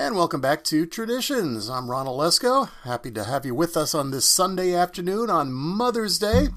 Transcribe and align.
And 0.00 0.16
welcome 0.16 0.40
back 0.40 0.64
to 0.64 0.86
Traditions. 0.86 1.68
I'm 1.68 1.90
Ron 1.90 2.06
Olesko. 2.06 2.70
Happy 2.84 3.10
to 3.10 3.24
have 3.24 3.44
you 3.44 3.54
with 3.54 3.76
us 3.76 3.94
on 3.94 4.10
this 4.10 4.24
Sunday 4.24 4.72
afternoon 4.72 5.28
on 5.28 5.52
Mother's 5.52 6.18
Day. 6.18 6.48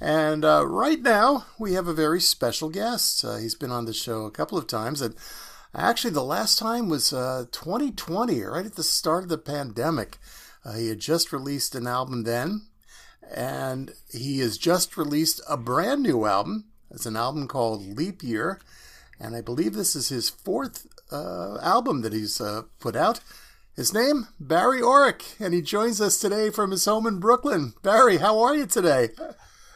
And 0.00 0.46
uh, 0.46 0.66
right 0.66 1.02
now, 1.02 1.44
we 1.58 1.74
have 1.74 1.88
a 1.88 1.92
very 1.92 2.22
special 2.22 2.70
guest. 2.70 3.22
Uh, 3.22 3.36
he's 3.36 3.54
been 3.54 3.70
on 3.70 3.84
the 3.84 3.92
show 3.92 4.24
a 4.24 4.30
couple 4.30 4.56
of 4.56 4.66
times. 4.66 5.02
And 5.02 5.14
actually, 5.74 6.12
the 6.12 6.24
last 6.24 6.58
time 6.58 6.88
was 6.88 7.12
uh, 7.12 7.44
2020, 7.52 8.40
right 8.40 8.64
at 8.64 8.76
the 8.76 8.82
start 8.82 9.24
of 9.24 9.28
the 9.28 9.36
pandemic. 9.36 10.16
Uh, 10.64 10.72
he 10.72 10.88
had 10.88 10.98
just 10.98 11.34
released 11.34 11.74
an 11.74 11.86
album 11.86 12.22
then. 12.22 12.62
And 13.30 13.92
he 14.10 14.38
has 14.38 14.56
just 14.56 14.96
released 14.96 15.42
a 15.46 15.58
brand 15.58 16.02
new 16.02 16.24
album. 16.24 16.64
It's 16.90 17.04
an 17.04 17.16
album 17.16 17.46
called 17.46 17.98
Leap 17.98 18.22
Year. 18.22 18.58
And 19.20 19.36
I 19.36 19.42
believe 19.42 19.74
this 19.74 19.94
is 19.94 20.08
his 20.08 20.30
fourth 20.30 20.86
uh, 21.10 21.58
album 21.62 22.02
that 22.02 22.12
he's 22.12 22.40
uh, 22.40 22.62
put 22.78 22.96
out. 22.96 23.20
His 23.76 23.92
name, 23.92 24.28
Barry 24.40 24.80
Oreck, 24.80 25.38
and 25.38 25.52
he 25.52 25.60
joins 25.60 26.00
us 26.00 26.18
today 26.18 26.48
from 26.48 26.70
his 26.70 26.86
home 26.86 27.06
in 27.06 27.20
Brooklyn. 27.20 27.74
Barry, 27.82 28.16
how 28.16 28.40
are 28.40 28.56
you 28.56 28.64
today? 28.64 29.10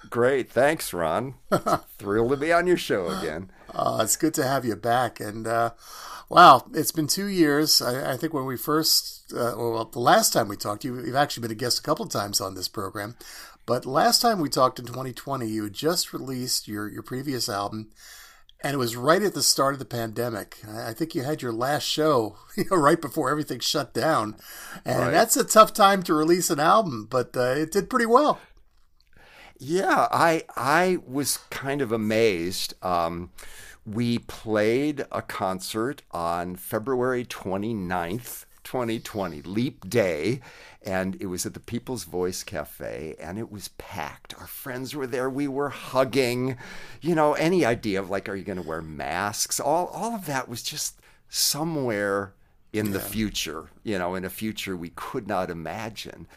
Great, 0.09 0.51
thanks, 0.51 0.95
Ron. 0.95 1.35
Thrilled 1.99 2.31
to 2.31 2.37
be 2.39 2.53
on 2.53 2.67
your 2.67 2.79
show 2.79 3.09
again. 3.09 3.51
Uh, 3.75 4.01
it's 4.03 4.17
good 4.17 4.33
to 4.35 4.47
have 4.47 4.65
you 4.65 4.75
back. 4.75 5.21
And 5.21 5.47
uh, 5.47 5.73
wow, 6.31 6.65
it's 6.73 6.93
been 6.93 7.07
two 7.07 7.27
years. 7.27 7.83
I, 7.83 8.15
I 8.15 8.17
think 8.17 8.33
when 8.33 8.47
we 8.47 8.57
first, 8.57 9.33
uh, 9.35 9.55
well, 9.57 9.85
the 9.85 10.01
last 10.01 10.33
time 10.33 10.49
we 10.49 10.57
talked, 10.57 10.85
you, 10.85 10.97
you've 11.05 11.15
actually 11.15 11.43
been 11.43 11.51
a 11.51 11.55
guest 11.55 11.79
a 11.79 11.83
couple 11.83 12.07
of 12.07 12.11
times 12.11 12.41
on 12.41 12.55
this 12.55 12.69
program. 12.69 13.17
But 13.67 13.87
last 13.87 14.23
time 14.23 14.41
we 14.41 14.49
talked 14.49 14.79
in 14.79 14.87
2020, 14.87 15.47
you 15.47 15.65
had 15.65 15.75
just 15.75 16.13
released 16.13 16.67
your, 16.67 16.89
your 16.89 17.03
previous 17.03 17.49
album 17.49 17.91
and 18.63 18.75
it 18.75 18.79
was 18.79 18.97
right 18.97 19.23
at 19.23 19.35
the 19.35 19.43
start 19.43 19.75
of 19.75 19.79
the 19.79 19.85
pandemic. 19.85 20.59
I 20.69 20.93
think 20.93 21.15
you 21.15 21.23
had 21.23 21.43
your 21.43 21.53
last 21.53 21.85
show 21.85 22.37
you 22.57 22.65
know, 22.71 22.77
right 22.77 23.01
before 23.01 23.31
everything 23.31 23.61
shut 23.61 23.95
down, 23.95 24.37
and 24.85 24.99
right. 24.99 25.11
that's 25.11 25.37
a 25.37 25.45
tough 25.45 25.73
time 25.73 26.03
to 26.05 26.15
release 26.15 26.51
an 26.51 26.61
album, 26.61 27.07
but 27.11 27.37
uh, 27.37 27.55
it 27.57 27.73
did 27.73 27.91
pretty 27.91 28.07
well. 28.07 28.41
Yeah, 29.59 30.09
I 30.11 30.45
I 30.57 30.99
was 31.07 31.39
kind 31.51 31.83
of 31.83 31.93
amazed. 31.93 32.75
Um, 32.83 33.31
we 33.87 34.19
played 34.19 35.05
a 35.11 35.23
concert 35.23 36.03
on 36.13 36.57
February 36.57 37.25
29th, 37.25 38.45
2020, 38.71 39.43
Leap 39.43 39.91
Day, 39.91 40.41
and 40.81 41.17
it 41.21 41.27
was 41.27 41.45
at 41.45 41.55
the 41.55 41.61
People's 41.61 42.05
Voice 42.05 42.45
Cafe, 42.45 43.17
and 43.19 43.37
it 43.37 43.51
was 43.51 43.67
packed. 43.79 44.33
Our 44.39 44.47
friends 44.47 44.95
were 44.95 45.09
there. 45.09 45.29
We 45.29 45.49
were 45.49 45.71
hugging. 45.71 46.57
You 47.01 47.17
know, 47.17 47.33
any 47.33 47.65
idea 47.65 47.99
of 47.99 48.11
like, 48.11 48.29
are 48.29 48.37
you 48.37 48.45
going 48.45 48.63
to 48.63 48.69
wear 48.69 48.81
masks? 48.81 49.59
All 49.59 49.87
all 49.89 50.15
of 50.15 50.27
that 50.27 50.49
was 50.49 50.63
just 50.63 51.01
somewhere 51.29 52.33
in 52.73 52.87
yeah. 52.87 52.93
the 52.93 53.01
future. 53.01 53.71
You 53.83 53.99
know, 53.99 54.15
in 54.15 54.25
a 54.25 54.31
future 54.31 54.77
we 54.77 54.91
could 54.91 55.27
not 55.27 55.51
imagine. 55.51 56.29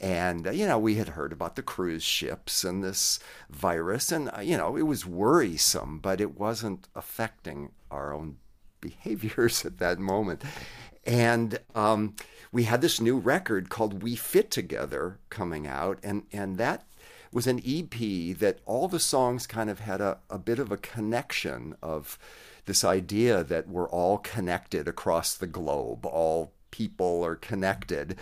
And, 0.00 0.46
you 0.46 0.66
know, 0.66 0.78
we 0.78 0.94
had 0.94 1.10
heard 1.10 1.30
about 1.30 1.56
the 1.56 1.62
cruise 1.62 2.02
ships 2.02 2.64
and 2.64 2.82
this 2.82 3.20
virus, 3.50 4.10
and, 4.10 4.30
uh, 4.34 4.40
you 4.40 4.56
know, 4.56 4.76
it 4.76 4.82
was 4.82 5.06
worrisome, 5.06 5.98
but 5.98 6.22
it 6.22 6.40
wasn't 6.40 6.88
affecting 6.96 7.70
our 7.90 8.14
own 8.14 8.38
behaviors 8.80 9.66
at 9.66 9.78
that 9.78 9.98
moment. 9.98 10.42
And 11.04 11.58
um, 11.74 12.16
we 12.52 12.64
had 12.64 12.80
this 12.80 13.00
new 13.00 13.18
record 13.18 13.68
called 13.68 14.02
We 14.02 14.14
Fit 14.14 14.50
Together 14.50 15.18
coming 15.30 15.66
out, 15.66 15.98
and, 16.02 16.24
and 16.32 16.58
that 16.58 16.84
was 17.32 17.46
an 17.46 17.62
EP 17.66 18.36
that 18.38 18.58
all 18.66 18.88
the 18.88 19.00
songs 19.00 19.46
kind 19.46 19.70
of 19.70 19.80
had 19.80 20.00
a, 20.00 20.18
a 20.28 20.38
bit 20.38 20.58
of 20.58 20.70
a 20.70 20.76
connection 20.76 21.74
of 21.82 22.18
this 22.66 22.84
idea 22.84 23.42
that 23.42 23.68
we're 23.68 23.88
all 23.88 24.18
connected 24.18 24.86
across 24.86 25.34
the 25.34 25.46
globe, 25.46 26.06
all 26.06 26.52
people 26.70 27.24
are 27.24 27.34
connected. 27.34 28.16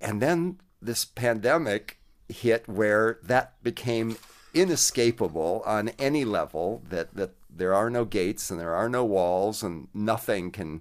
And 0.00 0.22
then 0.22 0.60
this 0.80 1.04
pandemic 1.04 1.98
hit 2.28 2.68
where 2.68 3.18
that 3.22 3.62
became 3.62 4.16
inescapable 4.54 5.62
on 5.66 5.90
any 5.98 6.24
level 6.24 6.82
that, 6.88 7.14
that 7.14 7.32
there 7.50 7.74
are 7.74 7.90
no 7.90 8.04
gates 8.04 8.50
and 8.50 8.60
there 8.60 8.74
are 8.74 8.88
no 8.88 9.04
walls 9.04 9.62
and 9.62 9.88
nothing 9.92 10.50
can 10.50 10.80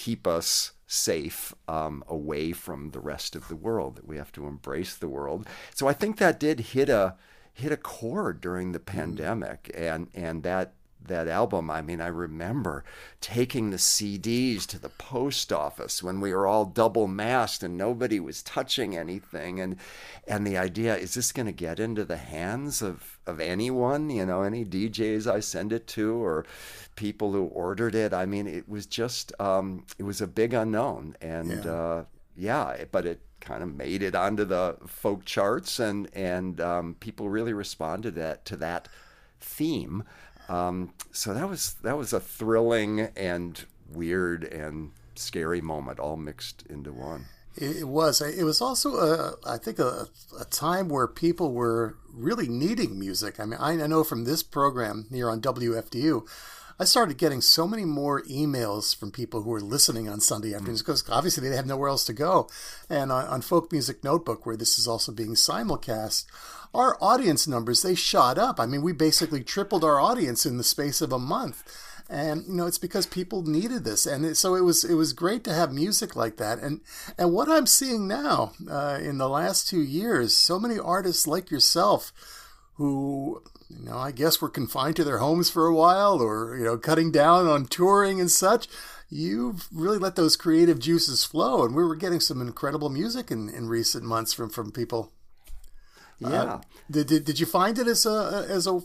keep 0.00 0.26
us 0.26 0.72
safe 0.86 1.54
um, 1.68 2.02
away 2.08 2.52
from 2.52 2.90
the 2.92 3.00
rest 3.00 3.36
of 3.36 3.48
the 3.48 3.54
world 3.54 3.96
that 3.96 4.08
we 4.08 4.16
have 4.16 4.32
to 4.32 4.46
embrace 4.46 4.96
the 4.96 5.08
world 5.08 5.46
so 5.74 5.86
i 5.86 5.92
think 5.92 6.16
that 6.16 6.40
did 6.40 6.60
hit 6.60 6.88
a 6.88 7.14
hit 7.52 7.70
a 7.70 7.76
chord 7.76 8.40
during 8.40 8.72
the 8.72 8.78
mm-hmm. 8.78 8.98
pandemic 8.98 9.70
and 9.74 10.08
and 10.14 10.42
that 10.42 10.72
that 11.06 11.28
album, 11.28 11.70
I 11.70 11.82
mean, 11.82 12.00
I 12.00 12.06
remember 12.06 12.84
taking 13.20 13.70
the 13.70 13.76
CDs 13.76 14.66
to 14.66 14.78
the 14.78 14.88
post 14.88 15.52
office 15.52 16.02
when 16.02 16.20
we 16.20 16.32
were 16.32 16.46
all 16.46 16.64
double 16.64 17.06
masked 17.06 17.62
and 17.62 17.76
nobody 17.76 18.20
was 18.20 18.42
touching 18.42 18.96
anything. 18.96 19.60
And 19.60 19.76
and 20.26 20.46
the 20.46 20.56
idea 20.56 20.96
is 20.96 21.14
this 21.14 21.32
going 21.32 21.46
to 21.46 21.52
get 21.52 21.80
into 21.80 22.04
the 22.04 22.16
hands 22.16 22.82
of 22.82 23.18
of 23.26 23.40
anyone? 23.40 24.10
You 24.10 24.26
know, 24.26 24.42
any 24.42 24.64
DJs 24.64 25.30
I 25.30 25.40
send 25.40 25.72
it 25.72 25.86
to 25.88 26.22
or 26.22 26.46
people 26.96 27.32
who 27.32 27.44
ordered 27.44 27.94
it. 27.94 28.12
I 28.12 28.26
mean, 28.26 28.46
it 28.46 28.68
was 28.68 28.86
just 28.86 29.32
um, 29.40 29.86
it 29.98 30.02
was 30.02 30.20
a 30.20 30.26
big 30.26 30.54
unknown, 30.54 31.16
and 31.20 31.64
yeah, 31.64 31.72
uh, 31.72 32.04
yeah 32.36 32.84
but 32.92 33.06
it 33.06 33.20
kind 33.40 33.62
of 33.62 33.74
made 33.74 34.02
it 34.02 34.14
onto 34.14 34.44
the 34.44 34.76
folk 34.86 35.24
charts, 35.24 35.78
and 35.80 36.08
and 36.14 36.60
um, 36.60 36.96
people 37.00 37.28
really 37.28 37.52
responded 37.52 38.14
to 38.14 38.20
that 38.20 38.44
to 38.46 38.56
that 38.56 38.88
theme. 39.40 40.04
Um, 40.50 40.92
so 41.12 41.32
that 41.32 41.48
was 41.48 41.74
that 41.82 41.96
was 41.96 42.12
a 42.12 42.20
thrilling 42.20 43.00
and 43.16 43.64
weird 43.92 44.44
and 44.44 44.90
scary 45.14 45.60
moment 45.60 46.00
all 46.00 46.16
mixed 46.16 46.64
into 46.68 46.92
one. 46.92 47.26
It 47.56 47.88
was. 47.88 48.20
It 48.20 48.44
was 48.44 48.60
also, 48.60 48.96
a, 48.96 49.34
I 49.44 49.58
think, 49.58 49.78
a, 49.78 50.06
a 50.38 50.44
time 50.46 50.88
where 50.88 51.06
people 51.08 51.52
were 51.52 51.96
really 52.12 52.48
needing 52.48 52.98
music. 52.98 53.40
I 53.40 53.44
mean, 53.44 53.58
I 53.60 53.74
know 53.74 54.04
from 54.04 54.24
this 54.24 54.42
program 54.42 55.06
here 55.10 55.28
on 55.28 55.40
WFDU, 55.40 56.26
I 56.78 56.84
started 56.84 57.18
getting 57.18 57.42
so 57.42 57.68
many 57.68 57.84
more 57.84 58.22
emails 58.22 58.96
from 58.96 59.10
people 59.10 59.42
who 59.42 59.50
were 59.50 59.60
listening 59.60 60.08
on 60.08 60.20
Sunday 60.20 60.54
afternoons 60.54 60.80
because 60.80 61.04
obviously 61.10 61.46
they 61.46 61.56
have 61.56 61.66
nowhere 61.66 61.90
else 61.90 62.04
to 62.06 62.14
go. 62.14 62.48
And 62.88 63.12
on, 63.12 63.26
on 63.26 63.42
Folk 63.42 63.70
Music 63.70 64.02
Notebook, 64.02 64.46
where 64.46 64.56
this 64.56 64.78
is 64.78 64.88
also 64.88 65.12
being 65.12 65.34
simulcast, 65.34 66.24
our 66.74 66.96
audience 67.00 67.46
numbers 67.46 67.82
they 67.82 67.94
shot 67.94 68.38
up. 68.38 68.60
I 68.60 68.66
mean, 68.66 68.82
we 68.82 68.92
basically 68.92 69.42
tripled 69.42 69.84
our 69.84 70.00
audience 70.00 70.46
in 70.46 70.56
the 70.56 70.64
space 70.64 71.00
of 71.00 71.12
a 71.12 71.18
month. 71.18 71.64
And 72.08 72.44
you 72.48 72.54
know 72.54 72.66
it's 72.66 72.78
because 72.78 73.06
people 73.06 73.42
needed 73.42 73.84
this, 73.84 74.04
and 74.04 74.26
it, 74.26 74.36
so 74.36 74.56
it 74.56 74.62
was 74.62 74.82
it 74.82 74.94
was 74.94 75.12
great 75.12 75.44
to 75.44 75.54
have 75.54 75.72
music 75.72 76.16
like 76.16 76.38
that. 76.38 76.58
And 76.58 76.80
and 77.16 77.32
what 77.32 77.48
I'm 77.48 77.66
seeing 77.66 78.08
now 78.08 78.50
uh, 78.68 78.98
in 79.00 79.18
the 79.18 79.28
last 79.28 79.68
two 79.68 79.80
years, 79.80 80.34
so 80.34 80.58
many 80.58 80.76
artists 80.76 81.28
like 81.28 81.52
yourself, 81.52 82.12
who 82.74 83.44
you 83.68 83.84
know 83.84 83.96
I 83.96 84.10
guess 84.10 84.40
were 84.40 84.48
confined 84.48 84.96
to 84.96 85.04
their 85.04 85.18
homes 85.18 85.50
for 85.50 85.68
a 85.68 85.74
while, 85.74 86.20
or 86.20 86.56
you 86.58 86.64
know 86.64 86.76
cutting 86.76 87.12
down 87.12 87.46
on 87.46 87.66
touring 87.66 88.20
and 88.20 88.30
such 88.30 88.66
you've 89.12 89.68
really 89.72 89.98
let 89.98 90.14
those 90.14 90.36
creative 90.36 90.78
juices 90.78 91.24
flow 91.24 91.64
and 91.64 91.74
we 91.74 91.82
were 91.82 91.96
getting 91.96 92.20
some 92.20 92.40
incredible 92.40 92.88
music 92.88 93.28
in, 93.28 93.48
in 93.48 93.66
recent 93.68 94.04
months 94.04 94.32
from, 94.32 94.48
from 94.48 94.70
people 94.70 95.12
yeah. 96.20 96.42
Uh, 96.42 96.60
did, 96.90 97.06
did, 97.06 97.24
did 97.24 97.40
you 97.40 97.46
find 97.46 97.78
it 97.78 97.86
as 97.86 98.04
a 98.06 98.46
as 98.48 98.66
a, 98.66 98.80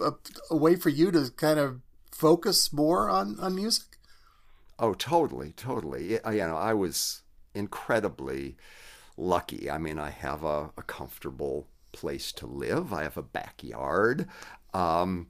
a, 0.00 0.12
a, 0.50 0.56
way 0.56 0.74
for 0.76 0.88
you 0.88 1.10
to 1.12 1.30
kind 1.36 1.58
of 1.58 1.80
focus 2.10 2.72
more 2.72 3.08
on, 3.08 3.38
on 3.40 3.54
music? 3.54 3.98
Oh, 4.78 4.94
totally, 4.94 5.52
totally. 5.52 6.12
You 6.12 6.20
know, 6.46 6.56
I 6.56 6.74
was 6.74 7.22
incredibly 7.54 8.56
lucky. 9.16 9.70
I 9.70 9.78
mean, 9.78 9.98
I 9.98 10.10
have 10.10 10.42
a, 10.42 10.70
a 10.76 10.82
comfortable 10.82 11.68
place 11.92 12.32
to 12.32 12.46
live. 12.46 12.92
I 12.92 13.04
have 13.04 13.16
a 13.16 13.22
backyard. 13.22 14.26
Um, 14.74 15.28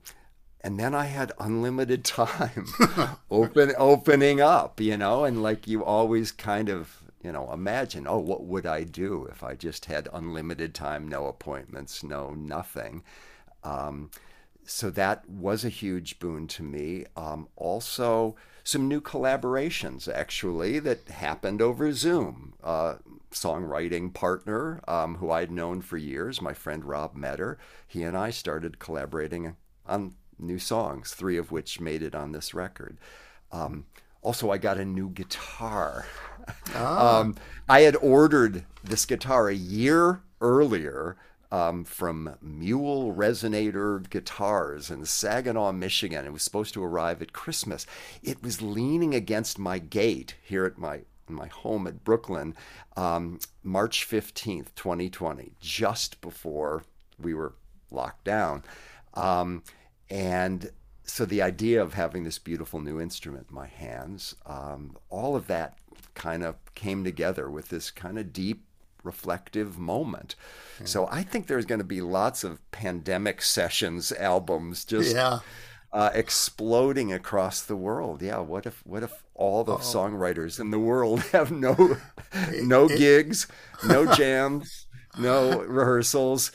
and 0.63 0.79
then 0.79 0.95
I 0.95 1.07
had 1.07 1.33
unlimited 1.39 2.05
time 2.05 2.67
open 3.31 3.73
opening 3.77 4.41
up, 4.41 4.81
you 4.81 4.97
know, 4.97 5.25
and 5.25 5.43
like 5.43 5.67
you 5.67 5.85
always 5.85 6.33
kind 6.33 6.69
of 6.69 7.02
you 7.23 7.33
know, 7.33 7.53
imagine, 7.53 8.07
oh, 8.09 8.19
what 8.19 8.45
would 8.45 8.67
I 8.67 8.85
do 8.85 9.27
if 9.31 9.43
I 9.43 9.55
just 9.55 9.87
had 9.87 10.09
unlimited 10.13 10.75
time, 10.75 11.09
no 11.09 11.27
appointments, 11.27 12.03
no 12.03 12.31
nothing? 12.31 13.03
Um, 13.63 14.11
so 14.65 14.91
that 14.91 15.29
was 15.29 15.65
a 15.65 15.69
huge 15.69 16.19
boon 16.19 16.47
to 16.49 16.63
me. 16.63 17.07
Um, 17.17 17.49
also, 17.57 18.37
some 18.65 18.89
new 18.89 19.01
collaborations 19.01 20.13
actually 20.13 20.79
that 20.81 21.09
happened 21.09 21.61
over 21.61 21.93
Zoom. 21.93 22.55
Uh, 22.63 22.97
songwriting 23.31 24.13
partner 24.13 24.83
um, 24.87 25.17
who 25.17 25.31
I'd 25.31 25.51
known 25.51 25.81
for 25.81 25.97
years, 25.97 26.41
my 26.41 26.53
friend 26.53 26.85
Rob 26.85 27.15
Metter, 27.15 27.59
he 27.87 28.03
and 28.03 28.17
I 28.17 28.31
started 28.31 28.79
collaborating 28.79 29.57
on 29.87 30.15
new 30.39 30.59
songs, 30.59 31.15
three 31.15 31.39
of 31.39 31.51
which 31.51 31.81
made 31.81 32.03
it 32.03 32.15
on 32.15 32.33
this 32.33 32.55
record. 32.55 32.99
Um, 33.51 33.87
also, 34.23 34.51
I 34.51 34.59
got 34.59 34.79
a 34.79 34.85
new 34.85 35.09
guitar. 35.09 36.07
Ah. 36.75 37.21
Um, 37.21 37.37
I 37.69 37.81
had 37.81 37.97
ordered 37.97 38.65
this 38.83 39.07
guitar 39.07 39.49
a 39.49 39.55
year 39.55 40.23
earlier 40.41 41.17
um, 41.53 41.85
from 41.85 42.37
Mule 42.41 43.15
Resonator 43.15 44.09
Guitars 44.09 44.91
in 44.91 45.05
Saginaw, 45.05 45.73
Michigan. 45.73 46.25
It 46.25 46.33
was 46.33 46.43
supposed 46.43 46.73
to 46.75 46.83
arrive 46.83 47.21
at 47.21 47.35
Christmas. 47.35 47.87
It 48.23 48.43
was 48.43 48.63
leaning 48.63 49.15
against 49.15 49.59
my 49.59 49.79
gate 49.79 50.35
here 50.43 50.65
at 50.65 50.79
my 50.79 51.03
my 51.29 51.47
home 51.47 51.87
at 51.87 52.05
Brooklyn, 52.05 52.55
um, 52.97 53.39
March 53.63 54.07
15th, 54.07 54.75
2020, 54.75 55.53
just 55.61 56.21
before 56.21 56.83
we 57.19 57.33
were 57.33 57.55
locked 57.91 58.25
down. 58.25 58.63
Um, 59.15 59.63
and 60.11 60.71
so 61.05 61.25
the 61.25 61.43
idea 61.43 61.81
of 61.81 61.95
having 61.95 62.25
this 62.25 62.39
beautiful 62.39 62.81
new 62.81 63.01
instrument 63.01 63.47
in 63.49 63.55
my 63.55 63.67
hands, 63.67 64.35
um, 64.47 64.97
all 65.09 65.37
of 65.37 65.47
that 65.47 65.79
kind 66.15 66.43
of 66.43 66.57
came 66.75 67.05
together 67.05 67.51
with 67.51 67.69
this 67.69 67.91
kind 67.91 68.19
of 68.19 68.33
deep 68.33 68.65
reflective 69.03 69.79
moment. 69.79 70.35
Yeah. 70.81 70.87
So 70.87 71.09
I 71.11 71.23
think 71.23 71.47
there's 71.47 71.67
going 71.67 71.81
to 71.81 71.85
be 71.85 72.01
lots 72.01 72.45
of 72.45 72.59
pandemic 72.71 73.43
sessions 73.43 74.13
albums 74.13 74.85
just 74.85 75.15
yeah. 75.15 75.41
uh, 75.93 76.11
exploding 76.15 77.13
across 77.13 77.63
the 77.63 77.77
world. 77.77 78.23
Yeah, 78.23 78.39
what 78.39 78.67
if 78.67 78.85
what 78.87 79.03
if 79.03 79.23
all 79.35 79.65
the 79.65 79.75
oh. 79.75 79.79
songwriters 79.79 80.61
in 80.61 80.71
the 80.71 80.79
world 80.79 81.21
have 81.33 81.51
no 81.51 81.97
no 82.63 82.87
it, 82.87 82.99
gigs, 82.99 83.47
no 83.87 84.13
jams, 84.15 84.87
no 85.19 85.61
rehearsals? 85.61 86.53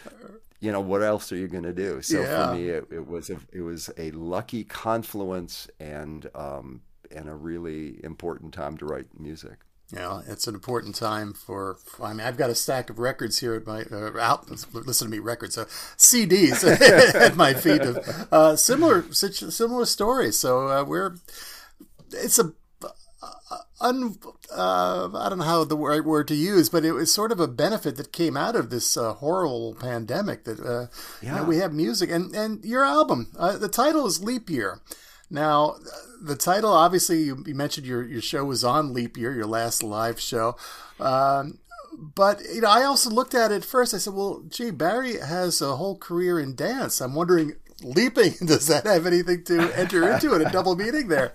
You 0.59 0.71
know 0.71 0.81
what 0.81 1.03
else 1.03 1.31
are 1.31 1.37
you 1.37 1.47
going 1.47 1.65
to 1.65 1.73
do? 1.73 2.01
So 2.01 2.21
yeah. 2.21 2.47
for 2.47 2.55
me, 2.55 2.69
it, 2.69 2.87
it, 2.91 3.07
was 3.07 3.29
a 3.29 3.37
it 3.51 3.61
was 3.61 3.91
a 3.97 4.09
lucky 4.11 4.63
confluence 4.63 5.69
and 5.79 6.27
um, 6.33 6.81
and 7.11 7.29
a 7.29 7.35
really 7.35 7.99
important 8.03 8.53
time 8.53 8.77
to 8.77 8.85
write 8.85 9.07
music. 9.19 9.59
Yeah, 9.93 10.21
it's 10.27 10.47
an 10.47 10.53
important 10.53 10.95
time 10.95 11.31
for. 11.31 11.77
I 12.03 12.11
mean, 12.11 12.27
I've 12.27 12.35
got 12.35 12.49
a 12.49 12.55
stack 12.55 12.89
of 12.89 12.99
records 12.99 13.39
here 13.39 13.55
at 13.55 13.65
my 13.65 13.83
uh, 13.83 14.17
out. 14.19 14.49
Listen 14.73 15.07
to 15.07 15.11
me, 15.11 15.19
records, 15.19 15.57
uh, 15.57 15.63
CDs 15.97 16.65
at 17.15 17.37
my 17.37 17.53
feet 17.53 17.81
of 17.81 18.27
uh, 18.31 18.55
similar 18.57 19.03
similar 19.13 19.85
stories. 19.85 20.37
So 20.37 20.67
uh, 20.67 20.83
we're. 20.83 21.15
It's 22.11 22.37
a. 22.37 22.51
Uh, 22.83 23.57
un, 23.79 24.17
uh, 24.53 25.09
I 25.13 25.29
don't 25.29 25.37
know 25.37 25.45
how 25.45 25.63
the 25.63 25.77
right 25.77 26.03
word 26.03 26.27
to 26.27 26.35
use, 26.35 26.67
but 26.67 26.83
it 26.83 26.91
was 26.91 27.13
sort 27.13 27.31
of 27.31 27.39
a 27.39 27.47
benefit 27.47 27.95
that 27.95 28.11
came 28.11 28.35
out 28.35 28.57
of 28.57 28.69
this 28.69 28.95
horrible 28.95 29.73
pandemic. 29.75 30.43
That 30.43 30.89
yeah. 31.21 31.29
You 31.29 31.35
know, 31.37 31.43
we 31.45 31.57
have 31.57 31.73
music 31.73 32.11
and 32.11 32.35
and 32.35 32.63
your 32.65 32.83
album. 32.83 33.31
the 33.33 33.69
title 33.69 34.05
is 34.05 34.21
Leap 34.21 34.49
Year. 34.49 34.81
Now, 35.29 35.75
the 36.21 36.35
title, 36.35 36.71
obviously, 36.71 37.23
you, 37.23 37.43
mentioned 37.45 37.85
your, 37.85 38.03
your 38.03 38.21
show 38.21 38.45
was 38.45 38.63
on 38.63 38.93
Leap 38.93 39.17
Year, 39.17 39.33
your 39.33 39.45
last 39.45 39.83
live 39.83 40.19
show. 40.19 40.55
Um, 40.99 41.59
but 41.97 42.41
you 42.53 42.61
know, 42.61 42.69
I 42.69 42.83
also 42.83 43.09
looked 43.09 43.33
at 43.33 43.51
it 43.51 43.65
first. 43.65 43.93
I 43.93 43.97
said, 43.97 44.13
"Well, 44.13 44.43
gee, 44.49 44.69
Barry 44.69 45.17
has 45.19 45.61
a 45.61 45.75
whole 45.77 45.97
career 45.97 46.39
in 46.39 46.55
dance. 46.55 47.01
I'm 47.01 47.15
wondering 47.15 47.55
leaping 47.83 48.33
does 48.45 48.67
that 48.67 48.85
have 48.85 49.05
anything 49.05 49.43
to 49.43 49.71
enter 49.77 50.11
into 50.11 50.33
it 50.33 50.41
a 50.41 50.49
double 50.49 50.75
meaning 50.75 51.07
there 51.07 51.33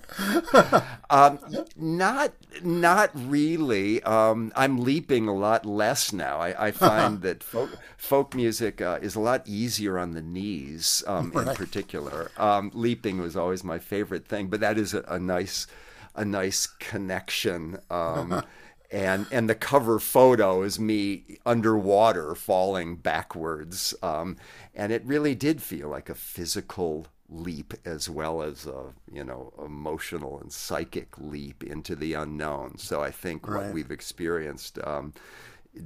um, 1.10 1.38
not 1.76 2.32
not 2.64 3.10
really 3.14 4.02
um, 4.02 4.52
i'm 4.56 4.78
leaping 4.78 5.28
a 5.28 5.34
lot 5.34 5.64
less 5.64 6.12
now 6.12 6.38
i, 6.38 6.68
I 6.68 6.70
find 6.72 7.22
that 7.22 7.42
folk, 7.42 7.70
folk 7.96 8.34
music 8.34 8.80
uh, 8.80 8.98
is 9.02 9.14
a 9.14 9.20
lot 9.20 9.46
easier 9.46 9.98
on 9.98 10.12
the 10.12 10.22
knees 10.22 11.02
um, 11.06 11.30
right. 11.32 11.48
in 11.48 11.54
particular 11.54 12.30
um, 12.36 12.70
leaping 12.74 13.18
was 13.18 13.36
always 13.36 13.64
my 13.64 13.78
favorite 13.78 14.26
thing 14.26 14.48
but 14.48 14.60
that 14.60 14.78
is 14.78 14.94
a, 14.94 15.02
a 15.08 15.18
nice 15.18 15.66
a 16.14 16.24
nice 16.24 16.66
connection 16.66 17.78
um, 17.90 18.42
and 18.92 19.26
and 19.32 19.48
the 19.48 19.54
cover 19.54 19.98
photo 19.98 20.62
is 20.62 20.78
me 20.78 21.38
underwater 21.46 22.34
falling 22.34 22.96
backwards 22.96 23.94
um, 24.02 24.36
and 24.74 24.92
it 24.92 25.04
really 25.04 25.34
did 25.34 25.62
feel 25.62 25.88
like 25.88 26.08
a 26.08 26.14
physical 26.14 27.06
leap 27.32 27.72
as 27.84 28.10
well 28.10 28.42
as 28.42 28.66
a 28.66 28.92
you 29.10 29.24
know 29.24 29.52
emotional 29.64 30.38
and 30.40 30.52
psychic 30.52 31.16
leap 31.18 31.64
into 31.64 31.96
the 31.96 32.12
unknown 32.12 32.76
so 32.76 33.02
i 33.02 33.10
think 33.10 33.48
right. 33.48 33.64
what 33.64 33.72
we've 33.72 33.90
experienced 33.90 34.78
um, 34.84 35.12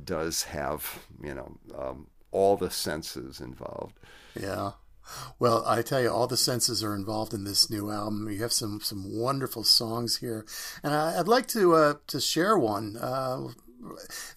does 0.04 0.42
have 0.44 1.04
you 1.22 1.34
know 1.34 1.56
um, 1.78 2.06
all 2.32 2.56
the 2.56 2.70
senses 2.70 3.40
involved 3.40 3.94
yeah 4.38 4.72
well, 5.38 5.64
I 5.66 5.82
tell 5.82 6.00
you, 6.00 6.10
all 6.10 6.26
the 6.26 6.36
senses 6.36 6.82
are 6.82 6.92
involved 6.92 7.32
in 7.32 7.44
this 7.44 7.70
new 7.70 7.90
album. 7.90 8.28
You 8.28 8.42
have 8.42 8.52
some 8.52 8.80
some 8.80 9.16
wonderful 9.16 9.62
songs 9.62 10.16
here, 10.16 10.44
and 10.82 10.92
I, 10.92 11.16
would 11.18 11.28
like 11.28 11.46
to 11.48 11.74
uh, 11.74 11.94
to 12.08 12.20
share 12.20 12.58
one. 12.58 12.96
Uh, 12.96 13.52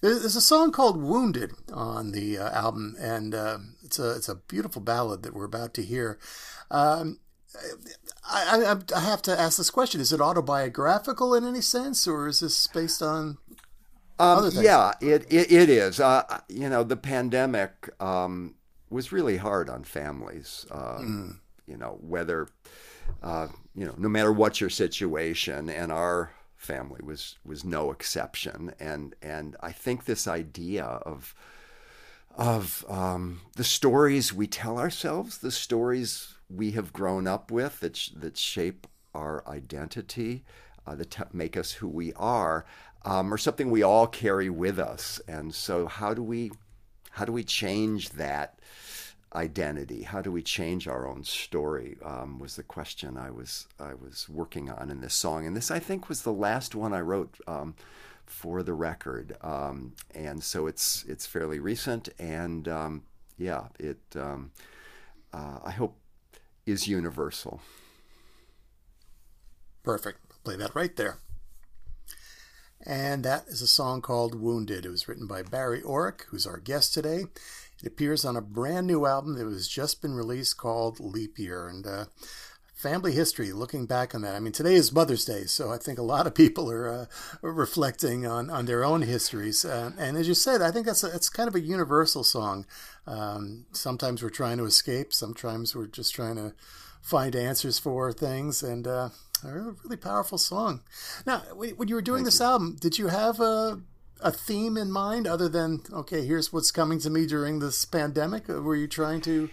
there's 0.01 0.35
a 0.35 0.41
song 0.41 0.71
called 0.71 1.01
"Wounded" 1.01 1.53
on 1.73 2.11
the 2.11 2.37
uh, 2.37 2.51
album, 2.51 2.95
and 2.99 3.33
uh, 3.33 3.57
it's 3.83 3.99
a 3.99 4.11
it's 4.15 4.29
a 4.29 4.35
beautiful 4.35 4.81
ballad 4.81 5.23
that 5.23 5.33
we're 5.33 5.45
about 5.45 5.73
to 5.75 5.83
hear. 5.83 6.19
Um, 6.71 7.19
I, 8.29 8.63
I, 8.65 8.97
I, 8.97 8.99
have 8.99 9.21
to 9.23 9.39
ask 9.39 9.57
this 9.57 9.71
question: 9.71 10.01
Is 10.01 10.13
it 10.13 10.21
autobiographical 10.21 11.33
in 11.33 11.45
any 11.45 11.61
sense, 11.61 12.07
or 12.07 12.27
is 12.27 12.41
this 12.41 12.67
based 12.67 13.01
on? 13.01 13.37
Um, 14.19 14.51
yeah, 14.53 14.93
it, 15.01 15.25
it, 15.31 15.51
it 15.51 15.69
is. 15.69 15.99
Uh, 15.99 16.41
you 16.49 16.69
know, 16.69 16.83
the 16.83 16.97
pandemic 16.97 17.89
um, 18.01 18.55
was 18.89 19.11
really 19.11 19.37
hard 19.37 19.69
on 19.69 19.83
families. 19.83 20.65
Uh, 20.69 20.99
mm. 20.99 21.37
You 21.65 21.77
know, 21.77 21.97
whether 22.01 22.49
uh, 23.23 23.47
you 23.75 23.85
know, 23.85 23.95
no 23.97 24.09
matter 24.09 24.31
what 24.31 24.61
your 24.61 24.69
situation, 24.69 25.69
and 25.69 25.91
our 25.91 26.31
family 26.55 26.99
was 27.01 27.37
was 27.45 27.63
no 27.63 27.91
exception. 27.91 28.73
And 28.79 29.15
and 29.21 29.55
I 29.61 29.71
think 29.71 30.05
this 30.05 30.27
idea 30.27 30.83
of 30.83 31.33
of 32.35 32.85
um, 32.87 33.41
the 33.55 33.63
stories 33.63 34.33
we 34.33 34.47
tell 34.47 34.77
ourselves, 34.77 35.39
the 35.39 35.51
stories 35.51 36.35
we 36.49 36.71
have 36.71 36.93
grown 36.93 37.27
up 37.27 37.51
with 37.51 37.79
that 37.81 37.95
sh- 37.95 38.11
that 38.15 38.37
shape 38.37 38.87
our 39.13 39.43
identity, 39.47 40.43
uh, 40.87 40.95
that 40.95 41.11
t- 41.11 41.23
make 41.33 41.57
us 41.57 41.73
who 41.73 41.87
we 41.87 42.13
are, 42.13 42.65
um, 43.05 43.33
are 43.33 43.37
something 43.37 43.69
we 43.69 43.83
all 43.83 44.07
carry 44.07 44.49
with 44.49 44.79
us. 44.79 45.19
And 45.27 45.53
so, 45.53 45.87
how 45.87 46.13
do 46.13 46.23
we 46.23 46.51
how 47.11 47.25
do 47.25 47.31
we 47.31 47.43
change 47.43 48.11
that? 48.11 48.59
identity? 49.35 50.03
How 50.03 50.21
do 50.21 50.31
we 50.31 50.41
change 50.41 50.87
our 50.87 51.07
own 51.07 51.23
story? 51.23 51.97
Um, 52.03 52.39
was 52.39 52.55
the 52.55 52.63
question 52.63 53.17
I 53.17 53.31
was 53.31 53.67
I 53.79 53.93
was 53.93 54.27
working 54.29 54.69
on 54.69 54.89
in 54.89 55.01
this 55.01 55.13
song, 55.13 55.45
and 55.45 55.55
this 55.55 55.71
I 55.71 55.79
think 55.79 56.09
was 56.09 56.23
the 56.23 56.33
last 56.33 56.75
one 56.75 56.93
I 56.93 57.01
wrote 57.01 57.37
um, 57.47 57.75
for 58.29 58.63
the 58.63 58.73
record, 58.73 59.35
um, 59.41 59.93
and 60.13 60.43
so 60.43 60.67
it's 60.67 61.03
it's 61.07 61.25
fairly 61.25 61.59
recent, 61.59 62.09
and 62.17 62.67
um, 62.67 63.03
yeah, 63.37 63.65
it 63.79 63.99
um, 64.15 64.51
uh, 65.33 65.59
I 65.63 65.71
hope 65.71 65.97
is 66.65 66.87
universal. 66.87 67.61
Perfect. 69.83 70.19
Play 70.43 70.55
that 70.57 70.75
right 70.75 70.95
there. 70.95 71.17
And 72.85 73.25
that 73.25 73.47
is 73.47 73.61
a 73.61 73.67
song 73.67 74.01
called 74.01 74.39
Wounded. 74.39 74.85
It 74.85 74.89
was 74.89 75.07
written 75.07 75.27
by 75.27 75.43
Barry 75.43 75.81
Oreck, 75.81 76.21
who's 76.29 76.47
our 76.47 76.57
guest 76.57 76.93
today. 76.93 77.25
It 77.81 77.87
appears 77.87 78.23
on 78.23 78.37
a 78.37 78.41
brand 78.41 78.87
new 78.87 79.05
album 79.05 79.35
that 79.35 79.45
has 79.45 79.67
just 79.67 80.01
been 80.01 80.13
released 80.13 80.57
called 80.57 80.99
Leap 80.99 81.37
Year. 81.37 81.67
And 81.67 81.85
uh, 81.85 82.05
family 82.79 83.11
history, 83.11 83.51
looking 83.51 83.85
back 83.85 84.15
on 84.15 84.21
that. 84.21 84.35
I 84.35 84.39
mean, 84.39 84.53
today 84.53 84.73
is 84.73 84.93
Mother's 84.93 85.25
Day, 85.25 85.43
so 85.43 85.69
I 85.69 85.77
think 85.77 85.99
a 85.99 86.03
lot 86.03 86.25
of 86.25 86.33
people 86.33 86.71
are 86.71 86.87
uh, 86.87 87.05
reflecting 87.41 88.25
on, 88.25 88.49
on 88.49 88.65
their 88.67 88.85
own 88.85 89.01
histories. 89.01 89.65
Uh, 89.65 89.91
and 89.97 90.15
as 90.15 90.29
you 90.29 90.33
said, 90.33 90.61
I 90.61 90.71
think 90.71 90.85
that's 90.85 91.03
a, 91.03 91.13
it's 91.13 91.27
kind 91.27 91.49
of 91.49 91.55
a 91.55 91.59
universal 91.59 92.23
song. 92.23 92.65
Um, 93.05 93.65
sometimes 93.73 94.23
we're 94.23 94.29
trying 94.29 94.59
to 94.59 94.63
escape, 94.63 95.11
sometimes 95.11 95.75
we're 95.75 95.87
just 95.87 96.15
trying 96.15 96.37
to 96.37 96.53
find 97.01 97.35
answers 97.35 97.79
for 97.79 98.13
things. 98.13 98.63
And 98.63 98.87
uh, 98.87 99.09
a 99.43 99.73
really 99.83 99.97
powerful 99.97 100.37
song. 100.37 100.81
Now, 101.25 101.39
when 101.53 101.89
you 101.89 101.95
were 101.95 102.01
doing 102.01 102.19
Thank 102.19 102.27
this 102.27 102.39
you. 102.39 102.45
album, 102.45 102.77
did 102.79 102.97
you 102.97 103.07
have 103.07 103.41
a 103.41 103.81
a 104.21 104.33
theme 104.33 104.75
in 104.75 104.91
mind 104.91 105.25
other 105.25 105.47
than 105.47 105.81
okay 105.93 106.25
here's 106.25 106.51
what's 106.51 106.71
coming 106.71 106.99
to 106.99 107.09
me 107.09 107.25
during 107.25 107.59
this 107.59 107.85
pandemic 107.85 108.49
were 108.49 108.75
you 108.75 108.85
trying 108.85 109.21
to 109.21 109.49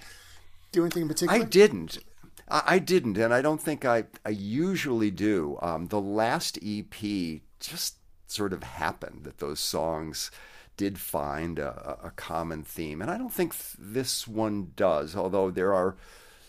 do 0.73 0.83
anything 0.83 1.03
in 1.03 1.09
particular 1.09 1.41
i 1.41 1.45
didn't 1.45 1.99
i 2.49 2.79
didn't 2.79 3.19
and 3.19 3.33
i 3.35 3.43
don't 3.43 3.61
think 3.61 3.85
i, 3.85 4.05
I 4.25 4.31
usually 4.31 5.11
do 5.11 5.59
um, 5.63 5.87
the 5.87 6.01
last 6.01 6.59
ep 6.65 6.95
just 7.61 7.97
sort 8.27 8.53
of 8.53 8.63
happened 8.63 9.25
that 9.25 9.39
those 9.39 9.61
songs 9.61 10.31
did 10.77 10.99
find 10.99 11.59
a, 11.59 11.99
a 12.05 12.11
common 12.11 12.63
theme 12.63 13.01
and 13.01 13.11
i 13.11 13.19
don't 13.19 13.33
think 13.33 13.55
this 13.79 14.29
one 14.29 14.73
does 14.77 15.17
although 15.17 15.51
there 15.51 15.75
are 15.75 15.97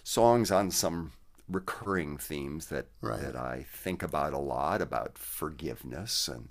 songs 0.04 0.52
on 0.52 0.72
some 0.72 1.12
recurring 1.50 2.18
themes 2.18 2.68
that 2.68 2.88
right. 3.02 3.22
that 3.22 3.36
I 3.36 3.66
think 3.72 4.04
about 4.04 4.34
a 4.34 4.38
lot 4.38 4.82
about 4.82 5.18
forgiveness 5.18 6.28
and 6.28 6.50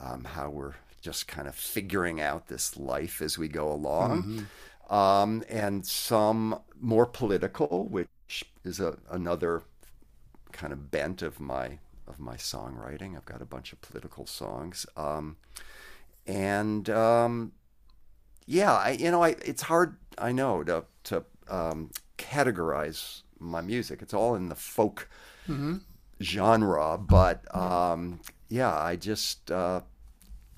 um, 0.00 0.24
how 0.24 0.50
we're 0.50 0.74
just 1.00 1.26
kind 1.28 1.48
of 1.48 1.54
figuring 1.54 2.20
out 2.20 2.48
this 2.48 2.76
life 2.76 3.20
as 3.20 3.36
we 3.36 3.48
go 3.48 3.70
along. 3.70 4.22
Mm-hmm. 4.22 4.94
Um, 4.94 5.42
and 5.48 5.86
some 5.86 6.60
more 6.80 7.06
political, 7.06 7.88
which 7.88 8.08
is 8.64 8.80
a, 8.80 8.98
another 9.10 9.62
kind 10.52 10.72
of 10.72 10.90
bent 10.90 11.22
of 11.22 11.40
my 11.40 11.78
of 12.06 12.18
my 12.18 12.36
songwriting. 12.36 13.16
I've 13.16 13.24
got 13.24 13.42
a 13.42 13.46
bunch 13.46 13.72
of 13.72 13.80
political 13.80 14.26
songs, 14.26 14.86
um, 14.96 15.36
and 16.26 16.88
um, 16.90 17.52
yeah, 18.46 18.74
I, 18.74 18.90
you 18.92 19.10
know, 19.10 19.22
I, 19.22 19.30
it's 19.44 19.62
hard. 19.62 19.96
I 20.18 20.32
know 20.32 20.62
to 20.64 20.84
to 21.04 21.24
um, 21.48 21.90
categorize 22.18 23.22
my 23.38 23.60
music. 23.60 24.02
It's 24.02 24.14
all 24.14 24.34
in 24.34 24.48
the 24.48 24.54
folk 24.54 25.08
mm-hmm. 25.48 25.78
genre, 26.20 26.98
but 26.98 27.54
um, 27.54 28.20
yeah, 28.48 28.74
I 28.74 28.96
just 28.96 29.50
uh, 29.50 29.82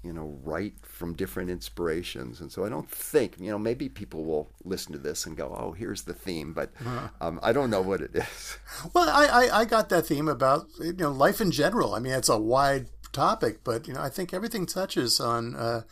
you 0.05 0.13
know 0.13 0.39
write 0.45 0.75
from 0.83 1.15
different 1.15 1.51
inspirations, 1.51 2.41
and 2.41 2.53
so 2.53 2.65
I 2.65 2.69
don't 2.69 2.91
think 2.91 3.37
you 3.39 3.51
know 3.51 3.59
maybe 3.59 3.89
people 3.89 4.25
will 4.25 4.51
listen 4.65 4.93
to 4.93 4.99
this 4.99 5.27
and 5.27 5.37
go, 5.37 5.55
oh, 5.59 5.73
here's 5.73 6.03
the 6.03 6.15
theme, 6.15 6.53
but 6.53 6.73
uh-huh. 6.81 7.09
um, 7.21 7.41
I 7.43 7.53
don't 7.53 7.71
know 7.71 7.83
what 7.83 8.01
it 8.01 8.15
is. 8.15 8.59
Well, 8.93 9.09
I, 9.09 9.27
I 9.27 9.61
I 9.61 9.65
got 9.65 9.89
that 9.89 10.07
theme 10.07 10.29
about 10.29 10.67
you 10.81 10.93
know 10.93 11.13
life 11.13 11.41
in 11.41 11.51
general. 11.51 11.95
I 11.95 12.01
mean, 12.01 12.13
it's 12.13 12.29
a 12.29 12.39
wide 12.39 12.89
topic, 13.13 13.65
but 13.65 13.89
you 13.89 13.95
know 13.95 14.03
I 14.03 14.11
think 14.11 14.35
everything 14.35 14.67
touches 14.67 15.21
on. 15.21 15.57
Uh, 15.57 15.83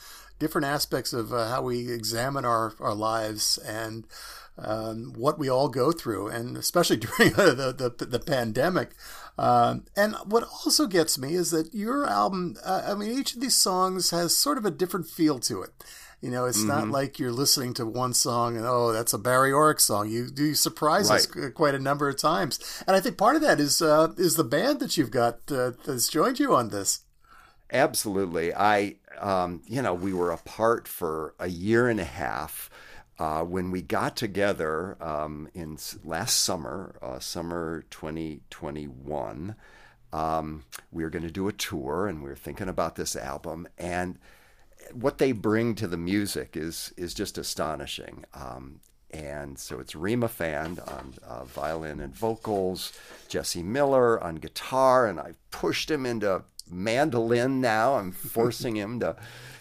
different 0.42 0.66
aspects 0.66 1.12
of 1.12 1.32
uh, 1.32 1.48
how 1.48 1.62
we 1.62 1.88
examine 1.88 2.44
our, 2.44 2.74
our 2.80 2.96
lives 2.96 3.58
and 3.58 4.04
um, 4.58 5.12
what 5.16 5.38
we 5.38 5.48
all 5.48 5.68
go 5.68 5.92
through, 5.92 6.28
and 6.28 6.56
especially 6.56 6.96
during 7.06 7.32
the, 7.34 7.94
the, 7.96 8.04
the 8.04 8.18
pandemic. 8.18 8.90
Um, 9.38 9.84
and 9.96 10.16
what 10.26 10.42
also 10.42 10.86
gets 10.86 11.16
me 11.16 11.34
is 11.34 11.52
that 11.52 11.72
your 11.72 12.06
album, 12.06 12.56
uh, 12.64 12.82
I 12.88 12.94
mean, 12.94 13.16
each 13.16 13.34
of 13.34 13.40
these 13.40 13.56
songs 13.56 14.10
has 14.10 14.36
sort 14.36 14.58
of 14.58 14.66
a 14.66 14.70
different 14.70 15.06
feel 15.06 15.38
to 15.40 15.62
it. 15.62 15.70
You 16.20 16.30
know, 16.30 16.44
it's 16.44 16.58
mm-hmm. 16.58 16.68
not 16.68 16.88
like 16.88 17.20
you're 17.20 17.32
listening 17.32 17.72
to 17.74 17.86
one 17.86 18.14
song 18.14 18.56
and 18.56 18.66
oh, 18.66 18.92
that's 18.92 19.12
a 19.12 19.18
Barry 19.18 19.52
Oreck 19.52 19.80
song. 19.80 20.10
You 20.10 20.28
do 20.28 20.54
surprise 20.54 21.08
right. 21.08 21.20
us 21.20 21.50
quite 21.54 21.74
a 21.74 21.80
number 21.80 22.08
of 22.08 22.16
times, 22.16 22.60
and 22.86 22.94
I 22.94 23.00
think 23.00 23.16
part 23.16 23.34
of 23.34 23.42
that 23.42 23.58
is 23.58 23.82
uh, 23.82 24.12
is 24.16 24.36
the 24.36 24.44
band 24.44 24.78
that 24.78 24.96
you've 24.96 25.10
got 25.10 25.40
uh, 25.50 25.72
that's 25.84 26.08
joined 26.08 26.38
you 26.38 26.54
on 26.54 26.68
this. 26.68 27.00
Absolutely, 27.72 28.54
I 28.54 28.96
um, 29.20 29.62
you 29.66 29.82
know 29.82 29.94
we 29.94 30.12
were 30.12 30.30
apart 30.30 30.88
for 30.88 31.34
a 31.38 31.48
year 31.48 31.88
and 31.88 32.00
a 32.00 32.04
half 32.04 32.70
uh, 33.18 33.44
when 33.44 33.70
we 33.70 33.82
got 33.82 34.16
together 34.16 34.96
um, 35.00 35.48
in 35.54 35.78
last 36.02 36.40
summer, 36.40 36.96
uh, 37.02 37.20
summer 37.20 37.84
2021, 37.90 39.54
um, 40.12 40.64
we 40.90 41.04
were 41.04 41.10
going 41.10 41.24
to 41.24 41.30
do 41.30 41.46
a 41.46 41.52
tour 41.52 42.08
and 42.08 42.22
we 42.22 42.28
were 42.28 42.34
thinking 42.36 42.68
about 42.68 42.96
this 42.96 43.14
album. 43.14 43.68
And 43.78 44.18
what 44.92 45.18
they 45.18 45.30
bring 45.30 45.76
to 45.76 45.86
the 45.86 45.96
music 45.96 46.56
is, 46.56 46.92
is 46.96 47.14
just 47.14 47.38
astonishing. 47.38 48.24
Um, 48.34 48.80
and 49.12 49.58
so 49.58 49.78
it's 49.78 49.94
Rima 49.94 50.28
Fand 50.28 50.80
on 50.80 51.14
uh, 51.24 51.44
violin 51.44 52.00
and 52.00 52.16
vocals, 52.16 52.92
Jesse 53.28 53.62
Miller 53.62 54.20
on 54.20 54.36
guitar, 54.36 55.06
and 55.06 55.20
I 55.20 55.34
pushed 55.50 55.90
him 55.90 56.06
into 56.06 56.42
mandolin 56.72 57.60
now. 57.60 57.94
I'm 57.94 58.12
forcing 58.12 58.76
him 58.76 59.00
to 59.00 59.16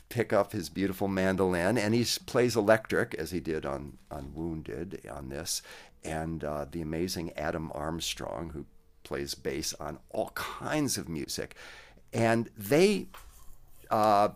pick 0.10 0.34
up 0.34 0.52
his 0.52 0.70
beautiful 0.70 1.08
mandolin, 1.08 1.78
and 1.78 1.94
he 1.94 2.06
plays 2.26 2.56
electric 2.56 3.14
as 3.16 3.32
he 3.32 3.40
did 3.40 3.66
on 3.66 3.98
on 4.10 4.34
Wounded 4.34 5.02
on 5.12 5.30
this, 5.30 5.62
and 6.04 6.44
uh, 6.44 6.66
the 6.70 6.82
amazing 6.82 7.32
Adam 7.38 7.72
Armstrong 7.74 8.52
who 8.52 8.66
plays 9.04 9.34
bass 9.34 9.74
on 9.76 10.00
all 10.10 10.32
kinds 10.36 10.98
of 10.98 11.10
music, 11.10 11.56
and 12.14 12.50
they. 12.58 13.08
Uh, 13.90 14.30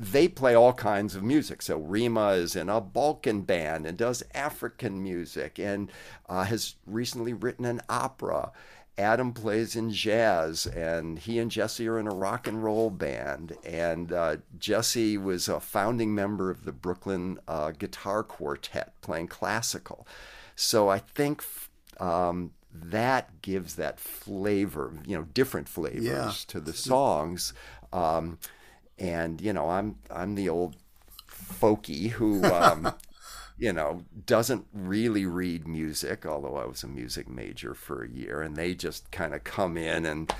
they 0.00 0.28
play 0.28 0.54
all 0.54 0.72
kinds 0.72 1.14
of 1.14 1.22
music. 1.22 1.60
So 1.60 1.76
Rima 1.76 2.30
is 2.30 2.56
in 2.56 2.70
a 2.70 2.80
Balkan 2.80 3.42
band 3.42 3.84
and 3.84 3.98
does 3.98 4.22
African 4.32 5.02
music 5.02 5.58
and 5.58 5.92
uh, 6.26 6.44
has 6.44 6.76
recently 6.86 7.34
written 7.34 7.66
an 7.66 7.82
opera 7.86 8.50
Adam 9.00 9.32
plays 9.32 9.74
in 9.74 9.90
jazz, 9.90 10.66
and 10.66 11.18
he 11.18 11.38
and 11.38 11.50
Jesse 11.50 11.88
are 11.88 11.98
in 11.98 12.06
a 12.06 12.14
rock 12.14 12.46
and 12.46 12.62
roll 12.62 12.90
band. 12.90 13.56
And 13.64 14.12
uh, 14.12 14.36
Jesse 14.58 15.16
was 15.16 15.48
a 15.48 15.58
founding 15.58 16.14
member 16.14 16.50
of 16.50 16.64
the 16.64 16.72
Brooklyn 16.72 17.38
uh, 17.48 17.70
Guitar 17.72 18.22
Quartet, 18.22 18.92
playing 19.00 19.28
classical. 19.28 20.06
So 20.54 20.88
I 20.88 20.98
think 20.98 21.42
um, 21.98 22.52
that 22.72 23.40
gives 23.42 23.76
that 23.76 23.98
flavor, 23.98 24.92
you 25.06 25.16
know, 25.16 25.24
different 25.34 25.68
flavors 25.68 26.04
yeah. 26.04 26.32
to 26.48 26.60
the 26.60 26.74
songs. 26.74 27.54
Um, 27.92 28.38
and 28.98 29.40
you 29.40 29.52
know, 29.52 29.70
I'm 29.70 29.96
I'm 30.10 30.34
the 30.34 30.50
old 30.50 30.76
folky 31.26 32.10
who 32.10 32.44
um, 32.44 32.92
you 33.60 33.74
know, 33.74 34.02
doesn't 34.24 34.66
really 34.72 35.26
read 35.26 35.68
music, 35.68 36.24
although 36.24 36.56
I 36.56 36.64
was 36.64 36.82
a 36.82 36.88
music 36.88 37.28
major 37.28 37.74
for 37.74 38.02
a 38.02 38.08
year, 38.08 38.40
and 38.40 38.56
they 38.56 38.74
just 38.74 39.10
kind 39.10 39.34
of 39.34 39.44
come 39.44 39.76
in 39.76 40.06
and 40.06 40.32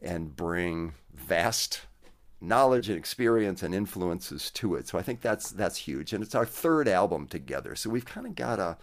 and 0.00 0.34
bring 0.36 0.94
vast 1.12 1.80
knowledge 2.40 2.88
and 2.88 2.96
experience 2.96 3.64
and 3.64 3.74
influences 3.74 4.48
to 4.52 4.76
it. 4.76 4.86
So 4.86 4.96
I 4.96 5.02
think 5.02 5.20
that's 5.20 5.50
that's 5.50 5.76
huge, 5.76 6.12
and 6.12 6.22
it's 6.22 6.36
our 6.36 6.46
third 6.46 6.86
album 6.86 7.26
together. 7.26 7.74
So 7.74 7.90
we've 7.90 8.04
kind 8.06 8.28
of 8.28 8.36
got 8.36 8.60
a 8.60 8.78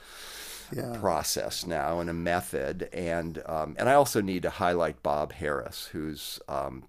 yeah. 0.76 0.98
process 1.00 1.66
now 1.66 2.02
and 2.02 2.10
a 2.10 2.14
method, 2.14 2.90
and 2.92 3.42
um, 3.46 3.78
and 3.80 3.88
I 3.88 3.94
also 3.94 4.20
need 4.20 4.44
to 4.44 4.50
highlight 4.50 5.04
Bob 5.04 5.32
Harris, 5.32 5.86
who's 5.94 6.42
um, 6.50 6.84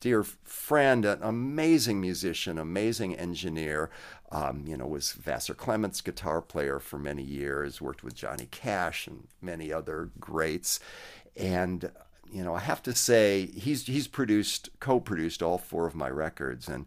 dear 0.00 0.22
friend, 0.22 1.04
an 1.04 1.18
amazing 1.22 2.00
musician, 2.00 2.58
amazing 2.58 3.14
engineer. 3.16 3.90
Um, 4.32 4.64
you 4.66 4.76
know, 4.76 4.88
was 4.88 5.12
Vassar 5.12 5.54
Clements' 5.54 6.00
guitar 6.00 6.42
player 6.42 6.80
for 6.80 6.98
many 6.98 7.22
years, 7.22 7.80
worked 7.80 8.02
with 8.02 8.14
Johnny 8.14 8.48
Cash 8.50 9.06
and 9.06 9.28
many 9.40 9.72
other 9.72 10.10
greats. 10.18 10.80
And, 11.36 11.92
you 12.32 12.42
know, 12.42 12.54
I 12.54 12.58
have 12.58 12.82
to 12.82 12.94
say, 12.94 13.46
he's, 13.46 13.86
he's 13.86 14.08
produced, 14.08 14.70
co 14.80 14.98
produced 14.98 15.42
all 15.42 15.58
four 15.58 15.86
of 15.86 15.94
my 15.94 16.10
records. 16.10 16.66
And, 16.66 16.86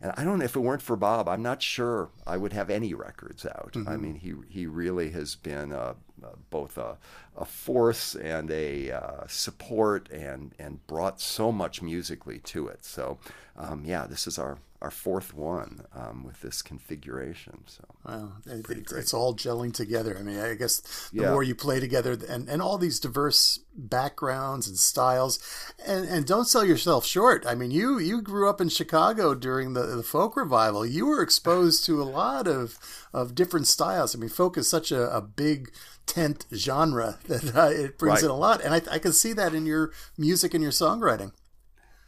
and 0.00 0.12
I 0.16 0.24
don't 0.24 0.38
know 0.38 0.44
if 0.44 0.56
it 0.56 0.60
weren't 0.60 0.82
for 0.82 0.96
Bob, 0.96 1.28
I'm 1.28 1.42
not 1.42 1.62
sure 1.62 2.08
I 2.26 2.36
would 2.36 2.52
have 2.52 2.70
any 2.70 2.94
records 2.94 3.44
out. 3.44 3.72
Mm-hmm. 3.74 3.88
I 3.88 3.96
mean, 3.96 4.14
he 4.14 4.32
he 4.48 4.66
really 4.66 5.10
has 5.10 5.34
been 5.34 5.72
uh, 5.72 5.94
uh, 6.24 6.28
both 6.48 6.78
a, 6.78 6.96
a 7.36 7.44
force 7.44 8.14
and 8.14 8.50
a 8.50 8.90
uh, 8.90 9.26
support, 9.26 10.10
and 10.10 10.54
and 10.58 10.86
brought 10.86 11.20
so 11.20 11.52
much 11.52 11.82
musically 11.82 12.38
to 12.40 12.68
it. 12.68 12.84
So, 12.84 13.18
um, 13.56 13.84
yeah, 13.84 14.06
this 14.06 14.26
is 14.26 14.38
our 14.38 14.58
our 14.82 14.90
fourth 14.90 15.34
one 15.34 15.82
um, 15.94 16.24
with 16.24 16.40
this 16.40 16.62
configuration. 16.62 17.64
So 17.66 17.84
wow, 18.06 18.32
it, 18.46 18.90
it's 18.92 19.12
all 19.12 19.34
gelling 19.34 19.74
together. 19.74 20.16
I 20.18 20.22
mean, 20.22 20.38
I 20.38 20.54
guess 20.54 21.10
the 21.12 21.22
yeah. 21.22 21.30
more 21.30 21.42
you 21.42 21.54
play 21.54 21.80
together, 21.80 22.16
and, 22.28 22.48
and 22.48 22.62
all 22.62 22.78
these 22.78 22.98
diverse 22.98 23.60
backgrounds 23.74 24.68
and 24.68 24.78
styles, 24.78 25.38
and, 25.86 26.06
and 26.06 26.26
don't 26.26 26.46
sell 26.46 26.64
yourself 26.64 27.04
short. 27.04 27.44
I 27.46 27.54
mean, 27.54 27.70
you 27.70 27.98
you 27.98 28.22
grew 28.22 28.48
up 28.48 28.60
in 28.60 28.70
Chicago 28.70 29.34
during 29.34 29.74
the, 29.74 29.82
the 29.82 30.02
folk 30.02 30.34
revival. 30.36 30.86
You 30.86 31.06
were 31.06 31.22
exposed 31.22 31.84
to 31.86 32.00
a 32.00 32.04
lot 32.04 32.48
of 32.48 32.78
of 33.12 33.34
different 33.34 33.66
styles. 33.66 34.14
I 34.14 34.18
mean, 34.18 34.30
folk 34.30 34.56
is 34.56 34.68
such 34.68 34.90
a, 34.90 35.14
a 35.14 35.20
big 35.20 35.72
tent 36.06 36.46
genre 36.52 37.18
that 37.28 37.56
uh, 37.56 37.70
it 37.70 37.98
brings 37.98 38.22
right. 38.22 38.24
in 38.24 38.30
a 38.30 38.36
lot, 38.36 38.62
and 38.62 38.74
I, 38.74 38.82
I 38.90 38.98
can 38.98 39.12
see 39.12 39.32
that 39.34 39.54
in 39.54 39.66
your 39.66 39.92
music 40.16 40.54
and 40.54 40.62
your 40.62 40.72
songwriting. 40.72 41.32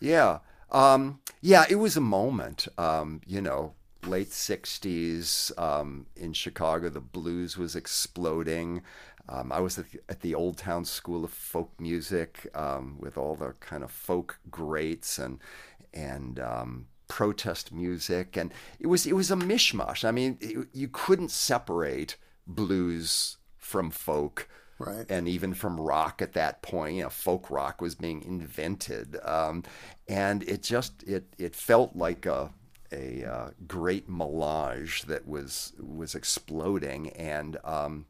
Yeah. 0.01 0.39
Um, 0.71 1.21
yeah, 1.41 1.65
it 1.69 1.77
was 1.77 1.97
a 1.97 2.01
moment. 2.01 2.67
Um, 2.79 3.21
you 3.27 3.41
know, 3.41 3.75
late 4.07 4.31
'60s 4.31 5.57
um, 5.59 6.07
in 6.17 6.33
Chicago, 6.33 6.89
the 6.89 7.01
blues 7.01 7.57
was 7.57 7.77
exploding. 7.77 8.83
Um, 9.29 9.53
I 9.53 9.61
was 9.61 9.79
at 9.79 9.91
the, 9.91 10.01
at 10.09 10.21
the, 10.21 10.35
Old 10.35 10.59
Town 10.59 10.85
School 10.85 11.25
of 11.25 11.31
Folk 11.31 11.71
Music 11.79 12.49
um, 12.55 12.97
with 12.99 13.17
all 13.17 13.37
the 13.37 13.53
kind 13.61 13.85
of 13.85 13.91
folk 13.93 14.41
greats 14.51 15.19
and 15.19 15.39
and 15.95 16.41
um, 16.41 16.87
protest 17.07 17.73
music, 17.73 18.37
and 18.37 18.53
it 18.81 18.87
was 18.87 19.07
it 19.07 19.15
was 19.15 19.31
a 19.31 19.37
mishmash. 19.37 20.05
I 20.05 20.11
mean, 20.11 20.39
it, 20.41 20.69
you 20.73 20.89
couldn't 20.89 21.31
separate 21.31 22.17
blues 22.47 23.37
from 23.59 23.91
folk 23.91 24.49
right. 24.87 25.07
and 25.09 25.29
even 25.29 25.55
from 25.55 25.81
rock 25.81 26.23
at 26.23 26.33
that 26.35 26.63
point. 26.63 26.97
You 26.97 27.05
know, 27.05 27.11
folk 27.11 27.51
rock 27.51 27.81
was 27.81 27.95
being 27.95 28.23
invented, 28.23 29.19
um, 29.25 29.65
and 30.09 30.43
it 30.45 30.63
just 30.63 31.03
it 31.05 31.35
it 31.39 31.55
felt 31.55 31.97
like 31.97 32.27
a 32.27 32.51
a 32.93 33.25
uh, 33.25 33.51
great 33.67 34.09
melange 34.09 35.03
that 35.05 35.27
was 35.27 35.73
was 35.79 36.15
exploding 36.15 37.11
and. 37.11 37.57
Um, 37.65 38.07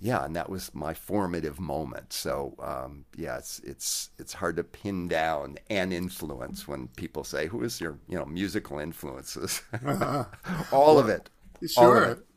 yeah, 0.00 0.24
and 0.24 0.36
that 0.36 0.48
was 0.48 0.72
my 0.76 0.94
formative 0.94 1.58
moment. 1.58 2.12
So 2.12 2.54
um, 2.60 3.04
yeah, 3.16 3.36
it's 3.36 3.58
it's 3.64 4.10
it's 4.16 4.32
hard 4.32 4.54
to 4.58 4.62
pin 4.62 5.08
down 5.08 5.58
an 5.70 5.90
influence 5.90 6.68
when 6.68 6.86
people 6.94 7.24
say, 7.24 7.48
"Who 7.48 7.64
is 7.64 7.80
your 7.80 7.98
you 8.06 8.16
know 8.16 8.24
musical 8.24 8.78
influences?" 8.78 9.60
All 9.84 10.28
well, 10.70 10.98
of 11.00 11.08
it. 11.08 11.30
Sure. 11.66 12.04
Of 12.04 12.18
it 12.18 12.27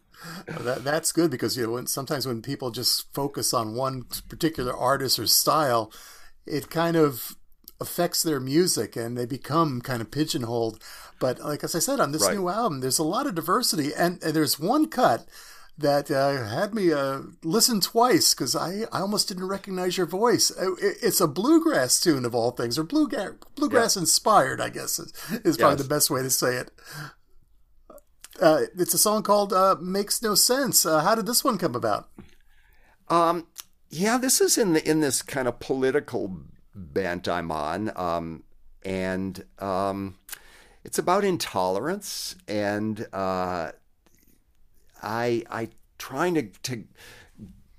that, 0.47 0.83
that's 0.83 1.11
good 1.11 1.31
because 1.31 1.57
you 1.57 1.65
know 1.65 1.73
when, 1.73 1.87
sometimes 1.87 2.27
when 2.27 2.41
people 2.41 2.71
just 2.71 3.13
focus 3.13 3.53
on 3.53 3.75
one 3.75 4.05
particular 4.29 4.75
artist 4.75 5.19
or 5.19 5.27
style, 5.27 5.91
it 6.45 6.69
kind 6.69 6.95
of 6.95 7.35
affects 7.79 8.21
their 8.21 8.39
music 8.39 8.95
and 8.95 9.17
they 9.17 9.25
become 9.25 9.81
kind 9.81 10.01
of 10.01 10.11
pigeonholed. 10.11 10.81
But 11.19 11.39
like 11.39 11.63
as 11.63 11.75
I 11.75 11.79
said 11.79 11.99
on 11.99 12.11
this 12.11 12.23
right. 12.23 12.35
new 12.35 12.49
album, 12.49 12.79
there's 12.79 12.99
a 12.99 13.03
lot 13.03 13.27
of 13.27 13.35
diversity, 13.35 13.91
and, 13.93 14.21
and 14.23 14.33
there's 14.33 14.59
one 14.59 14.87
cut 14.87 15.27
that 15.77 16.11
uh, 16.11 16.45
had 16.45 16.73
me 16.73 16.91
uh, 16.91 17.21
listen 17.43 17.81
twice 17.81 18.33
because 18.33 18.55
I, 18.55 18.83
I 18.91 19.01
almost 19.01 19.27
didn't 19.27 19.47
recognize 19.47 19.97
your 19.97 20.05
voice. 20.05 20.51
Uh, 20.51 20.75
it's 20.79 21.21
a 21.21 21.27
bluegrass 21.27 21.99
tune 21.99 22.25
of 22.25 22.35
all 22.35 22.51
things, 22.51 22.77
or 22.77 22.83
bluegrass, 22.83 23.33
bluegrass 23.55 23.95
yeah. 23.95 24.01
inspired, 24.01 24.61
I 24.61 24.69
guess 24.69 24.99
is, 24.99 25.13
is 25.43 25.57
probably 25.57 25.77
yes. 25.77 25.83
the 25.83 25.89
best 25.89 26.09
way 26.09 26.21
to 26.21 26.29
say 26.29 26.55
it. 26.55 26.71
Uh, 28.39 28.61
it's 28.77 28.93
a 28.93 28.97
song 28.97 29.23
called 29.23 29.53
uh, 29.53 29.75
"Makes 29.79 30.21
No 30.21 30.35
Sense." 30.35 30.85
Uh, 30.85 31.01
how 31.01 31.15
did 31.15 31.25
this 31.25 31.43
one 31.43 31.57
come 31.57 31.75
about? 31.75 32.09
Um, 33.09 33.47
yeah, 33.89 34.17
this 34.17 34.39
is 34.39 34.57
in 34.57 34.73
the 34.73 34.89
in 34.89 35.01
this 35.01 35.21
kind 35.21 35.47
of 35.47 35.59
political 35.59 36.37
bent 36.73 37.27
I'm 37.27 37.51
on. 37.51 37.91
Um, 37.95 38.43
and 38.83 39.43
um, 39.59 40.15
it's 40.83 40.97
about 40.97 41.23
intolerance 41.23 42.35
and 42.47 43.05
uh, 43.13 43.71
I 45.01 45.43
I 45.49 45.69
trying 45.97 46.35
to 46.35 46.43
to 46.63 46.83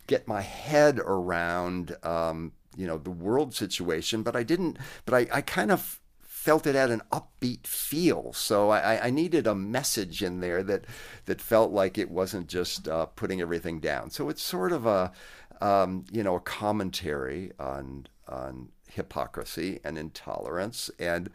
get 0.06 0.28
my 0.28 0.42
head 0.42 0.98
around 0.98 1.96
um, 2.02 2.52
you 2.76 2.86
know 2.86 2.98
the 2.98 3.10
world 3.10 3.54
situation, 3.54 4.22
but 4.22 4.36
I 4.36 4.42
didn't. 4.42 4.78
But 5.04 5.14
I, 5.14 5.38
I 5.38 5.40
kind 5.40 5.70
of 5.70 6.00
felt 6.42 6.66
it 6.66 6.74
had 6.74 6.90
an 6.90 7.02
upbeat 7.12 7.68
feel, 7.68 8.32
so 8.32 8.70
I, 8.70 9.06
I 9.06 9.10
needed 9.10 9.46
a 9.46 9.54
message 9.54 10.24
in 10.24 10.40
there 10.40 10.64
that 10.64 10.86
that 11.26 11.40
felt 11.40 11.70
like 11.70 11.96
it 11.96 12.10
wasn't 12.10 12.48
just 12.48 12.88
uh, 12.88 13.06
putting 13.06 13.40
everything 13.40 13.78
down. 13.78 14.10
So 14.10 14.28
it's 14.28 14.42
sort 14.42 14.72
of 14.72 14.84
a 14.84 15.12
um, 15.60 16.04
you 16.10 16.24
know 16.24 16.34
a 16.34 16.40
commentary 16.40 17.52
on 17.60 18.08
on 18.26 18.70
hypocrisy 18.88 19.78
and 19.84 19.96
intolerance, 19.96 20.90
and 20.98 21.30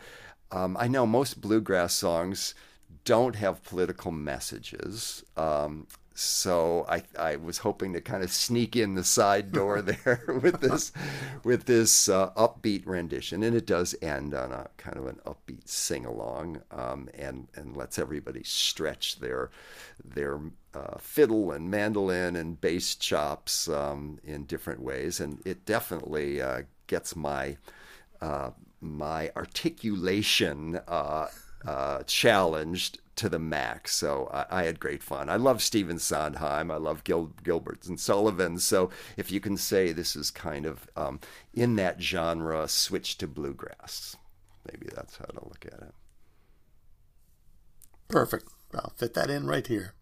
um, 0.51 0.75
I 0.77 0.89
know 0.89 1.05
most 1.07 1.39
bluegrass 1.39 1.93
songs 1.93 2.53
don't 3.07 3.37
have 3.37 3.63
political 3.63 4.11
messages. 4.11 5.23
Um, 5.37 5.87
so 6.13 6.85
I, 6.89 7.03
I 7.17 7.37
was 7.37 7.59
hoping 7.59 7.93
to 7.93 8.01
kind 8.01 8.21
of 8.21 8.31
sneak 8.31 8.75
in 8.75 8.95
the 8.95 9.03
side 9.05 9.53
door 9.53 9.81
there 9.83 10.21
with 10.41 10.59
this 10.59 10.91
with 11.45 11.65
this 11.65 12.09
uh, 12.09 12.31
upbeat 12.31 12.85
rendition, 12.85 13.43
and 13.43 13.55
it 13.55 13.65
does 13.65 13.95
end 14.01 14.33
on 14.33 14.51
a 14.51 14.67
kind 14.75 14.97
of 14.97 15.07
an 15.07 15.21
upbeat 15.25 15.69
sing 15.69 16.05
along, 16.05 16.61
um, 16.71 17.07
and 17.17 17.47
and 17.55 17.77
lets 17.77 17.97
everybody 17.97 18.43
stretch 18.43 19.19
their 19.19 19.51
their 20.03 20.41
uh, 20.73 20.97
fiddle 20.99 21.53
and 21.53 21.71
mandolin 21.71 22.35
and 22.35 22.59
bass 22.59 22.93
chops 22.95 23.69
um, 23.69 24.19
in 24.25 24.43
different 24.43 24.81
ways, 24.81 25.21
and 25.21 25.41
it 25.45 25.65
definitely 25.65 26.41
uh, 26.41 26.63
gets 26.87 27.15
my 27.15 27.55
uh, 28.19 28.49
my 28.81 29.31
articulation 29.37 30.81
uh, 30.89 31.27
uh, 31.65 32.03
challenged 32.03 32.99
to 33.17 33.29
the 33.29 33.39
max. 33.39 33.95
So 33.95 34.29
I, 34.31 34.61
I, 34.61 34.63
had 34.63 34.79
great 34.79 35.01
fun. 35.01 35.27
I 35.27 35.37
love 35.37 35.61
Stephen 35.61 35.99
Sondheim. 35.99 36.69
I 36.69 36.77
love 36.77 37.03
Gil, 37.03 37.31
Gilbert 37.43 37.85
and 37.87 37.99
Sullivan. 37.99 38.59
So 38.59 38.91
if 39.17 39.31
you 39.31 39.39
can 39.39 39.57
say 39.57 39.91
this 39.91 40.15
is 40.15 40.29
kind 40.29 40.65
of 40.65 40.87
um, 40.95 41.19
in 41.53 41.75
that 41.77 42.01
genre, 42.01 42.67
switch 42.67 43.17
to 43.17 43.27
bluegrass. 43.27 44.15
Maybe 44.71 44.87
that's 44.93 45.17
how 45.17 45.25
to 45.25 45.43
look 45.45 45.65
at 45.65 45.81
it. 45.81 45.93
Perfect. 48.07 48.49
I'll 48.73 48.93
fit 48.95 49.13
that 49.15 49.29
in 49.29 49.47
right 49.47 49.65
here. 49.65 49.93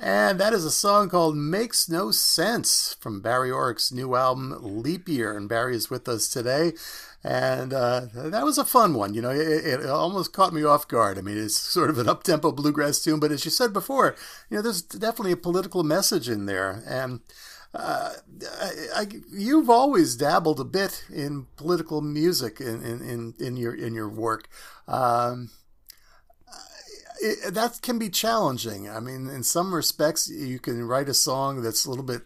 And 0.00 0.38
that 0.38 0.52
is 0.52 0.64
a 0.64 0.70
song 0.70 1.08
called 1.08 1.36
Makes 1.36 1.88
No 1.88 2.12
Sense 2.12 2.96
from 3.00 3.20
Barry 3.20 3.50
Oreck's 3.50 3.90
new 3.90 4.14
album, 4.14 4.56
Leap 4.60 5.08
Year. 5.08 5.36
And 5.36 5.48
Barry 5.48 5.74
is 5.74 5.90
with 5.90 6.08
us 6.08 6.28
today 6.28 6.72
and 7.24 7.72
uh, 7.72 8.02
that 8.14 8.44
was 8.44 8.58
a 8.58 8.64
fun 8.64 8.94
one. 8.94 9.14
You 9.14 9.22
know, 9.22 9.30
it, 9.30 9.64
it, 9.64 9.86
almost 9.86 10.32
caught 10.32 10.52
me 10.52 10.62
off 10.62 10.86
guard. 10.86 11.18
I 11.18 11.22
mean, 11.22 11.36
it's 11.36 11.58
sort 11.58 11.90
of 11.90 11.98
an 11.98 12.08
up-tempo 12.08 12.52
bluegrass 12.52 13.00
tune, 13.00 13.20
but 13.20 13.32
as 13.32 13.44
you 13.44 13.50
said 13.50 13.72
before, 13.72 14.14
you 14.48 14.56
know, 14.56 14.62
there's 14.62 14.82
definitely 14.82 15.32
a 15.32 15.36
political 15.36 15.82
message 15.82 16.28
in 16.28 16.46
there, 16.46 16.82
and 16.86 17.20
uh, 17.74 18.12
I, 18.60 18.70
I, 18.94 19.06
you've 19.30 19.68
always 19.68 20.16
dabbled 20.16 20.60
a 20.60 20.64
bit 20.64 21.04
in 21.12 21.46
political 21.56 22.00
music 22.00 22.60
in 22.60 22.82
in, 22.82 23.34
in, 23.38 23.56
your 23.56 23.74
in 23.74 23.94
your 23.94 24.08
work. 24.08 24.48
Um, 24.86 25.50
it, 27.20 27.52
that 27.54 27.80
can 27.82 27.98
be 27.98 28.08
challenging. 28.08 28.88
I 28.88 29.00
mean, 29.00 29.28
in 29.28 29.42
some 29.42 29.74
respects, 29.74 30.30
you 30.30 30.58
can 30.58 30.84
write 30.84 31.08
a 31.08 31.14
song 31.14 31.62
that's 31.62 31.84
a 31.84 31.90
little 31.90 32.04
bit 32.04 32.22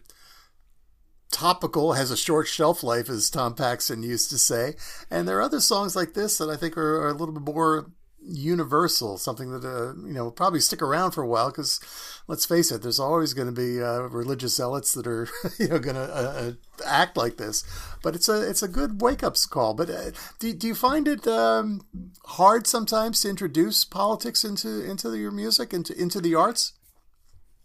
topical, 1.33 1.93
has 1.93 2.11
a 2.11 2.17
short 2.17 2.47
shelf 2.47 2.83
life, 2.83 3.09
as 3.09 3.29
Tom 3.29 3.55
Paxton 3.55 4.03
used 4.03 4.29
to 4.29 4.37
say. 4.37 4.75
And 5.11 5.27
there 5.27 5.37
are 5.39 5.41
other 5.41 5.59
songs 5.59 5.95
like 5.95 6.13
this 6.13 6.37
that 6.37 6.49
I 6.49 6.55
think 6.55 6.77
are, 6.77 7.01
are 7.01 7.09
a 7.09 7.13
little 7.13 7.33
bit 7.33 7.43
more 7.43 7.87
universal, 8.25 9.17
something 9.17 9.51
that 9.51 9.65
uh, 9.65 9.93
you 10.07 10.13
know 10.13 10.31
probably 10.31 10.59
stick 10.59 10.81
around 10.81 11.11
for 11.11 11.23
a 11.23 11.27
while. 11.27 11.49
Because 11.49 11.79
let's 12.27 12.45
face 12.45 12.71
it, 12.71 12.81
there's 12.81 12.99
always 12.99 13.33
going 13.33 13.53
to 13.53 13.53
be 13.53 13.81
uh, 13.81 14.01
religious 14.03 14.55
zealots 14.55 14.93
that 14.93 15.07
are 15.07 15.27
you 15.59 15.67
know 15.67 15.79
going 15.79 15.95
to 15.95 16.01
uh, 16.01 16.05
uh, 16.05 16.51
act 16.85 17.17
like 17.17 17.37
this. 17.37 17.63
But 18.01 18.15
it's 18.15 18.29
a 18.29 18.47
it's 18.49 18.63
a 18.63 18.67
good 18.67 19.01
wake 19.01 19.23
up 19.23 19.35
call. 19.49 19.73
But 19.73 19.89
uh, 19.89 20.11
do, 20.39 20.53
do 20.53 20.67
you 20.67 20.75
find 20.75 21.07
it 21.07 21.27
um, 21.27 21.81
hard 22.25 22.67
sometimes 22.67 23.21
to 23.21 23.29
introduce 23.29 23.83
politics 23.83 24.43
into 24.43 24.83
into 24.89 25.15
your 25.17 25.31
music 25.31 25.73
into 25.73 25.99
into 25.99 26.21
the 26.21 26.35
arts? 26.35 26.73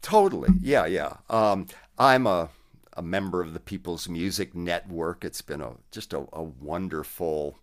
Totally, 0.01 0.51
yeah, 0.61 0.87
yeah. 0.87 1.17
Um, 1.29 1.67
I'm 1.99 2.27
a 2.27 2.51
a 2.99 3.03
member 3.03 3.41
of 3.41 3.55
the 3.55 3.61
People's 3.61 4.09
Music 4.09 4.57
Network. 4.57 5.25
It's 5.25 5.41
been 5.41 5.61
a 5.61 5.75
just 5.93 6.13
a, 6.13 6.27
a 6.33 6.43
wonderful 6.43 7.57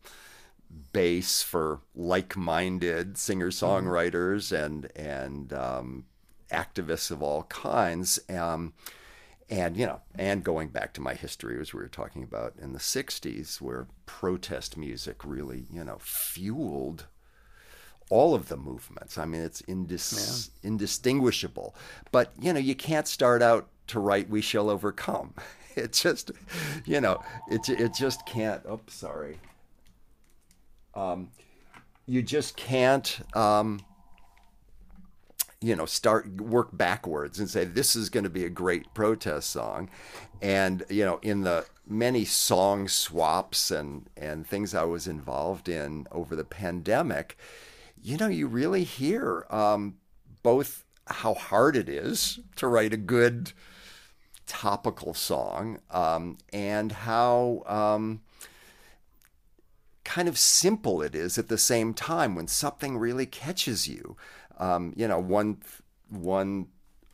base 0.93 1.41
for 1.41 1.81
like-minded 1.93 3.17
singer-songwriters 3.17 4.51
and 4.51 4.89
and 4.95 5.51
um, 5.53 6.05
activists 6.51 7.11
of 7.11 7.21
all 7.21 7.43
kinds. 7.43 8.17
Um, 8.29 8.73
and 9.49 9.75
you 9.75 9.85
know, 9.85 9.99
and 10.17 10.41
going 10.41 10.69
back 10.69 10.93
to 10.93 11.01
my 11.01 11.13
history, 11.13 11.59
as 11.59 11.73
we 11.73 11.81
were 11.81 11.89
talking 11.89 12.23
about 12.23 12.53
in 12.59 12.71
the 12.71 12.79
'60s, 12.79 13.59
where 13.59 13.87
protest 14.05 14.77
music 14.77 15.25
really, 15.25 15.65
you 15.69 15.83
know, 15.83 15.97
fueled 15.99 17.07
all 18.09 18.33
of 18.33 18.47
the 18.47 18.57
movements. 18.57 19.17
I 19.17 19.25
mean, 19.25 19.41
it's 19.41 19.61
indis- 19.63 20.49
yeah. 20.63 20.69
indistinguishable. 20.69 21.75
But 22.13 22.31
you 22.39 22.53
know, 22.53 22.59
you 22.59 22.75
can't 22.75 23.07
start 23.07 23.41
out 23.41 23.67
to 23.87 23.99
write 23.99 24.29
we 24.29 24.41
shall 24.41 24.69
overcome. 24.69 25.33
It 25.77 25.91
just 25.91 26.31
you 26.85 27.01
know 27.01 27.21
it, 27.49 27.67
it 27.67 27.93
just 27.93 28.25
can't 28.25 28.61
oh 28.65 28.79
sorry. 28.87 29.39
Um, 30.93 31.31
you 32.05 32.21
just 32.21 32.55
can't 32.55 33.19
um, 33.35 33.81
you 35.59 35.75
know 35.75 35.85
start 35.85 36.39
work 36.39 36.69
backwards 36.71 37.39
and 37.39 37.49
say 37.49 37.65
this 37.65 37.93
is 37.93 38.09
going 38.09 38.23
to 38.23 38.29
be 38.29 38.45
a 38.45 38.49
great 38.49 38.93
protest 38.93 39.49
song. 39.49 39.89
And 40.41 40.85
you 40.89 41.03
know 41.03 41.19
in 41.21 41.41
the 41.41 41.65
many 41.87 42.25
song 42.25 42.87
swaps 42.87 43.69
and 43.69 44.09
and 44.17 44.47
things 44.47 44.73
i 44.73 44.83
was 44.83 45.07
involved 45.07 45.69
in 45.69 46.07
over 46.11 46.35
the 46.35 46.43
pandemic 46.43 47.37
you 48.01 48.17
know 48.17 48.27
you 48.27 48.47
really 48.47 48.83
hear 48.83 49.45
um, 49.49 49.95
both 50.41 50.83
how 51.07 51.33
hard 51.33 51.75
it 51.75 51.87
is 51.87 52.39
to 52.55 52.67
write 52.67 52.93
a 52.93 52.97
good 52.97 53.51
topical 54.47 55.13
song 55.13 55.79
um, 55.91 56.37
and 56.53 56.91
how 56.91 57.63
um, 57.65 58.21
kind 60.03 60.27
of 60.27 60.37
simple 60.37 61.01
it 61.01 61.15
is 61.15 61.37
at 61.37 61.49
the 61.49 61.57
same 61.57 61.93
time 61.93 62.35
when 62.35 62.47
something 62.47 62.97
really 62.97 63.25
catches 63.25 63.87
you. 63.87 64.15
Um, 64.57 64.93
you 64.95 65.07
know, 65.07 65.19
one 65.19 65.57
one 66.09 66.67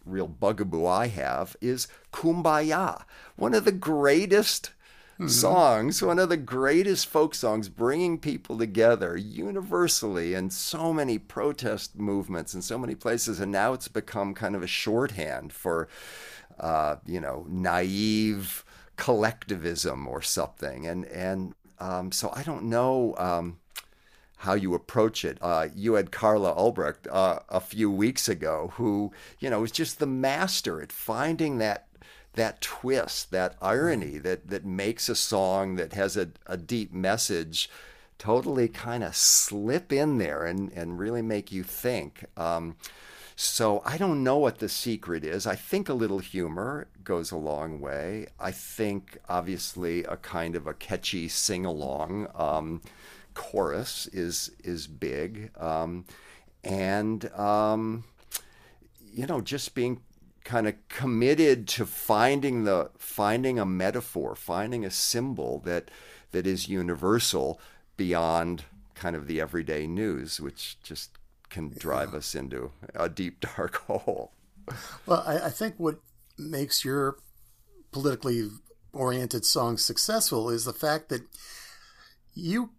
real 0.05 0.27
bugaboo 0.27 0.85
I 0.85 1.07
have 1.07 1.55
is 1.61 1.87
Kumbaya, 2.13 3.03
one 3.35 3.53
of 3.53 3.65
the 3.65 3.71
greatest. 3.71 4.71
Mm-hmm. 5.19 5.27
songs, 5.27 6.01
one 6.01 6.17
of 6.17 6.29
the 6.29 6.37
greatest 6.37 7.05
folk 7.05 7.35
songs, 7.35 7.69
bringing 7.69 8.17
people 8.17 8.57
together 8.57 9.15
universally 9.15 10.33
in 10.33 10.49
so 10.49 10.91
many 10.91 11.19
protest 11.19 11.95
movements 11.95 12.55
in 12.55 12.63
so 12.63 12.79
many 12.79 12.95
places. 12.95 13.39
And 13.39 13.51
now 13.51 13.73
it's 13.73 13.87
become 13.87 14.33
kind 14.33 14.55
of 14.55 14.63
a 14.63 14.67
shorthand 14.67 15.53
for 15.53 15.87
uh, 16.59 16.97
you 17.05 17.19
know, 17.19 17.45
naive 17.47 18.63
collectivism 18.95 20.07
or 20.07 20.21
something. 20.21 20.85
And 20.87 21.05
and 21.05 21.53
um, 21.79 22.11
so 22.11 22.31
I 22.35 22.43
don't 22.43 22.63
know 22.63 23.15
um, 23.17 23.59
how 24.37 24.53
you 24.53 24.73
approach 24.73 25.25
it. 25.25 25.37
Uh, 25.41 25.67
you 25.75 25.95
had 25.95 26.11
Carla 26.11 26.53
Ulbrich 26.53 27.07
uh, 27.11 27.39
a 27.49 27.59
few 27.59 27.89
weeks 27.89 28.27
ago, 28.29 28.73
who 28.75 29.11
you 29.39 29.49
know 29.49 29.61
was 29.61 29.71
just 29.71 29.99
the 29.99 30.07
master 30.07 30.81
at 30.81 30.91
finding 30.91 31.57
that 31.57 31.87
that 32.33 32.61
twist, 32.61 33.31
that 33.31 33.55
irony 33.61 34.17
that 34.19 34.47
that 34.47 34.65
makes 34.65 35.09
a 35.09 35.15
song 35.15 35.75
that 35.75 35.93
has 35.93 36.15
a, 36.15 36.29
a 36.45 36.57
deep 36.57 36.93
message 36.93 37.69
totally 38.21 38.67
kind 38.67 39.03
of 39.03 39.15
slip 39.15 39.91
in 39.91 40.19
there 40.19 40.45
and, 40.45 40.71
and 40.73 40.99
really 40.99 41.23
make 41.23 41.51
you 41.51 41.63
think. 41.63 42.23
Um, 42.37 42.75
so 43.41 43.81
I 43.83 43.97
don't 43.97 44.23
know 44.23 44.37
what 44.37 44.59
the 44.59 44.69
secret 44.69 45.25
is. 45.25 45.47
I 45.47 45.55
think 45.55 45.89
a 45.89 45.95
little 45.95 46.19
humor 46.19 46.87
goes 47.03 47.31
a 47.31 47.37
long 47.37 47.79
way. 47.79 48.27
I 48.39 48.51
think 48.51 49.17
obviously 49.27 50.03
a 50.03 50.17
kind 50.17 50.55
of 50.55 50.67
a 50.67 50.75
catchy 50.75 51.27
sing 51.27 51.65
along 51.65 52.27
um, 52.35 52.81
chorus 53.33 54.05
is 54.13 54.51
is 54.63 54.85
big, 54.85 55.49
um, 55.59 56.05
and 56.63 57.31
um, 57.33 58.03
you 59.11 59.25
know 59.25 59.41
just 59.41 59.73
being 59.73 60.01
kind 60.43 60.67
of 60.67 60.75
committed 60.87 61.67
to 61.69 61.87
finding 61.87 62.65
the 62.65 62.91
finding 62.99 63.57
a 63.57 63.65
metaphor, 63.65 64.35
finding 64.35 64.85
a 64.85 64.91
symbol 64.91 65.57
that 65.65 65.89
that 66.29 66.45
is 66.45 66.69
universal 66.69 67.59
beyond 67.97 68.65
kind 68.93 69.15
of 69.15 69.25
the 69.25 69.41
everyday 69.41 69.87
news, 69.87 70.39
which 70.39 70.77
just 70.83 71.17
can 71.51 71.69
drive 71.77 72.11
yeah. 72.13 72.17
us 72.17 72.33
into 72.33 72.71
a 72.95 73.07
deep 73.07 73.39
dark 73.55 73.75
hole. 73.85 74.31
Well, 75.05 75.23
I, 75.25 75.47
I 75.47 75.49
think 75.49 75.75
what 75.77 75.99
makes 76.37 76.83
your 76.83 77.17
politically 77.91 78.49
oriented 78.93 79.45
songs 79.45 79.85
successful 79.85 80.49
is 80.49 80.65
the 80.65 80.73
fact 80.73 81.09
that 81.09 81.21
you 82.33 82.71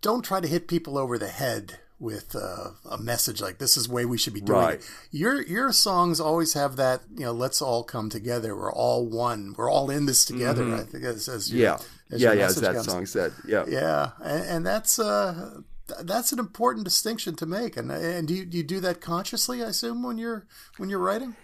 don't 0.00 0.24
try 0.24 0.40
to 0.40 0.48
hit 0.48 0.68
people 0.68 0.96
over 0.96 1.18
the 1.18 1.28
head 1.28 1.78
with 1.98 2.34
uh, 2.34 2.70
a 2.90 2.96
message 2.96 3.42
like 3.42 3.58
this 3.58 3.76
is 3.76 3.86
the 3.86 3.92
way 3.92 4.06
we 4.06 4.16
should 4.16 4.32
be 4.32 4.40
doing 4.40 4.58
right. 4.58 4.74
it. 4.78 4.90
Your 5.10 5.42
your 5.42 5.70
songs 5.70 6.18
always 6.18 6.54
have 6.54 6.76
that 6.76 7.02
you 7.14 7.26
know 7.26 7.32
let's 7.32 7.60
all 7.60 7.84
come 7.84 8.08
together. 8.08 8.56
We're 8.56 8.72
all 8.72 9.06
one. 9.06 9.54
We're 9.56 9.70
all 9.70 9.90
in 9.90 10.06
this 10.06 10.24
together. 10.24 10.62
Mm-hmm. 10.62 10.80
I 10.80 10.84
think 10.84 11.04
as, 11.04 11.28
as 11.28 11.52
your, 11.52 11.62
yeah 11.62 11.78
as 12.10 12.22
yeah 12.22 12.32
yeah 12.32 12.46
as 12.46 12.56
that 12.56 12.74
comes. 12.74 12.86
song 12.86 13.06
said 13.06 13.32
yeah 13.46 13.64
yeah 13.68 14.12
and, 14.22 14.44
and 14.44 14.66
that's 14.66 14.98
uh 14.98 15.60
that's 16.02 16.32
an 16.32 16.38
important 16.38 16.84
distinction 16.84 17.36
to 17.36 17.46
make. 17.46 17.76
And 17.76 17.90
and 17.90 18.28
do 18.28 18.34
you, 18.34 18.44
do 18.44 18.56
you 18.56 18.62
do 18.62 18.80
that 18.80 19.00
consciously? 19.00 19.62
I 19.62 19.68
assume 19.68 20.02
when 20.02 20.18
you're 20.18 20.46
when 20.76 20.88
you're 20.90 20.98
writing. 20.98 21.36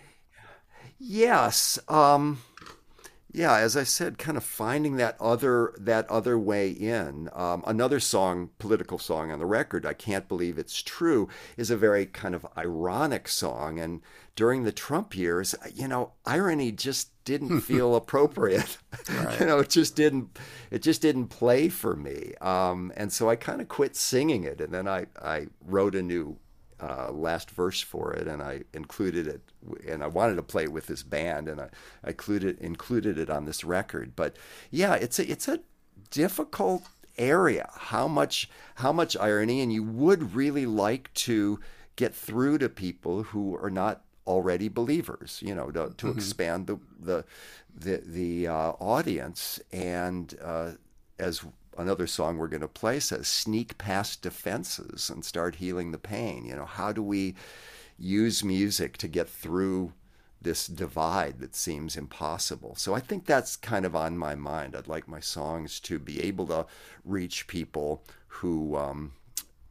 Yes. 0.99 1.79
Um, 1.89 2.39
yeah, 3.37 3.59
as 3.59 3.77
I 3.77 3.83
said, 3.85 4.17
kind 4.17 4.39
of 4.39 4.45
finding 4.45 4.97
that 4.97 5.15
other 5.21 5.75
that 5.79 6.09
other 6.09 6.39
way 6.39 6.71
in. 6.71 7.29
Um, 7.35 7.63
another 7.67 8.01
song, 8.01 8.49
political 8.59 8.99
song 8.99 9.31
on 9.31 9.39
the 9.39 9.45
record, 9.45 9.85
"I 9.85 9.93
Can't 9.93 10.27
Believe 10.27 10.59
It's 10.59 10.81
True," 10.83 11.29
is 11.59 11.71
a 11.71 11.77
very 11.77 12.07
kind 12.07 12.35
of 12.35 12.47
ironic 12.57 13.29
song. 13.29 13.79
And 13.79 14.01
during 14.37 14.65
the 14.65 14.73
Trump 14.73 15.15
years, 15.15 15.55
you 15.75 15.87
know, 15.87 16.13
irony 16.25 16.73
just 16.73 17.11
didn't 17.25 17.61
feel 17.73 17.95
appropriate. 17.95 18.79
Right. 19.09 19.41
you 19.41 19.47
know, 19.47 19.59
it 19.61 19.69
just 19.69 19.95
didn't 19.95 20.37
it 20.71 20.83
just 20.83 21.03
didn't 21.03 21.29
play 21.29 21.69
for 21.69 21.95
me. 21.95 22.33
Um, 22.41 22.93
and 22.97 23.13
so 23.13 23.29
I 23.29 23.37
kind 23.37 23.61
of 23.61 23.69
quit 23.69 23.95
singing 23.95 24.45
it, 24.45 24.61
and 24.61 24.73
then 24.73 24.89
I 24.89 25.07
I 25.23 25.49
wrote 25.65 25.95
a 25.95 26.03
new 26.03 26.39
uh, 26.81 27.11
last 27.11 27.51
verse 27.51 27.81
for 27.81 28.13
it, 28.13 28.27
and 28.27 28.43
I 28.43 28.63
included 28.75 29.27
it, 29.27 29.41
and 29.89 30.03
I 30.03 30.07
wanted 30.07 30.37
to 30.37 30.43
play 30.43 30.65
it 30.65 30.73
with 30.73 30.87
this 30.87 31.03
band, 31.03 31.49
and 31.49 31.61
I, 31.61 31.69
I 32.05 32.09
included 32.09 32.59
included 32.59 33.19
it 33.19 33.31
on 33.31 33.45
this 33.45 33.65
record. 33.65 34.15
But 34.15 34.37
yeah, 34.71 34.95
it's 34.95 35.19
a 35.19 35.31
it's 35.31 35.49
a 35.49 35.61
difficult 36.11 36.85
area. 37.17 37.71
How 37.75 38.09
much 38.09 38.51
how 38.77 38.93
much 38.93 39.17
irony, 39.17 39.61
and 39.61 39.73
you 39.73 39.83
would 39.83 40.35
really 40.35 40.67
like 40.67 41.13
to 41.15 41.61
get 41.97 42.15
through 42.15 42.59
to 42.59 42.69
people 42.69 43.23
who 43.23 43.57
are 43.57 43.71
not 43.71 44.03
already 44.27 44.69
believers. 44.69 45.41
You 45.45 45.55
know, 45.55 45.71
to, 45.71 45.95
to 45.97 46.07
mm-hmm. 46.07 46.19
expand 46.19 46.67
the 46.67 46.79
the 47.01 47.25
the, 47.75 48.03
the 48.05 48.49
uh, 48.49 48.73
audience, 48.81 49.61
and 49.73 50.35
uh, 50.43 50.73
as 51.19 51.43
another 51.79 52.07
song 52.07 52.37
we're 52.37 52.49
going 52.49 52.61
to 52.61 52.69
play 52.69 53.01
says 53.01 53.29
sneak 53.29 53.79
past 53.79 54.23
defenses 54.23 55.11
and 55.11 55.25
start 55.25 55.57
healing 55.57 55.93
the 55.93 55.99
pain. 55.99 56.45
You 56.45 56.57
know 56.57 56.65
how 56.65 56.93
do 56.93 57.03
we 57.03 57.35
use 57.99 58.45
music 58.45 58.97
to 58.99 59.09
get 59.09 59.29
through 59.29 59.93
this 60.41 60.67
divide 60.67 61.41
that 61.41 61.55
seems 61.55 61.97
impossible? 61.97 62.75
So 62.77 62.95
i 62.95 63.01
think 63.01 63.27
that's 63.27 63.57
kind 63.57 63.85
of 63.85 63.97
on 63.97 64.19
my 64.19 64.35
mind. 64.35 64.75
I'd 64.77 64.89
like 64.89 65.09
my 65.09 65.21
songs 65.21 65.81
to 65.81 65.99
be 65.99 66.23
able 66.23 66.47
to 66.49 66.67
reach 67.05 67.47
people 67.47 68.05
who 68.29 68.77
um, 68.77 69.13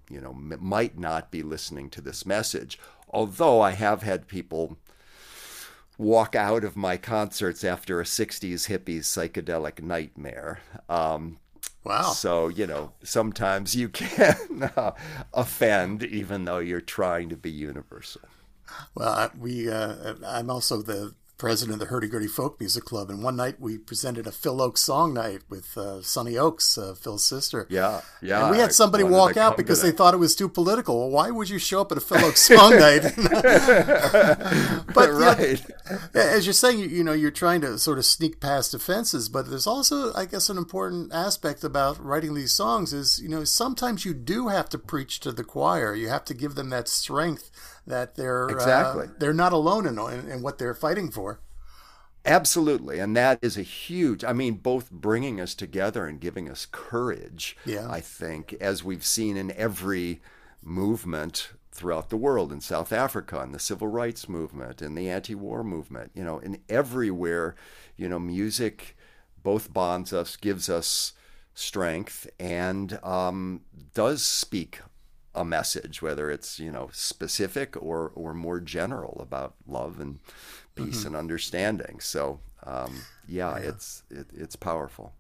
you 0.09 0.21
know 0.21 0.31
m- 0.31 0.57
might 0.59 0.97
not 0.97 1.31
be 1.31 1.43
listening 1.43 1.89
to 1.91 2.01
this 2.01 2.25
message. 2.25 2.79
Although 3.09 3.61
i 3.61 3.71
have 3.71 4.01
had 4.03 4.27
people 4.27 4.77
walk 5.97 6.35
out 6.35 6.63
of 6.63 6.75
my 6.75 6.97
concerts 6.97 7.63
after 7.63 8.01
a 8.01 8.03
60s 8.03 8.67
hippies 8.67 9.05
psychedelic 9.05 9.81
nightmare 9.81 10.59
um, 10.89 11.37
Wow. 11.85 12.01
So, 12.13 12.47
you 12.47 12.65
know, 12.65 12.93
sometimes 13.03 13.75
you 13.75 13.89
can 13.89 14.63
uh, 14.75 14.91
offend 15.33 16.03
even 16.03 16.45
though 16.45 16.57
you're 16.57 16.81
trying 16.81 17.29
to 17.29 17.37
be 17.37 17.51
universal. 17.51 18.21
Well, 18.95 19.31
we 19.37 19.69
uh, 19.69 20.15
I'm 20.25 20.49
also 20.49 20.81
the 20.81 21.13
president 21.37 21.75
of 21.75 21.79
the 21.79 21.85
Hurdy 21.93 22.07
Gurdy 22.07 22.27
Folk 22.27 22.59
Music 22.59 22.85
Club, 22.85 23.09
and 23.09 23.21
one 23.21 23.35
night 23.35 23.59
we 23.59 23.77
presented 23.77 24.25
a 24.25 24.31
Phil 24.31 24.57
Ochs 24.57 24.77
song 24.79 25.13
night 25.13 25.41
with 25.49 25.77
uh, 25.77 26.01
Sonny 26.01 26.33
Ochs, 26.33 26.77
uh, 26.77 26.95
Phil's 26.95 27.23
sister. 27.23 27.67
Yeah, 27.69 28.01
yeah. 28.21 28.43
And 28.43 28.51
we 28.51 28.57
had 28.57 28.73
somebody 28.73 29.03
walk 29.03 29.37
out 29.37 29.57
because 29.57 29.81
they 29.81 29.91
thought 29.91 30.13
it 30.13 30.17
was 30.17 30.35
too 30.35 30.47
political. 30.47 30.97
Well, 30.97 31.09
why 31.09 31.31
would 31.31 31.49
you 31.49 31.59
show 31.59 31.81
up 31.81 31.91
at 31.91 31.97
a 31.97 32.01
Phil 32.01 32.17
Ochs 32.19 32.37
song 32.37 32.71
night? 32.79 33.03
but 34.93 35.09
right. 35.11 35.65
as 36.13 36.45
you're 36.45 36.53
saying, 36.53 36.79
you, 36.79 36.87
you 36.87 37.03
know, 37.03 37.13
you're 37.13 37.31
trying 37.31 37.61
to 37.61 37.77
sort 37.77 37.97
of 37.97 38.05
sneak 38.05 38.39
past 38.39 38.73
offenses, 38.73 39.27
but 39.29 39.49
there's 39.49 39.67
also, 39.67 40.13
I 40.13 40.25
guess, 40.25 40.49
an 40.49 40.57
important 40.57 41.13
aspect 41.13 41.63
about 41.63 42.03
writing 42.03 42.33
these 42.33 42.53
songs 42.53 42.93
is, 42.93 43.19
you 43.21 43.29
know, 43.29 43.43
sometimes 43.43 44.05
you 44.05 44.13
do 44.13 44.47
have 44.47 44.69
to 44.69 44.77
preach 44.77 45.19
to 45.21 45.31
the 45.31 45.43
choir. 45.43 45.93
You 45.93 46.09
have 46.09 46.25
to 46.25 46.33
give 46.33 46.55
them 46.55 46.69
that 46.69 46.87
strength 46.87 47.51
that 47.87 48.15
they're 48.15 48.49
uh, 48.49 48.53
exactly 48.53 49.05
uh, 49.05 49.09
they're 49.19 49.33
not 49.33 49.53
alone 49.53 49.85
in, 49.85 49.97
in, 49.99 50.31
in 50.31 50.41
what 50.41 50.57
they're 50.57 50.73
fighting 50.73 51.11
for. 51.11 51.39
Absolutely. 52.25 52.99
And 52.99 53.15
that 53.15 53.37
is 53.41 53.55
a 53.55 53.61
huge, 53.61 54.23
I 54.23 54.33
mean, 54.33 54.55
both 54.55 54.89
bringing 54.89 55.39
us 55.39 55.53
together 55.53 56.07
and 56.07 56.19
giving 56.19 56.49
us 56.49 56.67
courage, 56.71 57.55
yeah. 57.65 57.87
I 57.89 57.99
think, 57.99 58.53
as 58.59 58.83
we've 58.83 59.05
seen 59.05 59.37
in 59.37 59.51
every 59.51 60.21
movement 60.63 61.51
throughout 61.71 62.09
the 62.09 62.17
world, 62.17 62.51
in 62.51 62.61
South 62.61 62.91
Africa, 62.91 63.41
in 63.41 63.51
the 63.51 63.59
civil 63.59 63.87
rights 63.87 64.27
movement, 64.27 64.81
in 64.81 64.95
the 64.95 65.07
anti 65.07 65.35
war 65.35 65.63
movement, 65.63 66.11
you 66.15 66.23
know, 66.23 66.39
in 66.39 66.59
everywhere, 66.67 67.55
you 67.95 68.09
know, 68.09 68.17
music 68.17 68.97
both 69.43 69.71
bonds 69.71 70.11
us, 70.11 70.35
gives 70.35 70.69
us 70.69 71.13
strength, 71.53 72.27
and 72.39 72.97
um, 73.03 73.61
does 73.93 74.23
speak 74.23 74.79
a 75.35 75.45
message, 75.45 76.01
whether 76.01 76.31
it's 76.31 76.59
you 76.59 76.71
know 76.71 76.89
specific 76.93 77.75
or 77.81 78.11
or 78.15 78.33
more 78.33 78.59
general 78.59 79.19
about 79.21 79.55
love 79.67 79.99
and 79.99 80.19
peace 80.75 80.99
mm-hmm. 80.99 81.07
and 81.07 81.15
understanding. 81.15 81.99
So 81.99 82.39
um, 82.63 83.01
yeah, 83.27 83.57
yeah, 83.57 83.69
it's 83.69 84.03
it, 84.09 84.27
it's 84.33 84.55
powerful. 84.55 85.13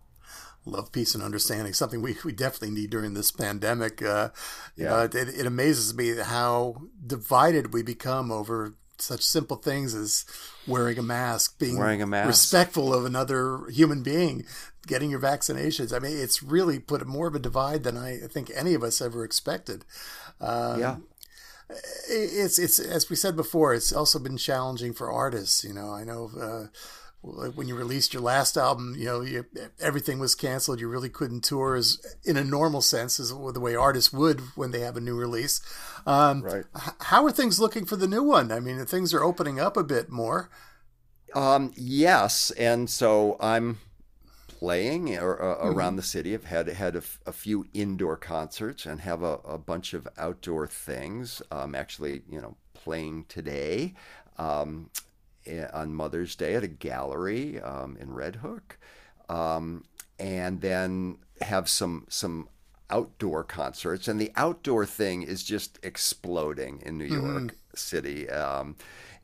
Love, 0.67 0.91
peace, 0.91 1.13
and 1.13 1.23
understanding. 1.23 1.73
Something 1.73 2.01
we, 2.01 2.17
we 2.25 2.31
definitely 2.31 2.71
need 2.71 2.89
during 2.89 3.13
this 3.13 3.31
pandemic. 3.31 4.01
Uh, 4.01 4.29
yeah, 4.75 5.03
it, 5.03 5.13
it 5.13 5.45
amazes 5.45 5.93
me 5.93 6.15
how 6.17 6.81
divided 7.05 7.71
we 7.71 7.83
become 7.83 8.31
over 8.31 8.73
such 9.01 9.21
simple 9.23 9.57
things 9.57 9.93
as 9.93 10.25
wearing 10.67 10.97
a 10.97 11.03
mask, 11.03 11.59
being 11.59 11.77
wearing 11.77 12.01
a 12.01 12.07
mask. 12.07 12.27
respectful 12.27 12.93
of 12.93 13.05
another 13.05 13.67
human 13.69 14.03
being, 14.03 14.45
getting 14.87 15.09
your 15.09 15.19
vaccinations. 15.19 15.95
I 15.95 15.99
mean, 15.99 16.17
it's 16.17 16.43
really 16.43 16.79
put 16.79 17.05
more 17.07 17.27
of 17.27 17.35
a 17.35 17.39
divide 17.39 17.83
than 17.83 17.97
I 17.97 18.19
think 18.29 18.51
any 18.55 18.73
of 18.73 18.83
us 18.83 19.01
ever 19.01 19.23
expected. 19.23 19.85
Um, 20.41 20.79
yeah. 20.79 20.95
It's 22.07 22.59
it's 22.59 22.77
as 22.77 23.09
we 23.09 23.15
said 23.15 23.35
before. 23.35 23.73
It's 23.73 23.91
also 23.91 24.19
been 24.19 24.37
challenging 24.37 24.93
for 24.93 25.11
artists. 25.11 25.63
You 25.63 25.73
know, 25.73 25.91
I 25.91 26.03
know 26.03 26.29
uh, 26.39 26.67
when 27.21 27.67
you 27.67 27.75
released 27.75 28.13
your 28.13 28.21
last 28.21 28.55
album, 28.55 28.95
you 28.97 29.05
know, 29.05 29.21
you, 29.21 29.45
everything 29.79 30.19
was 30.19 30.35
canceled. 30.35 30.79
You 30.79 30.87
really 30.87 31.09
couldn't 31.09 31.43
tour 31.43 31.75
as 31.75 31.99
in 32.23 32.37
a 32.37 32.43
normal 32.43 32.81
sense 32.81 33.19
as 33.19 33.29
the 33.29 33.59
way 33.59 33.75
artists 33.75 34.13
would 34.13 34.41
when 34.55 34.71
they 34.71 34.81
have 34.81 34.95
a 34.95 35.01
new 35.01 35.15
release. 35.15 35.59
Um, 36.05 36.41
right. 36.41 36.65
How 37.01 37.25
are 37.25 37.31
things 37.31 37.59
looking 37.59 37.85
for 37.85 37.95
the 37.95 38.07
new 38.07 38.23
one? 38.23 38.51
I 38.51 38.59
mean, 38.59 38.83
things 38.85 39.13
are 39.13 39.23
opening 39.23 39.59
up 39.59 39.75
a 39.75 39.83
bit 39.83 40.09
more. 40.09 40.49
Um, 41.33 41.73
yes, 41.75 42.51
and 42.51 42.89
so 42.89 43.35
I'm 43.41 43.79
playing 44.47 45.17
or, 45.17 45.41
uh, 45.41 45.55
mm-hmm. 45.57 45.77
around 45.77 45.95
the 45.97 46.03
city. 46.03 46.33
I've 46.33 46.45
had 46.45 46.67
had 46.67 46.95
a, 46.95 47.01
a 47.25 47.33
few 47.33 47.67
indoor 47.73 48.15
concerts 48.15 48.85
and 48.85 49.01
have 49.01 49.21
a, 49.21 49.39
a 49.45 49.57
bunch 49.57 49.93
of 49.93 50.07
outdoor 50.17 50.67
things. 50.67 51.41
I'm 51.51 51.75
actually, 51.75 52.21
you 52.29 52.39
know, 52.39 52.55
playing 52.73 53.25
today. 53.27 53.95
Um, 54.37 54.89
on 55.73 55.93
Mother's 55.93 56.35
Day 56.35 56.55
at 56.55 56.63
a 56.63 56.67
gallery 56.67 57.59
um, 57.61 57.97
in 57.99 58.13
Red 58.13 58.37
Hook, 58.37 58.77
um, 59.29 59.83
and 60.19 60.61
then 60.61 61.17
have 61.41 61.69
some 61.69 62.05
some 62.09 62.49
outdoor 62.89 63.43
concerts. 63.43 64.07
And 64.07 64.19
the 64.19 64.31
outdoor 64.35 64.85
thing 64.85 65.23
is 65.23 65.43
just 65.43 65.79
exploding 65.83 66.81
in 66.85 66.97
New 66.97 67.05
York 67.05 67.23
mm-hmm. 67.23 67.75
City. 67.75 68.29
Um, 68.29 68.75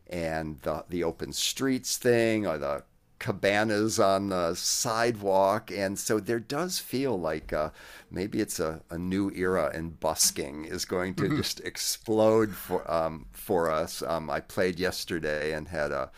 and 0.08 0.60
the 0.62 0.84
the 0.90 1.04
open 1.04 1.34
streets 1.34 1.98
thing, 1.98 2.46
or 2.46 2.58
the 2.58 2.84
cabanas 3.22 4.00
on 4.00 4.30
the 4.30 4.56
sidewalk. 4.56 5.72
And 5.72 5.98
so 5.98 6.20
there 6.20 6.40
does 6.40 6.80
feel 6.80 7.20
like 7.20 7.54
uh, 7.54 7.70
maybe 8.10 8.42
it's 8.42 8.60
a, 8.60 8.82
a 8.90 8.98
new 8.98 9.32
era 9.36 9.70
and 9.72 10.00
busking 10.00 10.66
is 10.66 10.86
going 10.86 11.14
to 11.16 11.26
mm-hmm. 11.26 11.38
just 11.38 11.60
explode 11.60 12.52
for, 12.52 12.90
um, 12.92 13.28
for 13.32 13.70
us. 13.70 14.02
Um, 14.02 14.32
I 14.32 14.40
played 14.40 14.80
yesterday 14.80 15.54
and 15.54 15.68
had 15.68 15.92
a, 15.92 16.10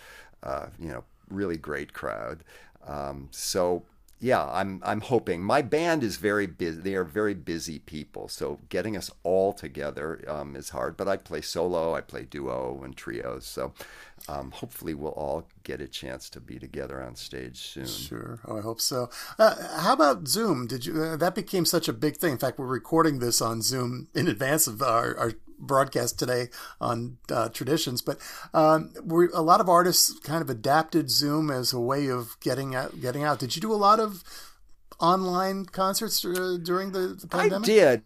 uh, 0.44 0.68
you 0.80 0.88
know, 0.88 1.04
really 1.28 1.58
great 1.58 1.92
crowd. 1.92 2.46
Um, 2.88 3.28
so 3.32 3.84
yeah, 4.24 4.50
I'm 4.50 4.82
I'm 4.86 5.02
hoping. 5.02 5.44
My 5.44 5.62
band 5.62 6.02
is 6.02 6.16
very 6.16 6.48
busy. 6.48 6.80
They 6.80 6.96
are 6.96 7.04
very 7.04 7.34
busy 7.34 7.80
people, 7.80 8.30
so 8.30 8.60
getting 8.70 8.96
us 8.96 9.12
all 9.24 9.52
together 9.52 10.24
um, 10.30 10.56
is 10.56 10.70
hard. 10.70 10.96
But 10.96 11.10
I 11.10 11.18
play 11.18 11.42
solo, 11.42 11.94
I 11.94 12.00
play 12.00 12.24
duo 12.24 12.82
and 12.86 12.96
trios, 12.96 13.46
so 13.46 13.74
um, 14.30 14.52
hopefully 14.52 14.94
we'll 14.94 15.12
all 15.12 15.50
get 15.64 15.82
a 15.82 15.90
chance 15.90 16.30
to 16.30 16.40
be 16.40 16.58
together 16.58 17.04
on 17.04 17.18
stage 17.18 17.58
soon. 17.58 17.86
Sure, 17.86 18.40
oh, 18.48 18.60
I 18.60 18.62
hope 18.62 18.80
so. 18.80 19.10
Uh, 19.38 19.56
how 19.80 19.92
about 19.92 20.26
Zoom? 20.30 20.68
Did 20.68 20.86
you? 20.86 21.04
Uh, 21.04 21.18
that 21.18 21.36
became 21.36 21.66
such 21.66 21.90
a 21.90 21.94
big 21.94 22.16
thing. 22.16 22.32
In 22.32 22.38
fact, 22.38 22.58
we're 22.58 22.66
recording 22.66 23.20
this 23.20 23.42
on 23.42 23.62
Zoom 23.62 24.08
in 24.16 24.30
advance 24.30 24.68
of 24.68 24.82
our, 24.82 25.18
our 25.18 25.34
broadcast 25.66 26.20
today 26.20 26.50
on 26.80 27.18
uh, 27.32 27.50
traditions, 27.50 28.02
but 28.02 28.20
um, 28.54 28.94
a 29.34 29.42
lot 29.42 29.62
of 29.62 29.70
artists 29.70 30.20
kind 30.20 30.42
of 30.42 30.50
adapted 30.50 31.10
Zoom 31.10 31.50
as 31.50 31.74
a 31.74 31.80
way 31.80 32.08
of 32.08 32.40
getting 32.40 32.76
out. 32.76 33.00
Getting 33.02 33.24
out. 33.24 33.40
Did 33.40 33.56
you 33.56 33.62
do 33.62 33.74
a 33.74 33.76
lot 33.76 34.00
of 34.00 34.24
online 35.00 35.66
concerts 35.66 36.24
uh, 36.24 36.58
during 36.62 36.92
the, 36.92 37.18
the 37.20 37.28
pandemic? 37.28 37.70
I 37.70 37.72
did. 37.72 38.04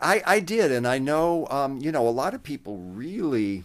I, 0.00 0.22
I 0.26 0.40
did, 0.40 0.72
and 0.72 0.86
I 0.86 0.98
know 0.98 1.46
um, 1.48 1.78
you 1.80 1.92
know 1.92 2.08
a 2.08 2.10
lot 2.10 2.34
of 2.34 2.42
people 2.42 2.78
really 2.78 3.62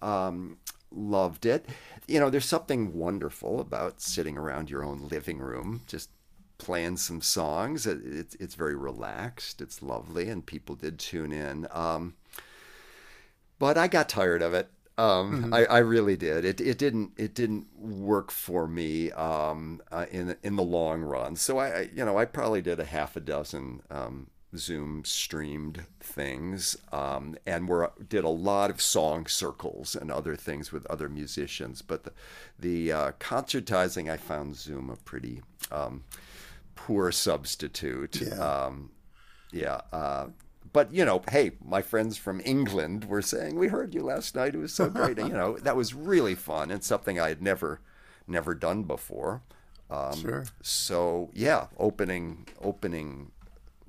um, 0.00 0.58
loved 0.92 1.46
it. 1.46 1.66
You 2.06 2.20
know, 2.20 2.30
there's 2.30 2.44
something 2.44 2.94
wonderful 2.94 3.60
about 3.60 4.00
sitting 4.00 4.36
around 4.36 4.70
your 4.70 4.84
own 4.84 5.08
living 5.08 5.38
room, 5.38 5.82
just 5.86 6.10
playing 6.58 6.98
some 6.98 7.20
songs. 7.20 7.86
It, 7.86 7.98
it, 8.04 8.36
it's 8.38 8.54
very 8.54 8.76
relaxed. 8.76 9.60
It's 9.60 9.82
lovely, 9.82 10.28
and 10.28 10.44
people 10.44 10.76
did 10.76 10.98
tune 10.98 11.32
in. 11.32 11.66
Um, 11.72 12.14
but 13.58 13.78
I 13.78 13.88
got 13.88 14.08
tired 14.08 14.42
of 14.42 14.54
it. 14.54 14.68
Um, 14.96 15.42
mm-hmm. 15.44 15.54
I, 15.54 15.64
I, 15.64 15.78
really 15.78 16.16
did. 16.16 16.44
It, 16.44 16.60
it 16.60 16.78
didn't 16.78 17.14
it 17.16 17.34
didn't 17.34 17.66
work 17.76 18.30
for 18.30 18.68
me 18.68 19.10
um, 19.10 19.82
uh, 19.90 20.06
in 20.12 20.36
in 20.44 20.54
the 20.54 20.62
long 20.62 21.02
run. 21.02 21.34
So 21.34 21.58
I, 21.58 21.88
you 21.92 22.04
know 22.04 22.16
I 22.16 22.26
probably 22.26 22.62
did 22.62 22.78
a 22.78 22.84
half 22.84 23.16
a 23.16 23.20
dozen 23.20 23.82
um, 23.90 24.28
Zoom 24.56 25.04
streamed 25.04 25.84
things, 25.98 26.76
um, 26.92 27.36
and 27.44 27.68
we 27.68 27.84
did 28.08 28.22
a 28.22 28.28
lot 28.28 28.70
of 28.70 28.80
song 28.80 29.26
circles 29.26 29.96
and 29.96 30.12
other 30.12 30.36
things 30.36 30.70
with 30.70 30.86
other 30.86 31.08
musicians. 31.08 31.82
But 31.82 32.04
the 32.04 32.12
the 32.58 32.92
uh, 32.92 33.12
concertizing, 33.18 34.08
I 34.08 34.16
found 34.16 34.54
Zoom 34.54 34.90
a 34.90 34.96
pretty 34.96 35.42
um, 35.72 36.04
poor 36.76 37.10
substitute. 37.10 38.20
Yeah. 38.20 38.34
Um, 38.34 38.90
yeah. 39.50 39.80
Uh, 39.92 40.26
but 40.74 40.92
you 40.92 41.04
know, 41.04 41.22
hey, 41.30 41.52
my 41.64 41.80
friends 41.80 42.18
from 42.18 42.42
England 42.44 43.06
were 43.06 43.22
saying 43.22 43.56
we 43.56 43.68
heard 43.68 43.94
you 43.94 44.02
last 44.02 44.34
night. 44.34 44.54
It 44.54 44.58
was 44.58 44.74
so 44.74 44.90
great. 44.90 45.18
and, 45.18 45.28
you 45.28 45.34
know, 45.34 45.56
that 45.58 45.76
was 45.76 45.94
really 45.94 46.34
fun 46.34 46.70
and 46.70 46.84
something 46.84 47.18
I 47.18 47.28
had 47.28 47.40
never, 47.40 47.80
never 48.26 48.54
done 48.54 48.82
before. 48.82 49.42
Um, 49.88 50.20
sure. 50.20 50.44
So 50.62 51.30
yeah, 51.32 51.68
opening 51.78 52.48
opening 52.60 53.30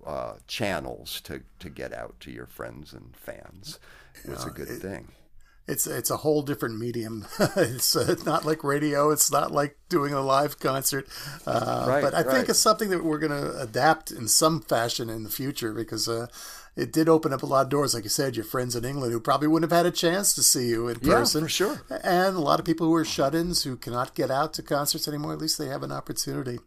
uh, 0.06 0.36
channels 0.48 1.20
to 1.22 1.42
to 1.60 1.70
get 1.70 1.92
out 1.92 2.20
to 2.22 2.32
your 2.32 2.46
friends 2.46 2.94
and 2.94 3.18
fans 3.18 3.80
was 4.26 4.46
a 4.46 4.52
good 4.52 4.70
it, 4.70 4.80
thing 4.80 5.08
it's 5.68 5.88
it's 5.88 6.12
a 6.12 6.18
whole 6.18 6.42
different 6.42 6.78
medium. 6.78 7.26
it's 7.56 7.96
uh, 7.96 8.16
not 8.26 8.46
like 8.46 8.64
radio. 8.64 9.10
It's 9.10 9.32
not 9.32 9.52
like 9.52 9.78
doing 9.90 10.14
a 10.14 10.22
live 10.22 10.60
concert. 10.60 11.08
Uh, 11.46 11.86
right, 11.88 12.02
but 12.02 12.14
I 12.14 12.22
right. 12.22 12.36
think 12.36 12.50
it's 12.50 12.60
something 12.60 12.90
that 12.90 13.04
we're 13.04 13.20
going 13.20 13.32
to 13.32 13.60
adapt 13.60 14.12
in 14.12 14.28
some 14.28 14.62
fashion 14.62 15.10
in 15.10 15.24
the 15.24 15.30
future 15.30 15.74
because 15.74 16.08
uh, 16.08 16.28
it 16.76 16.92
did 16.92 17.08
open 17.08 17.32
up 17.32 17.44
a 17.44 17.46
lot 17.46 17.64
of 17.64 17.70
doors. 17.70 17.94
Like 17.94 18.04
you 18.04 18.10
said, 18.10 18.36
your 18.36 18.46
friends 18.46 18.76
in 18.76 18.84
England 18.84 19.14
who 19.14 19.20
probably 19.20 19.48
wouldn't 19.48 19.72
have 19.72 19.78
had 19.78 19.86
a 19.86 19.96
chance 19.96 20.34
to 20.34 20.44
see 20.44 20.68
you 20.68 20.88
in 20.88 21.00
person. 21.00 21.42
Yeah, 21.42 21.46
for 21.46 21.50
sure. 21.50 21.82
And 22.04 22.36
a 22.36 22.42
lot 22.42 22.60
of 22.60 22.66
people 22.66 22.88
who 22.88 22.96
are 22.96 23.06
shut-ins 23.06 23.64
who 23.64 23.78
cannot 23.78 24.16
get 24.16 24.30
out 24.30 24.54
to 24.54 24.64
concerts 24.64 25.08
anymore. 25.08 25.34
At 25.34 25.40
least 25.40 25.58
they 25.58 25.68
have 25.68 25.84
an 25.84 25.92
opportunity. 25.92 26.60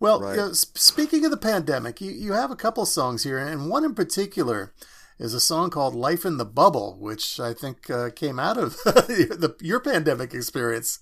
Well, 0.00 0.20
right. 0.20 0.32
you 0.32 0.36
know, 0.36 0.52
speaking 0.52 1.24
of 1.24 1.30
the 1.30 1.36
pandemic, 1.36 2.00
you, 2.00 2.10
you 2.10 2.32
have 2.32 2.50
a 2.50 2.56
couple 2.56 2.84
songs 2.84 3.22
here, 3.22 3.38
and 3.38 3.70
one 3.70 3.84
in 3.84 3.94
particular 3.94 4.74
is 5.18 5.32
a 5.32 5.40
song 5.40 5.70
called 5.70 5.94
Life 5.94 6.26
in 6.26 6.36
the 6.36 6.44
Bubble, 6.44 6.96
which 7.00 7.40
I 7.40 7.54
think 7.54 7.88
uh, 7.88 8.10
came 8.10 8.38
out 8.38 8.58
of 8.58 8.72
the, 8.84 9.56
your 9.60 9.80
pandemic 9.80 10.34
experience. 10.34 11.00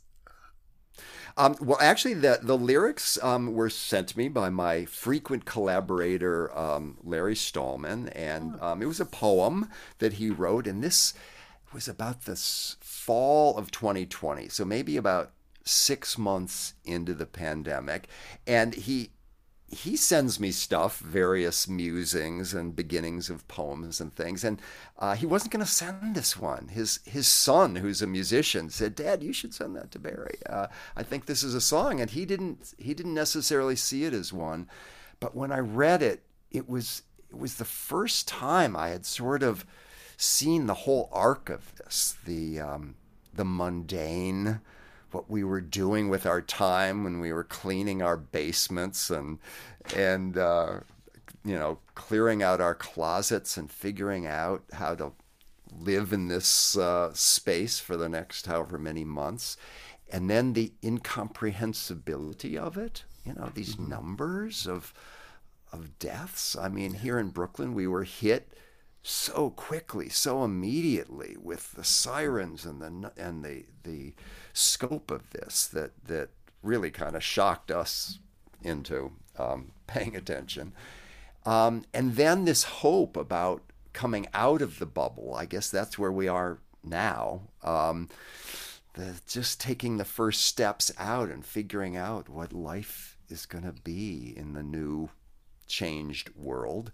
Um, 1.37 1.57
well, 1.61 1.79
actually, 1.81 2.14
the, 2.14 2.38
the 2.42 2.57
lyrics 2.57 3.18
um, 3.23 3.55
were 3.55 3.70
sent 3.70 4.09
to 4.09 4.18
me 4.18 4.29
by 4.29 4.51
my 4.51 4.85
frequent 4.85 5.44
collaborator, 5.44 6.57
um, 6.57 6.97
Larry 7.03 7.35
Stallman, 7.35 8.09
and 8.11 8.61
um, 8.61 8.81
it 8.83 8.87
was 8.87 9.01
a 9.01 9.07
poem 9.07 9.68
that 9.99 10.14
he 10.14 10.31
wrote, 10.31 10.66
and 10.66 10.83
this 10.83 11.12
was 11.73 11.88
about 11.88 12.23
the 12.23 12.37
fall 12.37 13.57
of 13.57 13.73
2020, 13.73 14.49
so 14.49 14.64
maybe 14.64 14.97
about 14.97 15.33
six 15.64 16.16
months 16.16 16.75
into 16.85 17.14
the 17.14 17.27
pandemic. 17.27 18.07
And 18.47 18.75
he 18.75 19.11
he 19.74 19.96
sends 19.96 20.40
me 20.40 20.50
stuff, 20.50 20.98
various 20.98 21.68
musings 21.68 22.54
and 22.54 22.74
beginnings 22.74 23.28
of 23.28 23.46
poems 23.48 24.00
and 24.00 24.14
things. 24.14 24.44
And 24.44 24.60
uh, 24.98 25.14
he 25.14 25.26
wasn't 25.26 25.52
going 25.52 25.64
to 25.64 25.70
send 25.70 26.14
this 26.14 26.37
one. 26.37 26.68
His 26.68 27.00
his 27.04 27.26
son, 27.26 27.76
who's 27.76 28.00
a 28.00 28.06
musician, 28.06 28.70
said, 28.70 28.94
"Dad, 28.94 29.22
you 29.22 29.32
should 29.32 29.52
send 29.52 29.76
that 29.76 29.90
to 29.92 29.98
Barry. 29.98 30.38
Uh, 30.48 30.68
I 30.96 31.02
think 31.02 31.26
this 31.26 31.42
is 31.42 31.54
a 31.54 31.60
song." 31.60 32.00
And 32.00 32.10
he 32.10 32.24
didn't 32.24 32.74
he 32.78 32.94
didn't 32.94 33.14
necessarily 33.14 33.76
see 33.76 34.04
it 34.04 34.14
as 34.14 34.32
one, 34.32 34.68
but 35.20 35.34
when 35.34 35.52
I 35.52 35.58
read 35.58 36.02
it, 36.02 36.22
it 36.50 36.68
was 36.68 37.02
it 37.30 37.38
was 37.38 37.56
the 37.56 37.64
first 37.64 38.28
time 38.28 38.76
I 38.76 38.88
had 38.88 39.04
sort 39.04 39.42
of 39.42 39.66
seen 40.16 40.66
the 40.66 40.74
whole 40.74 41.08
arc 41.12 41.50
of 41.50 41.74
this, 41.76 42.16
the 42.24 42.60
um, 42.60 42.94
the 43.34 43.44
mundane 43.44 44.60
what 45.14 45.31
we 45.31 45.44
were 45.44 45.61
doing 45.61 46.09
with 46.09 46.27
our 46.27 46.42
time 46.42 47.05
when 47.05 47.20
we 47.20 47.33
were 47.33 47.44
cleaning 47.44 48.03
our 48.03 48.16
basements 48.16 49.11
and 49.11 49.38
and 49.94 50.37
uh, 50.37 50.81
you 51.44 51.55
know 51.55 51.79
clearing 51.94 52.42
out 52.42 52.61
our 52.61 52.74
closets 52.74 53.57
and 53.57 53.70
figuring 53.70 54.27
out 54.27 54.64
how 54.72 54.94
to 54.94 55.12
live 55.77 56.12
in 56.12 56.29
this 56.29 56.77
uh, 56.77 57.12
space 57.14 57.79
for 57.79 57.96
the 57.96 58.09
next 58.09 58.46
however 58.46 58.79
many 58.79 59.05
months 59.05 59.57
and 60.11 60.29
then 60.29 60.53
the 60.53 60.72
incomprehensibility 60.83 62.59
of 62.59 62.77
it 62.77 63.05
you 63.24 63.33
know 63.33 63.50
these 63.55 63.77
mm-hmm. 63.77 63.90
numbers 63.90 64.66
of 64.66 64.92
of 65.72 65.98
deaths 65.98 66.57
i 66.57 66.68
mean 66.68 66.94
here 66.94 67.18
in 67.18 67.29
brooklyn 67.29 67.74
we 67.74 67.87
were 67.87 68.05
hit 68.05 68.53
so 69.06 69.50
quickly, 69.50 70.08
so 70.08 70.44
immediately 70.44 71.36
with 71.40 71.72
the 71.72 71.84
sirens 71.84 72.64
and 72.64 72.80
the 72.80 73.12
and 73.18 73.44
the 73.44 73.66
the 73.82 74.14
scope 74.54 75.10
of 75.10 75.30
this 75.30 75.66
that 75.66 75.92
that 76.06 76.30
really 76.62 76.90
kind 76.90 77.14
of 77.14 77.22
shocked 77.22 77.70
us 77.70 78.18
into 78.62 79.12
um, 79.38 79.72
paying 79.86 80.16
attention. 80.16 80.72
Um, 81.44 81.84
and 81.92 82.16
then 82.16 82.46
this 82.46 82.64
hope 82.64 83.18
about 83.18 83.62
coming 83.92 84.26
out 84.32 84.62
of 84.62 84.78
the 84.78 84.86
bubble. 84.86 85.34
I 85.36 85.44
guess 85.44 85.68
that's 85.68 85.98
where 85.98 86.10
we 86.10 86.26
are 86.26 86.58
now. 86.82 87.42
Um, 87.62 88.08
the, 88.94 89.20
just 89.28 89.60
taking 89.60 89.98
the 89.98 90.06
first 90.06 90.46
steps 90.46 90.90
out 90.98 91.28
and 91.28 91.44
figuring 91.44 91.94
out 91.94 92.30
what 92.30 92.54
life 92.54 93.18
is 93.28 93.44
going 93.44 93.64
to 93.64 93.74
be 93.82 94.32
in 94.34 94.54
the 94.54 94.62
new 94.62 95.10
changed 95.66 96.30
world. 96.34 96.90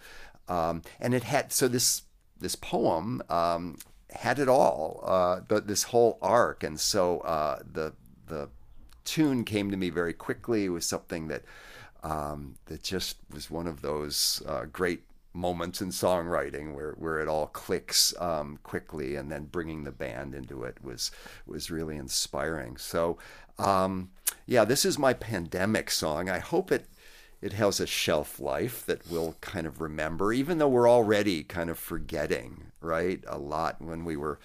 Um, 0.50 0.82
and 0.98 1.14
it 1.14 1.22
had 1.22 1.52
so 1.52 1.68
this 1.68 2.02
this 2.40 2.56
poem 2.56 3.22
um, 3.30 3.78
had 4.10 4.38
it 4.38 4.48
all, 4.48 5.04
uh, 5.06 5.40
but 5.46 5.68
this 5.68 5.84
whole 5.84 6.18
arc, 6.20 6.64
and 6.64 6.78
so 6.78 7.20
uh, 7.20 7.60
the 7.72 7.92
the 8.26 8.48
tune 9.04 9.44
came 9.44 9.70
to 9.70 9.76
me 9.76 9.90
very 9.90 10.12
quickly. 10.12 10.64
It 10.64 10.70
was 10.70 10.86
something 10.86 11.28
that 11.28 11.44
um, 12.02 12.56
that 12.66 12.82
just 12.82 13.18
was 13.32 13.50
one 13.50 13.68
of 13.68 13.80
those 13.80 14.42
uh, 14.46 14.64
great 14.64 15.04
moments 15.32 15.80
in 15.80 15.90
songwriting 15.90 16.74
where, 16.74 16.92
where 16.98 17.20
it 17.20 17.28
all 17.28 17.46
clicks 17.46 18.12
um, 18.18 18.58
quickly, 18.64 19.14
and 19.14 19.30
then 19.30 19.44
bringing 19.44 19.84
the 19.84 19.92
band 19.92 20.34
into 20.34 20.64
it 20.64 20.78
was 20.82 21.12
was 21.46 21.70
really 21.70 21.96
inspiring. 21.96 22.76
So, 22.76 23.18
um, 23.58 24.10
yeah, 24.46 24.64
this 24.64 24.84
is 24.84 24.98
my 24.98 25.12
pandemic 25.12 25.92
song. 25.92 26.28
I 26.28 26.40
hope 26.40 26.72
it 26.72 26.86
it 27.42 27.54
has 27.54 27.80
a 27.80 27.86
shelf 27.86 28.38
life 28.38 28.84
that 28.86 29.10
we'll 29.10 29.34
kind 29.40 29.66
of 29.66 29.80
remember, 29.80 30.32
even 30.32 30.58
though 30.58 30.68
we're 30.68 30.90
already 30.90 31.42
kind 31.42 31.70
of 31.70 31.78
forgetting, 31.78 32.72
right? 32.80 33.24
A 33.26 33.38
lot 33.38 33.80
when 33.80 34.04
we 34.04 34.16
were 34.16 34.38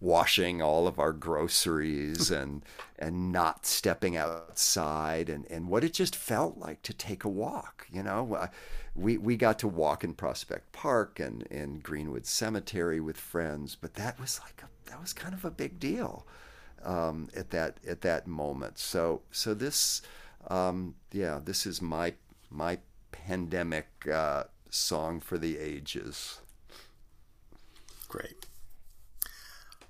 washing 0.00 0.60
all 0.60 0.86
of 0.86 0.98
our 0.98 1.12
groceries 1.12 2.30
and 2.40 2.62
and 2.98 3.32
not 3.32 3.64
stepping 3.64 4.16
outside 4.16 5.28
and, 5.28 5.46
and 5.50 5.68
what 5.68 5.84
it 5.84 5.92
just 5.94 6.14
felt 6.14 6.58
like 6.58 6.82
to 6.82 6.92
take 6.92 7.24
a 7.24 7.28
walk, 7.28 7.86
you 7.90 8.02
know. 8.02 8.48
We 8.94 9.16
we 9.16 9.36
got 9.36 9.58
to 9.60 9.68
walk 9.68 10.04
in 10.04 10.12
Prospect 10.12 10.72
Park 10.72 11.18
and 11.18 11.42
in 11.44 11.78
Greenwood 11.78 12.26
Cemetery 12.26 13.00
with 13.00 13.16
friends, 13.16 13.76
but 13.80 13.94
that 13.94 14.20
was 14.20 14.40
like 14.44 14.62
a, 14.62 14.90
that 14.90 15.00
was 15.00 15.14
kind 15.14 15.32
of 15.32 15.46
a 15.46 15.50
big 15.50 15.80
deal 15.80 16.26
um, 16.84 17.30
at 17.34 17.50
that 17.50 17.78
at 17.88 18.02
that 18.02 18.26
moment. 18.26 18.78
So 18.78 19.22
so 19.30 19.54
this 19.54 20.02
um, 20.48 20.96
yeah, 21.12 21.40
this 21.42 21.64
is 21.66 21.80
my 21.80 22.14
my 22.52 22.78
pandemic 23.10 23.88
uh, 24.12 24.44
song 24.70 25.20
for 25.20 25.38
the 25.38 25.58
ages. 25.58 26.40
Great. 28.08 28.46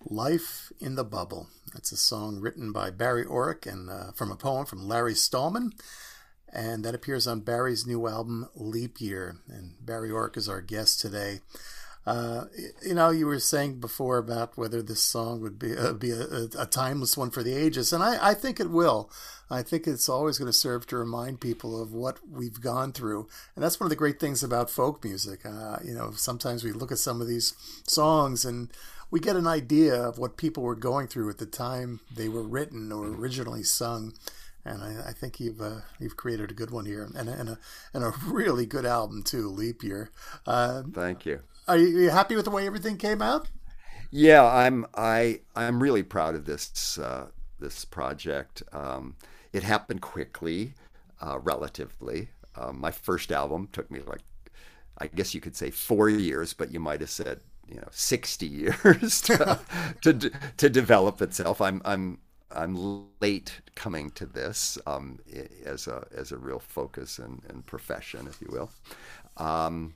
Life 0.05 0.72
in 0.81 0.94
the 0.94 1.05
Bubble. 1.05 1.48
That's 1.72 1.92
a 1.92 1.96
song 1.96 2.40
written 2.40 2.72
by 2.72 2.90
Barry 2.90 3.25
Oreck 3.25 3.70
and 3.70 3.88
uh, 3.88 4.12
from 4.12 4.31
a 4.31 4.37
poem 4.37 4.66
from 4.66 4.87
Larry 4.87 5.14
Stallman. 5.14 5.72
And 6.53 6.85
that 6.85 6.94
appears 6.94 7.27
on 7.27 7.40
Barry's 7.40 7.87
new 7.87 8.07
album, 8.07 8.48
Leap 8.55 9.01
Year. 9.01 9.37
And 9.48 9.75
Barry 9.81 10.11
Oreck 10.11 10.37
is 10.37 10.48
our 10.48 10.61
guest 10.61 11.01
today. 11.01 11.40
Uh, 12.04 12.44
you 12.84 12.94
know, 12.94 13.10
you 13.10 13.26
were 13.26 13.38
saying 13.38 13.78
before 13.78 14.18
about 14.18 14.58
whether 14.58 14.82
this 14.82 15.00
song 15.00 15.40
would 15.40 15.58
be 15.58 15.76
uh, 15.76 15.92
be 15.92 16.10
a, 16.10 16.48
a, 16.58 16.66
timeless 16.66 17.16
one 17.16 17.30
for 17.30 17.44
the 17.44 17.54
ages, 17.54 17.92
and 17.92 18.02
I, 18.02 18.30
I 18.30 18.34
think 18.34 18.58
it 18.58 18.70
will. 18.70 19.08
I 19.48 19.62
think 19.62 19.86
it's 19.86 20.08
always 20.08 20.36
going 20.36 20.50
to 20.50 20.52
serve 20.52 20.84
to 20.88 20.96
remind 20.96 21.40
people 21.40 21.80
of 21.80 21.92
what 21.92 22.18
we've 22.28 22.60
gone 22.60 22.92
through, 22.92 23.28
and 23.54 23.62
that's 23.62 23.78
one 23.78 23.86
of 23.86 23.90
the 23.90 23.96
great 23.96 24.18
things 24.18 24.42
about 24.42 24.68
folk 24.68 25.04
music. 25.04 25.46
Uh, 25.46 25.76
you 25.84 25.94
know, 25.94 26.10
sometimes 26.16 26.64
we 26.64 26.72
look 26.72 26.90
at 26.90 26.98
some 26.98 27.20
of 27.20 27.28
these 27.28 27.54
songs 27.86 28.44
and 28.44 28.72
we 29.12 29.20
get 29.20 29.36
an 29.36 29.46
idea 29.46 29.94
of 29.94 30.18
what 30.18 30.36
people 30.36 30.64
were 30.64 30.74
going 30.74 31.06
through 31.06 31.30
at 31.30 31.38
the 31.38 31.46
time 31.46 32.00
they 32.12 32.28
were 32.28 32.42
written 32.42 32.90
or 32.90 33.06
originally 33.06 33.62
sung. 33.62 34.14
and 34.64 34.82
I, 34.82 35.10
I 35.10 35.12
think 35.12 35.38
you've 35.38 35.60
uh, 35.60 35.82
you've 36.00 36.16
created 36.16 36.50
a 36.50 36.54
good 36.54 36.72
one 36.72 36.86
here, 36.86 37.08
and 37.14 37.28
and 37.28 37.48
a 37.50 37.58
and 37.94 38.02
a 38.02 38.12
really 38.26 38.66
good 38.66 38.86
album 38.86 39.22
too, 39.22 39.48
Leap 39.48 39.84
Year. 39.84 40.10
Uh, 40.44 40.82
Thank 40.92 41.26
you. 41.26 41.42
Are 41.72 41.78
you, 41.78 42.11
happy 42.11 42.37
with 42.37 42.44
the 42.44 42.50
way 42.50 42.66
everything 42.66 42.98
came 42.98 43.22
out? 43.22 43.48
Yeah, 44.11 44.44
I'm 44.44 44.85
I 44.94 45.40
I'm 45.56 45.82
really 45.82 46.02
proud 46.02 46.35
of 46.35 46.44
this 46.44 46.98
uh, 46.98 47.28
this 47.58 47.87
project. 47.87 48.62
Um, 48.74 49.16
it 49.54 49.62
happened 49.62 50.02
quickly, 50.02 50.74
uh, 51.22 51.38
relatively. 51.38 52.28
Um, 52.56 52.78
my 52.78 52.90
first 52.90 53.32
album 53.32 53.70
took 53.72 53.90
me 53.90 54.00
like, 54.06 54.20
I 54.98 55.06
guess 55.06 55.35
you 55.35 55.40
could 55.40 55.56
say 55.56 55.70
four 55.70 56.11
years, 56.11 56.52
but 56.52 56.74
you 56.74 56.78
might 56.78 57.00
have 57.00 57.08
said 57.08 57.40
you 57.66 57.76
know 57.76 57.88
60 57.90 58.46
years 58.62 59.22
to, 59.22 59.58
to, 60.02 60.30
to 60.58 60.68
develop 60.68 61.22
itself. 61.22 61.62
I'm 61.62 61.80
I'm 61.87 62.18
I'm 62.50 63.06
late 63.22 63.62
coming 63.76 64.11
to 64.11 64.26
this 64.26 64.76
um, 64.87 65.20
as 65.64 65.87
a 65.87 66.06
as 66.14 66.32
a 66.32 66.37
real 66.37 66.58
focus 66.58 67.18
and, 67.18 67.40
and 67.48 67.64
profession, 67.64 68.26
if 68.26 68.42
you 68.42 68.48
will. 68.52 68.70
Um, 69.38 69.94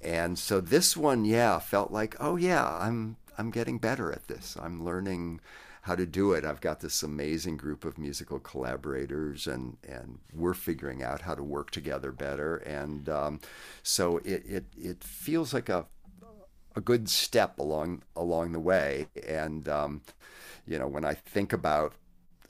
and 0.00 0.38
so 0.38 0.60
this 0.60 0.96
one, 0.96 1.24
yeah, 1.24 1.58
felt 1.58 1.90
like, 1.90 2.16
oh 2.20 2.36
yeah, 2.36 2.78
I'm 2.80 3.16
I'm 3.38 3.50
getting 3.50 3.78
better 3.78 4.12
at 4.12 4.28
this. 4.28 4.56
I'm 4.60 4.84
learning 4.84 5.40
how 5.82 5.94
to 5.94 6.06
do 6.06 6.32
it. 6.32 6.44
I've 6.44 6.62
got 6.62 6.80
this 6.80 7.02
amazing 7.02 7.58
group 7.58 7.84
of 7.84 7.98
musical 7.98 8.38
collaborators, 8.38 9.46
and 9.46 9.76
and 9.86 10.18
we're 10.32 10.54
figuring 10.54 11.02
out 11.02 11.22
how 11.22 11.34
to 11.34 11.42
work 11.42 11.70
together 11.70 12.12
better. 12.12 12.56
And 12.56 13.08
um, 13.08 13.40
so 13.82 14.18
it, 14.18 14.44
it 14.46 14.64
it 14.76 15.04
feels 15.04 15.52
like 15.52 15.68
a 15.68 15.86
a 16.76 16.80
good 16.80 17.08
step 17.08 17.58
along 17.58 18.02
along 18.16 18.52
the 18.52 18.60
way. 18.60 19.08
And 19.26 19.68
um, 19.68 20.02
you 20.66 20.78
know, 20.78 20.88
when 20.88 21.04
I 21.04 21.14
think 21.14 21.52
about 21.52 21.94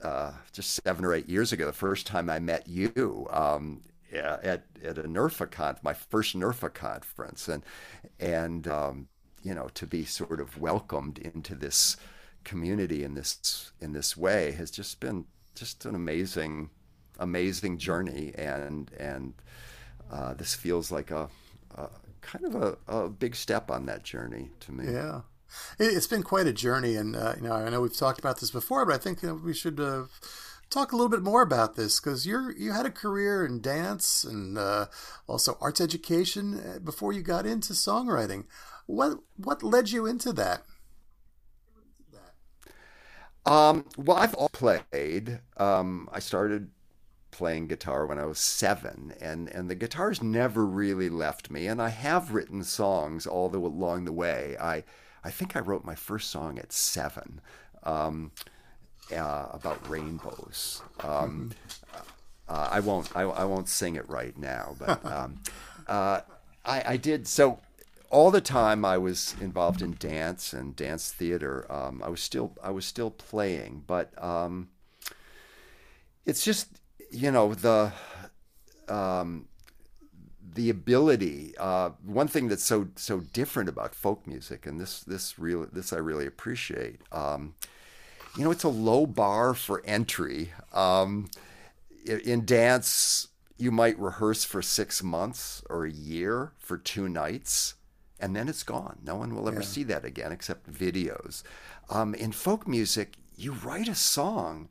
uh, 0.01 0.31
just 0.51 0.79
seven 0.85 1.05
or 1.05 1.13
eight 1.13 1.29
years 1.29 1.51
ago, 1.51 1.65
the 1.65 1.73
first 1.73 2.07
time 2.07 2.29
I 2.29 2.39
met 2.39 2.67
you. 2.67 3.27
Um, 3.31 3.81
at 4.13 4.65
at 4.83 4.97
a 4.97 5.03
NERFA 5.03 5.49
con, 5.49 5.77
my 5.81 5.93
first 5.93 6.35
NERFA 6.35 6.73
conference, 6.73 7.47
and 7.47 7.63
and 8.19 8.67
um, 8.67 9.07
you 9.43 9.53
know 9.53 9.69
to 9.73 9.85
be 9.85 10.05
sort 10.05 10.39
of 10.39 10.59
welcomed 10.59 11.17
into 11.17 11.55
this 11.55 11.97
community 12.43 13.03
in 13.03 13.15
this 13.15 13.71
in 13.81 13.93
this 13.93 14.15
way 14.15 14.51
has 14.51 14.71
just 14.71 14.99
been 14.99 15.25
just 15.55 15.85
an 15.85 15.95
amazing 15.95 16.69
amazing 17.19 17.77
journey. 17.77 18.33
And 18.37 18.91
and 18.99 19.33
uh, 20.11 20.33
this 20.33 20.53
feels 20.53 20.91
like 20.91 21.11
a, 21.11 21.29
a 21.75 21.89
kind 22.21 22.45
of 22.45 22.55
a, 22.55 22.77
a, 22.87 23.09
big 23.09 23.35
step 23.35 23.71
on 23.71 23.85
that 23.87 24.03
journey 24.03 24.49
to 24.61 24.71
me. 24.71 24.91
Yeah. 24.91 25.21
It's 25.79 26.07
been 26.07 26.23
quite 26.23 26.47
a 26.47 26.53
journey. 26.53 26.95
And 26.95 27.15
uh, 27.15 27.33
you 27.37 27.43
know 27.43 27.53
i 27.53 27.69
know 27.69 27.81
we've 27.81 27.95
talked 27.95 28.19
about 28.19 28.39
this 28.39 28.51
before 28.51 28.85
but 28.85 28.95
i 28.95 28.97
think 28.97 29.21
you 29.21 29.29
know, 29.29 29.35
we 29.35 29.53
should 29.53 29.79
uh, 29.79 30.03
talk 30.69 30.91
a 30.91 30.95
little 30.95 31.09
bit 31.09 31.21
more 31.21 31.41
about 31.41 31.75
this 31.75 31.99
because 31.99 32.25
you're 32.25 32.51
you 32.57 32.71
had 32.71 32.85
a 32.85 32.91
career 32.91 33.45
in 33.45 33.61
dance 33.61 34.23
and 34.23 34.57
uh, 34.57 34.85
also 35.27 35.57
arts 35.61 35.81
education 35.81 36.59
uh, 36.59 36.79
before 36.79 37.13
you 37.13 37.21
got 37.21 37.45
into 37.45 37.73
songwriting 37.73 38.45
what 38.85 39.19
what 39.37 39.63
led 39.63 39.89
you 39.89 40.05
into 40.05 40.33
that 40.33 40.63
um, 43.45 43.85
well, 43.95 44.17
I've 44.17 44.33
all 44.33 44.49
played. 44.49 45.39
Um, 45.57 46.09
I 46.11 46.19
started 46.19 46.71
playing 47.29 47.67
guitar 47.67 48.05
when 48.05 48.17
I 48.17 48.25
was 48.25 48.39
seven, 48.39 49.13
and, 49.21 49.49
and 49.49 49.69
the 49.69 49.75
guitar's 49.75 50.23
never 50.23 50.65
really 50.65 51.09
left 51.09 51.51
me. 51.51 51.67
And 51.67 51.81
I 51.81 51.89
have 51.89 52.33
written 52.33 52.63
songs 52.63 53.27
all 53.27 53.49
the 53.49 53.59
along 53.59 54.05
the 54.05 54.11
way. 54.11 54.57
I 54.59 54.83
I 55.23 55.31
think 55.31 55.55
I 55.55 55.59
wrote 55.59 55.85
my 55.85 55.95
first 55.95 56.29
song 56.29 56.57
at 56.59 56.71
seven 56.71 57.41
um, 57.83 58.31
uh, 59.13 59.47
about 59.51 59.87
rainbows. 59.89 60.81
Um, 61.01 61.53
mm-hmm. 61.53 61.99
uh, 62.49 62.69
I 62.71 62.79
won't 62.79 63.15
I, 63.15 63.21
I, 63.21 63.43
won't 63.45 63.69
sing 63.69 63.95
it 63.95 64.07
right 64.09 64.37
now, 64.37 64.75
but 64.79 65.05
um, 65.11 65.39
uh, 65.87 66.21
I, 66.65 66.83
I 66.85 66.97
did 66.97 67.27
so 67.27 67.59
all 68.09 68.31
the 68.31 68.41
time 68.41 68.85
I 68.85 68.97
was 68.97 69.35
involved 69.41 69.81
in 69.81 69.95
dance 69.99 70.53
and 70.53 70.75
dance 70.75 71.11
theater. 71.11 71.71
Um, 71.71 72.01
I 72.03 72.09
was 72.09 72.21
still 72.21 72.53
I 72.63 72.71
was 72.71 72.85
still 72.85 73.11
playing, 73.11 73.83
but 73.85 74.11
um, 74.23 74.69
it's 76.25 76.43
just 76.43 76.79
you 77.11 77.31
know 77.31 77.53
the 77.53 77.91
um, 78.87 79.47
the 80.53 80.69
ability. 80.69 81.53
Uh, 81.59 81.91
one 82.03 82.27
thing 82.27 82.47
that's 82.47 82.63
so 82.63 82.87
so 82.95 83.19
different 83.19 83.69
about 83.69 83.93
folk 83.93 84.25
music, 84.25 84.65
and 84.65 84.79
this 84.79 85.01
this 85.01 85.37
real 85.37 85.67
this 85.71 85.93
I 85.93 85.97
really 85.97 86.25
appreciate. 86.25 87.01
Um, 87.11 87.55
you 88.37 88.43
know, 88.43 88.51
it's 88.51 88.63
a 88.63 88.69
low 88.69 89.05
bar 89.05 89.53
for 89.53 89.81
entry. 89.85 90.51
Um, 90.73 91.29
in 92.05 92.45
dance, 92.45 93.29
you 93.57 93.71
might 93.71 93.97
rehearse 93.97 94.43
for 94.43 94.61
six 94.61 95.01
months 95.01 95.63
or 95.69 95.85
a 95.85 95.91
year 95.91 96.51
for 96.59 96.77
two 96.77 97.07
nights 97.09 97.75
and 98.19 98.35
then 98.35 98.47
it's 98.47 98.63
gone. 98.63 98.99
No 99.03 99.15
one 99.15 99.35
will 99.35 99.47
ever 99.47 99.61
yeah. 99.61 99.65
see 99.65 99.83
that 99.83 100.05
again 100.05 100.31
except 100.31 100.71
videos. 100.71 101.43
Um, 101.89 102.13
in 102.15 102.31
folk 102.31 102.67
music, 102.67 103.17
you 103.35 103.51
write 103.51 103.87
a 103.87 103.95
song 103.95 104.69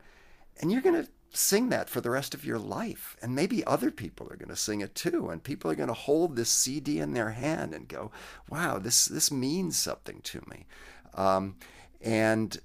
and 0.61 0.72
you're 0.72 0.81
going 0.81 1.05
to 1.05 1.11
sing 1.31 1.68
that 1.68 1.90
for 1.90 2.00
the 2.00 2.11
rest 2.11 2.35
of 2.35 2.44
your 2.44 2.59
life. 2.59 3.16
And 3.20 3.35
maybe 3.35 3.64
other 3.64 3.90
people 3.90 4.27
are 4.31 4.37
going 4.37 4.48
to 4.48 4.57
sing 4.57 4.81
it 4.81 4.94
too. 4.94 5.29
And 5.29 5.42
people 5.42 5.70
are 5.70 5.74
going 5.74 5.88
to 5.88 5.94
hold 5.94 6.37
this 6.37 6.48
CD 6.48 7.00
in 7.00 7.12
their 7.12 7.31
hand 7.31 7.74
and 7.74 7.88
go, 7.88 8.11
wow, 8.48 8.79
this, 8.79 9.07
this 9.07 9.31
means 9.31 9.77
something 9.77 10.20
to 10.22 10.42
me. 10.48 10.66
Um, 11.14 11.57
and 12.00 12.59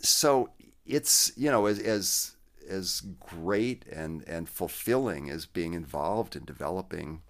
so 0.00 0.50
it's, 0.86 1.32
you 1.36 1.50
know, 1.50 1.66
as, 1.66 1.78
as, 1.78 2.36
as 2.68 3.02
great 3.20 3.84
and, 3.86 4.26
and 4.28 4.48
fulfilling 4.48 5.30
as 5.30 5.46
being 5.46 5.74
involved 5.74 6.36
in 6.36 6.44
developing 6.44 7.22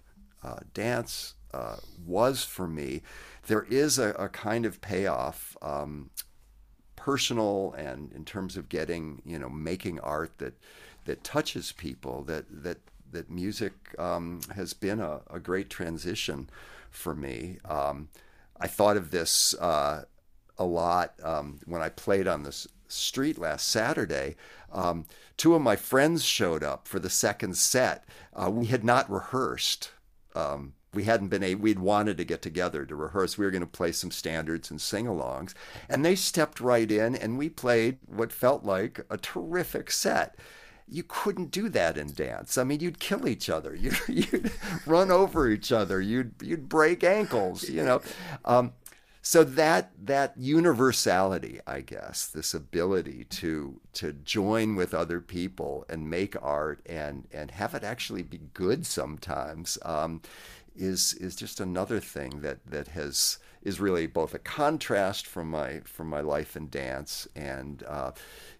uh, 0.43 0.59
dance 0.73 1.35
uh, 1.53 1.77
was 2.05 2.43
for 2.43 2.67
me, 2.67 3.01
there 3.47 3.63
is 3.63 3.97
a, 3.97 4.09
a 4.11 4.29
kind 4.29 4.65
of 4.65 4.81
payoff, 4.81 5.57
um, 5.61 6.09
personal 6.99 7.73
and 7.77 8.11
in 8.11 8.25
terms 8.25 8.57
of 8.57 8.67
getting, 8.67 9.21
you 9.25 9.39
know, 9.39 9.49
making 9.49 9.99
art 10.01 10.37
that 10.37 10.53
that 11.05 11.23
touches 11.23 11.71
people. 11.71 12.23
That 12.23 12.45
that 12.63 12.77
that 13.11 13.31
music 13.31 13.73
um, 13.97 14.41
has 14.53 14.73
been 14.73 14.99
a, 14.99 15.21
a, 15.31 15.39
great 15.39 15.69
transition 15.69 16.49
for 16.91 17.15
me. 17.15 17.57
Um, 17.65 18.09
I 18.59 18.67
thought 18.67 18.97
of 18.97 19.09
this 19.09 19.55
uh, 19.55 20.03
a 20.59 20.65
lot 20.65 21.13
um, 21.23 21.59
when 21.65 21.81
I 21.81 21.89
played 21.89 22.27
on 22.27 22.43
this 22.43 22.67
street 22.87 23.39
last 23.39 23.67
Saturday. 23.67 24.35
Um, 24.71 25.05
two 25.37 25.55
of 25.55 25.61
my 25.61 25.75
friends 25.75 26.23
showed 26.23 26.63
up 26.63 26.87
for 26.87 26.99
the 26.99 27.09
second 27.09 27.57
set. 27.57 28.03
Uh, 28.33 28.51
we 28.51 28.67
had 28.67 28.83
not 28.83 29.09
rehearsed. 29.09 29.91
Um, 30.35 30.73
we 30.93 31.03
hadn't 31.03 31.27
been 31.27 31.43
a 31.43 31.55
we'd 31.55 31.79
wanted 31.79 32.17
to 32.17 32.25
get 32.25 32.41
together 32.41 32.85
to 32.85 32.95
rehearse 32.95 33.37
we 33.37 33.45
were 33.45 33.51
going 33.51 33.61
to 33.61 33.67
play 33.67 33.91
some 33.91 34.11
standards 34.11 34.71
and 34.71 34.81
sing-alongs 34.81 35.53
and 35.87 36.03
they 36.03 36.15
stepped 36.15 36.59
right 36.59 36.91
in 36.91 37.15
and 37.15 37.37
we 37.37 37.49
played 37.49 37.97
what 38.07 38.31
felt 38.31 38.63
like 38.63 38.99
a 39.09 39.17
terrific 39.17 39.91
set 39.91 40.35
you 40.87 41.03
couldn't 41.03 41.51
do 41.51 41.69
that 41.69 41.97
in 41.97 42.11
dance 42.13 42.57
i 42.57 42.63
mean 42.63 42.79
you'd 42.79 42.99
kill 42.99 43.27
each 43.27 43.49
other 43.49 43.75
you'd, 43.79 43.99
you'd 44.07 44.51
run 44.85 45.11
over 45.11 45.47
each 45.47 45.71
other 45.71 46.01
you'd 46.01 46.33
you'd 46.41 46.67
break 46.67 47.03
ankles 47.03 47.69
you 47.69 47.83
know 47.83 48.01
um, 48.45 48.73
so 49.21 49.43
that 49.43 49.91
that 50.01 50.33
universality 50.37 51.59
i 51.67 51.81
guess 51.81 52.27
this 52.27 52.53
ability 52.53 53.25
to 53.25 53.79
to 53.93 54.13
join 54.13 54.75
with 54.75 54.93
other 54.93 55.19
people 55.19 55.85
and 55.89 56.09
make 56.09 56.41
art 56.41 56.81
and 56.85 57.27
and 57.31 57.51
have 57.51 57.73
it 57.73 57.83
actually 57.83 58.23
be 58.23 58.39
good 58.53 58.85
sometimes 58.85 59.77
um, 59.83 60.21
is 60.75 61.13
is 61.15 61.35
just 61.35 61.59
another 61.59 61.99
thing 61.99 62.41
that 62.41 62.65
that 62.65 62.87
has 62.89 63.39
is 63.61 63.79
really 63.79 64.07
both 64.07 64.33
a 64.33 64.39
contrast 64.39 65.27
from 65.27 65.49
my 65.49 65.81
from 65.81 66.07
my 66.07 66.21
life 66.21 66.55
in 66.55 66.69
dance 66.69 67.27
and 67.35 67.83
uh, 67.87 68.11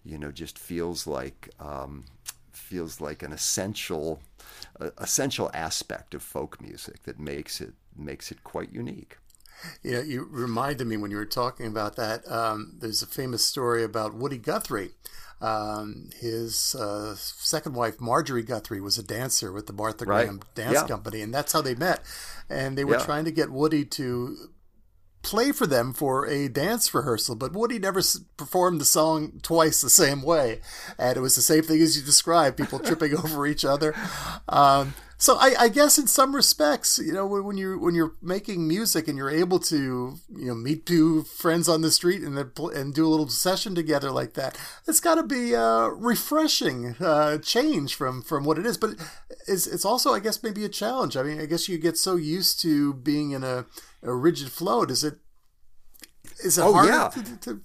you 0.04 0.18
know 0.18 0.30
just 0.30 0.58
feels 0.58 1.06
like 1.06 1.48
um, 1.58 2.04
feels 2.52 3.00
like 3.00 3.22
an 3.22 3.32
essential 3.32 4.20
uh, 4.80 4.90
essential 4.98 5.50
aspect 5.54 6.14
of 6.14 6.22
folk 6.22 6.60
music 6.60 7.02
that 7.04 7.18
makes 7.18 7.60
it 7.60 7.72
makes 7.96 8.30
it 8.30 8.44
quite 8.44 8.72
unique. 8.72 9.16
Yeah, 9.82 10.00
you 10.00 10.26
reminded 10.30 10.86
me 10.86 10.96
when 10.96 11.10
you 11.10 11.16
were 11.16 11.26
talking 11.26 11.66
about 11.66 11.96
that. 11.96 12.30
Um, 12.30 12.76
there's 12.80 13.02
a 13.02 13.06
famous 13.06 13.44
story 13.44 13.82
about 13.82 14.14
Woody 14.14 14.38
Guthrie. 14.38 14.90
Um, 15.40 16.10
his 16.20 16.74
uh, 16.74 17.14
second 17.16 17.74
wife, 17.74 18.00
Marjorie 18.00 18.42
Guthrie, 18.42 18.80
was 18.80 18.98
a 18.98 19.02
dancer 19.02 19.50
with 19.52 19.66
the 19.66 19.72
Martha 19.72 20.04
right. 20.04 20.24
Graham 20.24 20.40
Dance 20.54 20.74
yeah. 20.74 20.86
Company, 20.86 21.22
and 21.22 21.32
that's 21.32 21.52
how 21.52 21.62
they 21.62 21.74
met. 21.74 22.00
And 22.48 22.76
they 22.76 22.84
were 22.84 22.98
yeah. 22.98 23.04
trying 23.04 23.24
to 23.24 23.30
get 23.30 23.50
Woody 23.50 23.84
to 23.86 24.50
play 25.22 25.52
for 25.52 25.66
them 25.66 25.92
for 25.92 26.26
a 26.26 26.48
dance 26.48 26.92
rehearsal, 26.94 27.36
but 27.36 27.52
Woody 27.52 27.78
never 27.78 28.02
performed 28.36 28.80
the 28.80 28.86
song 28.86 29.40
twice 29.42 29.80
the 29.80 29.90
same 29.90 30.22
way, 30.22 30.60
and 30.98 31.16
it 31.16 31.20
was 31.20 31.36
the 31.36 31.42
same 31.42 31.62
thing 31.62 31.80
as 31.80 31.96
you 31.96 32.02
described: 32.02 32.56
people 32.56 32.78
tripping 32.78 33.16
over 33.24 33.46
each 33.46 33.64
other. 33.64 33.94
Um, 34.48 34.94
so 35.20 35.36
I, 35.36 35.54
I, 35.58 35.68
guess 35.68 35.98
in 35.98 36.06
some 36.06 36.34
respects, 36.34 36.98
you 36.98 37.12
know, 37.12 37.26
when 37.26 37.58
you 37.58 37.78
when 37.78 37.94
you're 37.94 38.14
making 38.22 38.66
music 38.66 39.06
and 39.06 39.18
you're 39.18 39.30
able 39.30 39.58
to 39.60 40.14
you 40.34 40.46
know 40.46 40.54
meet 40.54 40.86
two 40.86 41.24
friends 41.24 41.68
on 41.68 41.82
the 41.82 41.90
street 41.90 42.22
and 42.22 42.38
and 42.38 42.94
do 42.94 43.06
a 43.06 43.10
little 43.10 43.28
session 43.28 43.74
together 43.74 44.10
like 44.10 44.32
that, 44.34 44.58
it's 44.88 44.98
got 44.98 45.16
to 45.16 45.22
be 45.22 45.52
a 45.52 45.90
refreshing 45.90 46.96
uh, 46.98 47.36
change 47.38 47.94
from 47.94 48.22
from 48.22 48.44
what 48.44 48.58
it 48.58 48.64
is. 48.64 48.78
But 48.78 48.96
it's 49.46 49.66
it's 49.66 49.84
also 49.84 50.14
I 50.14 50.20
guess 50.20 50.42
maybe 50.42 50.64
a 50.64 50.70
challenge. 50.70 51.18
I 51.18 51.22
mean, 51.22 51.38
I 51.38 51.44
guess 51.44 51.68
you 51.68 51.76
get 51.76 51.98
so 51.98 52.16
used 52.16 52.60
to 52.62 52.94
being 52.94 53.32
in 53.32 53.44
a, 53.44 53.66
a 54.02 54.14
rigid 54.14 54.50
flow. 54.50 54.86
Does 54.86 55.04
it 55.04 55.18
is 56.42 56.56
it 56.56 56.62
oh, 56.62 56.72
hard 56.72 56.88
yeah. 56.88 57.08
to, 57.08 57.36
to, 57.36 57.60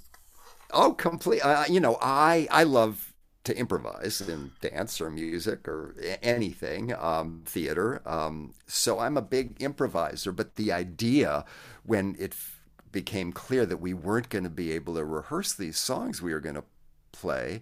Oh, 0.71 0.91
complete. 0.91 1.39
Uh, 1.39 1.63
you 1.69 1.79
know, 1.79 1.97
I 2.01 2.47
I 2.51 2.63
love 2.63 3.04
to 3.45 3.55
improvise 3.55 4.21
in 4.21 4.51
dance 4.59 4.99
or 4.99 5.09
music 5.09 5.67
or 5.67 5.95
anything, 6.21 6.93
um, 6.95 7.43
theater. 7.45 8.01
Um, 8.05 8.53
so 8.67 8.99
I'm 8.99 9.17
a 9.17 9.21
big 9.21 9.61
improviser. 9.61 10.31
But 10.31 10.55
the 10.55 10.71
idea, 10.71 11.45
when 11.83 12.15
it 12.19 12.31
f- 12.31 12.59
became 12.91 13.31
clear 13.31 13.65
that 13.67 13.77
we 13.77 13.93
weren't 13.93 14.29
going 14.29 14.43
to 14.43 14.49
be 14.49 14.71
able 14.71 14.95
to 14.95 15.05
rehearse 15.05 15.53
these 15.53 15.77
songs 15.77 16.21
we 16.21 16.33
were 16.33 16.39
going 16.39 16.55
to 16.55 16.63
play, 17.11 17.61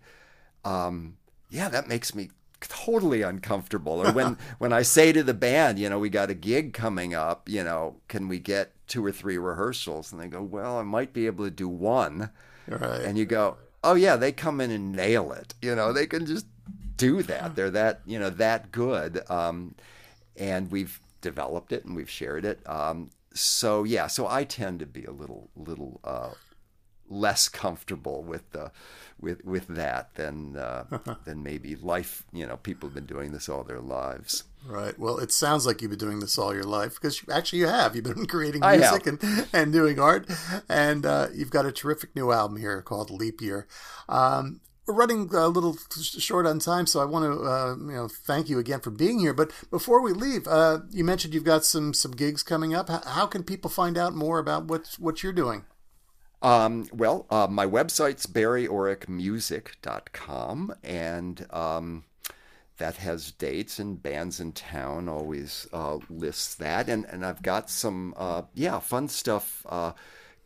um, 0.64 1.18
yeah, 1.50 1.68
that 1.68 1.90
makes 1.90 2.16
me 2.16 2.30
totally 2.62 3.22
uncomfortable. 3.22 4.02
Or 4.08 4.14
when 4.14 4.38
when 4.60 4.72
I 4.72 4.84
say 4.84 5.12
to 5.12 5.22
the 5.22 5.34
band, 5.34 5.80
you 5.80 5.90
know, 5.90 6.00
we 6.00 6.10
got 6.10 6.30
a 6.30 6.34
gig 6.34 6.72
coming 6.74 7.14
up, 7.14 7.50
you 7.50 7.62
know, 7.62 7.98
can 8.08 8.30
we 8.30 8.40
get 8.40 8.72
two 8.88 9.06
or 9.06 9.12
three 9.12 9.38
rehearsals? 9.38 10.14
And 10.14 10.22
they 10.22 10.28
go, 10.28 10.42
well, 10.42 10.80
I 10.80 10.84
might 10.84 11.12
be 11.12 11.26
able 11.26 11.44
to 11.44 11.52
do 11.52 11.68
one. 11.68 12.30
Right. 12.68 13.02
And 13.02 13.18
you 13.18 13.26
go, 13.26 13.58
oh 13.84 13.96
yeah, 13.96 14.16
they 14.16 14.32
come 14.32 14.62
in 14.62 14.72
and 14.72 14.94
nail 14.94 15.32
it. 15.32 15.54
You 15.62 15.76
know, 15.76 15.94
they 15.94 16.08
can 16.08 16.26
just 16.26 16.46
do 16.98 17.24
that. 17.24 17.56
They're 17.56 17.70
that 17.72 18.02
you 18.06 18.20
know 18.20 18.30
that 18.30 18.72
good. 18.72 19.30
Um, 19.30 19.76
and 20.36 20.72
we've 20.72 21.00
developed 21.22 21.72
it 21.72 21.86
and 21.86 21.96
we've 21.96 22.10
shared 22.10 22.46
it. 22.46 22.68
Um, 22.68 23.10
so 23.34 23.84
yeah, 23.84 24.08
so 24.08 24.28
I 24.28 24.44
tend 24.44 24.80
to 24.80 24.86
be 24.86 25.06
a 25.06 25.12
little 25.12 25.50
little 25.56 26.00
uh, 26.04 26.32
less 27.10 27.50
comfortable 27.50 28.24
with 28.24 28.52
the 28.52 28.72
with 29.20 29.44
with 29.44 29.68
that 29.68 30.16
than 30.16 30.56
uh, 30.58 30.86
than 31.26 31.44
maybe 31.44 31.76
life. 31.76 32.24
You 32.32 32.46
know, 32.46 32.58
people 32.58 32.90
have 32.90 32.96
been 32.96 33.06
doing 33.06 33.32
this 33.32 33.50
all 33.50 33.64
their 33.64 33.82
lives. 33.82 34.44
Right. 34.66 34.98
Well, 34.98 35.20
it 35.20 35.32
sounds 35.32 35.66
like 35.66 35.82
you've 35.82 35.92
been 35.92 36.00
doing 36.00 36.20
this 36.20 36.38
all 36.38 36.54
your 36.54 36.64
life 36.64 36.96
because 36.96 37.22
actually 37.32 37.60
you 37.60 37.68
have. 37.68 37.96
You've 37.96 38.06
been 38.06 38.26
creating 38.28 38.62
music 38.62 39.08
and, 39.08 39.48
and 39.52 39.74
doing 39.74 40.00
art, 40.00 40.30
and 40.70 41.06
uh, 41.06 41.28
you've 41.34 41.50
got 41.50 41.66
a 41.66 41.72
terrific 41.72 42.16
new 42.16 42.32
album 42.32 42.58
here 42.58 42.82
called 42.82 43.12
Leap 43.12 43.42
Year. 43.42 43.68
Um, 44.08 44.62
we're 44.86 44.96
running 44.96 45.30
a 45.34 45.48
little 45.48 45.78
short 46.00 46.46
on 46.46 46.60
time, 46.60 46.86
so 46.88 47.02
I 47.02 47.06
want 47.06 47.26
to 47.26 47.42
uh, 47.44 47.76
you 47.78 47.94
know 47.94 48.08
thank 48.08 48.50
you 48.50 48.60
again 48.60 48.82
for 48.82 48.92
being 48.92 49.20
here. 49.20 49.34
But 49.34 49.52
before 49.70 50.02
we 50.02 50.14
leave, 50.14 50.48
uh, 50.48 50.80
you 50.92 51.04
mentioned 51.04 51.34
you've 51.34 51.44
got 51.44 51.66
some 51.66 51.94
some 51.94 52.12
gigs 52.12 52.44
coming 52.44 52.74
up. 52.74 52.88
How 52.90 53.26
can 53.26 53.44
people 53.44 53.70
find 53.70 53.98
out 53.98 54.14
more 54.14 54.40
about 54.40 54.64
what 54.66 54.96
what 55.00 55.24
you're 55.24 55.34
doing? 55.34 55.66
Um, 56.42 56.88
well, 56.92 57.26
uh, 57.30 57.48
my 57.50 57.66
website's 57.66 58.26
barryoreckmusic.com, 58.26 60.76
and 60.84 61.48
um, 61.52 62.04
that 62.84 62.98
has 62.98 63.32
dates 63.32 63.80
and 63.80 64.04
bands 64.04 64.42
in 64.42 64.52
town 64.52 65.08
always 65.08 65.70
uh, 65.72 66.00
lists 66.10 66.56
that. 66.56 66.90
And 66.90 67.06
and 67.06 67.26
I've 67.26 67.42
got 67.42 67.70
some 67.70 68.14
uh, 68.18 68.42
yeah 68.56 68.80
fun 68.80 69.08
stuff 69.08 69.66
uh, 69.70 69.94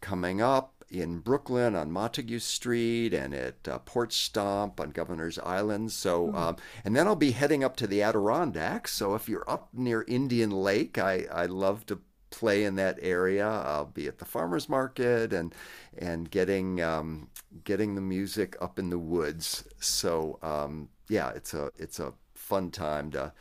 coming 0.01 0.39
up 0.39 0.83
in 0.87 1.17
Brooklyn 1.17 1.75
on 1.75 1.91
Montague 1.91 2.37
Street 2.37 3.11
and 3.11 3.33
at 3.33 3.67
uh, 3.67 3.79
Porch 3.79 4.13
Stomp 4.13 4.79
on 4.79 4.91
Governor's 4.91 5.39
Island. 5.39 5.91
So 5.91 6.27
mm. 6.27 6.35
um, 6.35 6.57
and 6.85 6.95
then 6.95 7.07
I'll 7.07 7.15
be 7.15 7.31
heading 7.31 7.63
up 7.63 7.75
to 7.77 7.87
the 7.87 8.03
Adirondacks. 8.03 8.93
So 8.93 9.15
if 9.15 9.27
you're 9.27 9.49
up 9.49 9.69
near 9.73 10.05
Indian 10.07 10.51
Lake 10.51 10.99
I 10.99 11.25
I 11.33 11.47
love 11.47 11.87
to 11.87 12.01
play 12.29 12.65
in 12.65 12.75
that 12.75 12.99
area. 13.01 13.47
I'll 13.47 13.85
be 13.85 14.07
at 14.07 14.19
the 14.19 14.25
farmers 14.25 14.69
market 14.69 15.33
and 15.33 15.55
and 15.97 16.29
getting 16.29 16.81
um, 16.83 17.29
getting 17.63 17.95
the 17.95 18.01
music 18.01 18.55
up 18.61 18.77
in 18.77 18.91
the 18.91 18.99
woods. 18.99 19.63
So 19.79 20.37
um, 20.43 20.89
yeah, 21.09 21.29
it's 21.29 21.55
a 21.55 21.71
it's 21.77 21.99
a 21.99 22.13
fun 22.47 22.71
time 22.71 23.11
to 23.11 23.33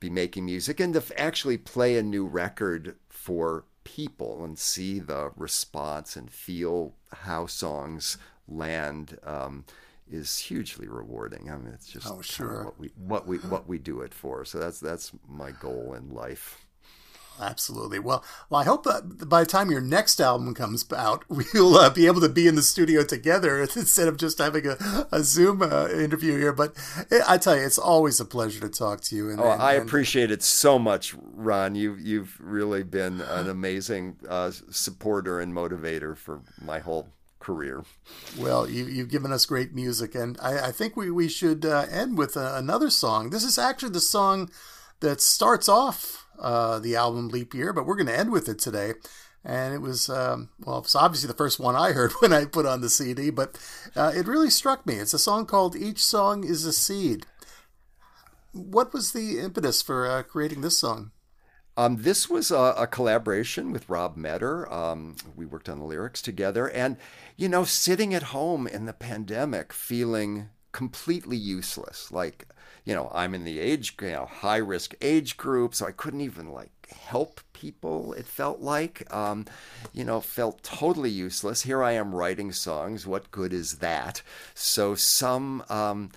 be 0.00 0.10
making 0.10 0.44
music 0.44 0.80
and 0.80 0.94
to 0.94 1.20
actually 1.20 1.56
play 1.56 1.96
a 1.96 2.02
new 2.02 2.26
record 2.26 2.96
for 3.08 3.64
people 3.84 4.44
and 4.44 4.58
see 4.58 4.98
the 4.98 5.30
response 5.36 6.16
and 6.16 6.30
feel 6.30 6.94
how 7.12 7.46
songs 7.46 8.18
land 8.46 9.18
um, 9.24 9.64
is 10.10 10.38
hugely 10.38 10.88
rewarding. 10.88 11.50
I 11.50 11.56
mean, 11.56 11.72
it's 11.72 11.86
just 11.86 12.06
oh, 12.06 12.20
sure. 12.20 12.64
what 12.64 12.78
we 12.78 12.90
what 12.96 13.26
we 13.26 13.38
what 13.38 13.68
we 13.68 13.78
do 13.78 14.00
it 14.00 14.12
for. 14.12 14.44
So 14.44 14.58
that's 14.58 14.80
that's 14.80 15.12
my 15.28 15.52
goal 15.52 15.94
in 15.94 16.10
life. 16.10 16.66
Absolutely. 17.40 17.98
Well, 17.98 18.24
well, 18.50 18.60
I 18.60 18.64
hope 18.64 18.84
that 18.84 19.28
by 19.28 19.40
the 19.40 19.46
time 19.46 19.70
your 19.70 19.80
next 19.80 20.20
album 20.20 20.54
comes 20.54 20.84
out, 20.92 21.24
we'll 21.54 21.76
uh, 21.76 21.90
be 21.90 22.06
able 22.06 22.20
to 22.20 22.28
be 22.28 22.46
in 22.46 22.54
the 22.54 22.62
studio 22.62 23.04
together 23.04 23.60
instead 23.76 24.08
of 24.08 24.16
just 24.16 24.38
having 24.38 24.66
a, 24.66 25.06
a 25.12 25.22
Zoom 25.22 25.62
uh, 25.62 25.88
interview 25.88 26.38
here. 26.38 26.52
But 26.52 26.74
it, 27.10 27.22
I 27.26 27.38
tell 27.38 27.56
you, 27.56 27.64
it's 27.64 27.78
always 27.78 28.20
a 28.20 28.24
pleasure 28.24 28.60
to 28.60 28.68
talk 28.68 29.00
to 29.02 29.16
you. 29.16 29.30
And, 29.30 29.40
oh, 29.40 29.50
and, 29.50 29.62
I 29.62 29.74
appreciate 29.74 30.30
it 30.30 30.42
so 30.42 30.78
much, 30.78 31.14
Ron. 31.34 31.74
You've 31.74 32.00
you've 32.00 32.36
really 32.40 32.82
been 32.82 33.20
an 33.20 33.48
amazing 33.58 34.16
uh, 34.28 34.50
supporter 34.70 35.40
and 35.40 35.52
motivator 35.54 36.16
for 36.16 36.40
my 36.60 36.78
whole 36.80 37.08
career. 37.40 37.84
Well, 38.38 38.68
you, 38.68 39.00
have 39.00 39.10
given 39.10 39.32
us 39.32 39.46
great 39.46 39.72
music, 39.72 40.14
and 40.14 40.36
I, 40.42 40.68
I 40.68 40.72
think 40.72 40.96
we 40.96 41.10
we 41.10 41.28
should 41.28 41.64
uh, 41.64 41.86
end 41.90 42.18
with 42.18 42.36
uh, 42.36 42.54
another 42.56 42.90
song. 42.90 43.30
This 43.30 43.44
is 43.44 43.58
actually 43.58 43.90
the 43.92 44.00
song 44.00 44.50
that 45.00 45.20
starts 45.20 45.68
off 45.68 46.26
uh, 46.40 46.78
the 46.78 46.96
album 46.96 47.28
Leap 47.28 47.54
Year, 47.54 47.72
but 47.72 47.86
we're 47.86 47.96
going 47.96 48.06
to 48.06 48.18
end 48.18 48.30
with 48.30 48.48
it 48.48 48.58
today. 48.58 48.94
And 49.44 49.72
it 49.72 49.80
was, 49.80 50.10
um, 50.10 50.50
well, 50.60 50.78
it's 50.78 50.94
obviously 50.94 51.28
the 51.28 51.34
first 51.34 51.60
one 51.60 51.76
I 51.76 51.92
heard 51.92 52.12
when 52.20 52.32
I 52.32 52.44
put 52.44 52.66
on 52.66 52.80
the 52.80 52.90
CD, 52.90 53.30
but 53.30 53.58
uh, 53.96 54.12
it 54.14 54.26
really 54.26 54.50
struck 54.50 54.86
me. 54.86 54.96
It's 54.96 55.14
a 55.14 55.18
song 55.18 55.46
called 55.46 55.76
Each 55.76 56.04
Song 56.04 56.44
is 56.44 56.64
a 56.64 56.72
Seed. 56.72 57.26
What 58.52 58.92
was 58.92 59.12
the 59.12 59.38
impetus 59.38 59.82
for 59.82 60.10
uh, 60.10 60.22
creating 60.22 60.62
this 60.62 60.78
song? 60.78 61.12
Um, 61.76 62.02
this 62.02 62.28
was 62.28 62.50
a, 62.50 62.74
a, 62.76 62.86
collaboration 62.88 63.70
with 63.70 63.88
Rob 63.88 64.16
Metter. 64.16 64.70
Um, 64.72 65.14
we 65.36 65.46
worked 65.46 65.68
on 65.68 65.78
the 65.78 65.84
lyrics 65.84 66.20
together. 66.20 66.68
And, 66.68 66.96
you 67.36 67.48
know, 67.48 67.62
sitting 67.62 68.12
at 68.12 68.24
home 68.24 68.66
in 68.66 68.86
the 68.86 68.92
pandemic 68.92 69.72
feeling 69.72 70.48
completely 70.72 71.36
useless. 71.36 72.10
Like, 72.10 72.48
you 72.88 72.94
know, 72.94 73.10
I'm 73.12 73.34
in 73.34 73.44
the 73.44 73.60
age, 73.60 73.94
you 74.00 74.12
know, 74.12 74.24
high 74.24 74.56
risk 74.56 74.94
age 75.02 75.36
group, 75.36 75.74
so 75.74 75.84
I 75.84 75.90
couldn't 75.90 76.22
even 76.22 76.50
like 76.52 76.70
help 76.90 77.42
people. 77.52 78.14
It 78.14 78.24
felt 78.24 78.60
like, 78.60 79.06
um, 79.14 79.44
you 79.92 80.06
know, 80.06 80.22
felt 80.22 80.62
totally 80.62 81.10
useless. 81.10 81.64
Here 81.64 81.82
I 81.82 81.92
am 81.92 82.14
writing 82.14 82.50
songs. 82.50 83.06
What 83.06 83.30
good 83.30 83.52
is 83.52 83.80
that? 83.80 84.22
So 84.54 84.94
some, 84.94 85.62
um, 85.68 86.12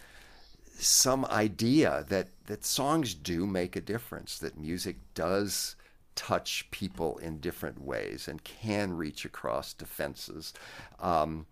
some 0.77 1.25
idea 1.25 2.05
that 2.07 2.29
that 2.45 2.63
songs 2.63 3.15
do 3.15 3.45
make 3.45 3.75
a 3.75 3.81
difference. 3.81 4.39
That 4.39 4.57
music 4.57 4.95
does 5.13 5.75
touch 6.15 6.71
people 6.71 7.17
in 7.17 7.39
different 7.39 7.81
ways 7.81 8.29
and 8.29 8.45
can 8.45 8.93
reach 8.93 9.25
across 9.25 9.73
defenses. 9.73 10.53
Um, 11.01 11.47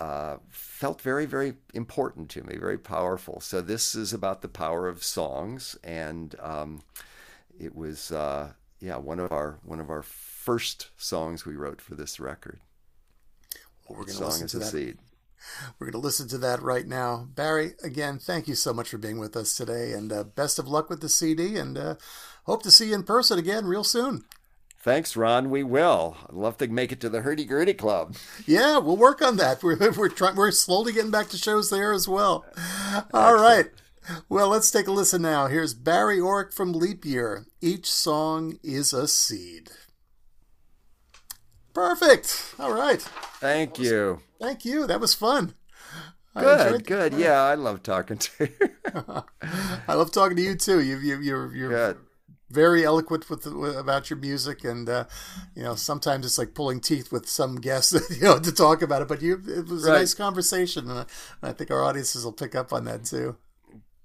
uh, 0.00 0.38
felt 0.48 1.02
very, 1.02 1.26
very 1.26 1.54
important 1.74 2.30
to 2.30 2.42
me, 2.42 2.56
very 2.56 2.78
powerful. 2.78 3.38
So 3.40 3.60
this 3.60 3.94
is 3.94 4.14
about 4.14 4.40
the 4.40 4.48
power 4.48 4.88
of 4.88 5.04
songs, 5.04 5.76
and 5.84 6.34
um, 6.40 6.82
it 7.58 7.76
was, 7.76 8.10
uh, 8.10 8.52
yeah, 8.80 8.96
one 8.96 9.20
of 9.20 9.30
our 9.30 9.58
one 9.62 9.78
of 9.78 9.90
our 9.90 10.02
first 10.02 10.88
songs 10.96 11.44
we 11.44 11.54
wrote 11.54 11.82
for 11.82 11.94
this 11.94 12.18
record. 12.18 12.60
Well, 13.86 13.98
we're 13.98 14.06
going 14.06 14.18
to 14.18 14.24
listen 14.24 14.48
to 14.48 14.58
that. 14.60 14.64
Seed. 14.66 14.98
We're 15.78 15.86
going 15.86 16.00
to 16.00 16.06
listen 16.06 16.28
to 16.28 16.38
that 16.38 16.62
right 16.62 16.86
now. 16.86 17.28
Barry, 17.34 17.72
again, 17.82 18.18
thank 18.18 18.48
you 18.48 18.54
so 18.54 18.72
much 18.72 18.88
for 18.88 18.98
being 18.98 19.18
with 19.18 19.36
us 19.36 19.54
today, 19.54 19.92
and 19.92 20.12
uh, 20.12 20.24
best 20.24 20.58
of 20.58 20.66
luck 20.66 20.88
with 20.88 21.00
the 21.00 21.08
CD, 21.08 21.56
and 21.56 21.76
uh, 21.76 21.94
hope 22.44 22.62
to 22.62 22.70
see 22.70 22.88
you 22.88 22.94
in 22.94 23.02
person 23.02 23.38
again 23.38 23.66
real 23.66 23.84
soon. 23.84 24.24
Thanks, 24.82 25.14
Ron. 25.14 25.50
We 25.50 25.62
will. 25.62 26.16
I'd 26.26 26.34
love 26.34 26.56
to 26.58 26.68
make 26.68 26.90
it 26.90 27.00
to 27.00 27.10
the 27.10 27.20
Hurdy 27.20 27.44
Gurdy 27.44 27.74
Club. 27.74 28.16
Yeah, 28.46 28.78
we'll 28.78 28.96
work 28.96 29.20
on 29.20 29.36
that. 29.36 29.62
We're 29.62 29.76
we're 29.92 30.08
trying. 30.08 30.36
We're 30.36 30.50
slowly 30.52 30.92
getting 30.94 31.10
back 31.10 31.28
to 31.28 31.36
shows 31.36 31.68
there 31.68 31.92
as 31.92 32.08
well. 32.08 32.46
All 33.12 33.34
right. 33.34 33.66
Well, 34.30 34.48
let's 34.48 34.70
take 34.70 34.88
a 34.88 34.92
listen 34.92 35.20
now. 35.20 35.48
Here's 35.48 35.74
Barry 35.74 36.18
Oreck 36.18 36.54
from 36.54 36.72
Leap 36.72 37.04
Year. 37.04 37.46
Each 37.60 37.92
song 37.92 38.58
is 38.62 38.94
a 38.94 39.06
seed. 39.06 39.70
Perfect. 41.74 42.54
All 42.58 42.72
right. 42.72 43.02
Thank 43.38 43.78
you. 43.78 44.22
Thank 44.40 44.64
you. 44.64 44.86
That 44.86 45.00
was 45.00 45.12
fun. 45.12 45.54
Good, 46.34 46.86
good. 46.86 47.12
Yeah, 47.12 47.42
I 47.42 47.54
love 47.54 47.82
talking 47.82 48.16
to 48.16 48.48
you. 48.48 48.70
I 49.86 49.94
love 49.94 50.10
talking 50.10 50.36
to 50.36 50.42
you 50.42 50.54
too. 50.54 50.80
You, 50.80 50.96
you, 50.98 51.20
you're, 51.20 51.54
you're 51.54 51.68
good 51.68 51.98
very 52.50 52.84
eloquent 52.84 53.30
with, 53.30 53.46
with 53.46 53.76
about 53.76 54.10
your 54.10 54.18
music, 54.18 54.64
and 54.64 54.88
uh, 54.88 55.04
you 55.54 55.62
know 55.62 55.74
sometimes 55.74 56.26
it's 56.26 56.38
like 56.38 56.54
pulling 56.54 56.80
teeth 56.80 57.12
with 57.12 57.28
some 57.28 57.56
guests, 57.56 57.92
you 58.16 58.22
know, 58.22 58.38
to 58.38 58.52
talk 58.52 58.82
about 58.82 59.02
it. 59.02 59.08
But 59.08 59.22
you, 59.22 59.42
it 59.46 59.68
was 59.68 59.84
right. 59.84 59.96
a 59.96 59.98
nice 60.00 60.14
conversation, 60.14 60.90
and 60.90 61.00
I, 61.00 61.02
and 61.42 61.50
I 61.50 61.52
think 61.52 61.70
our 61.70 61.82
audiences 61.82 62.24
will 62.24 62.32
pick 62.32 62.54
up 62.54 62.72
on 62.72 62.84
that 62.84 63.04
too. 63.04 63.36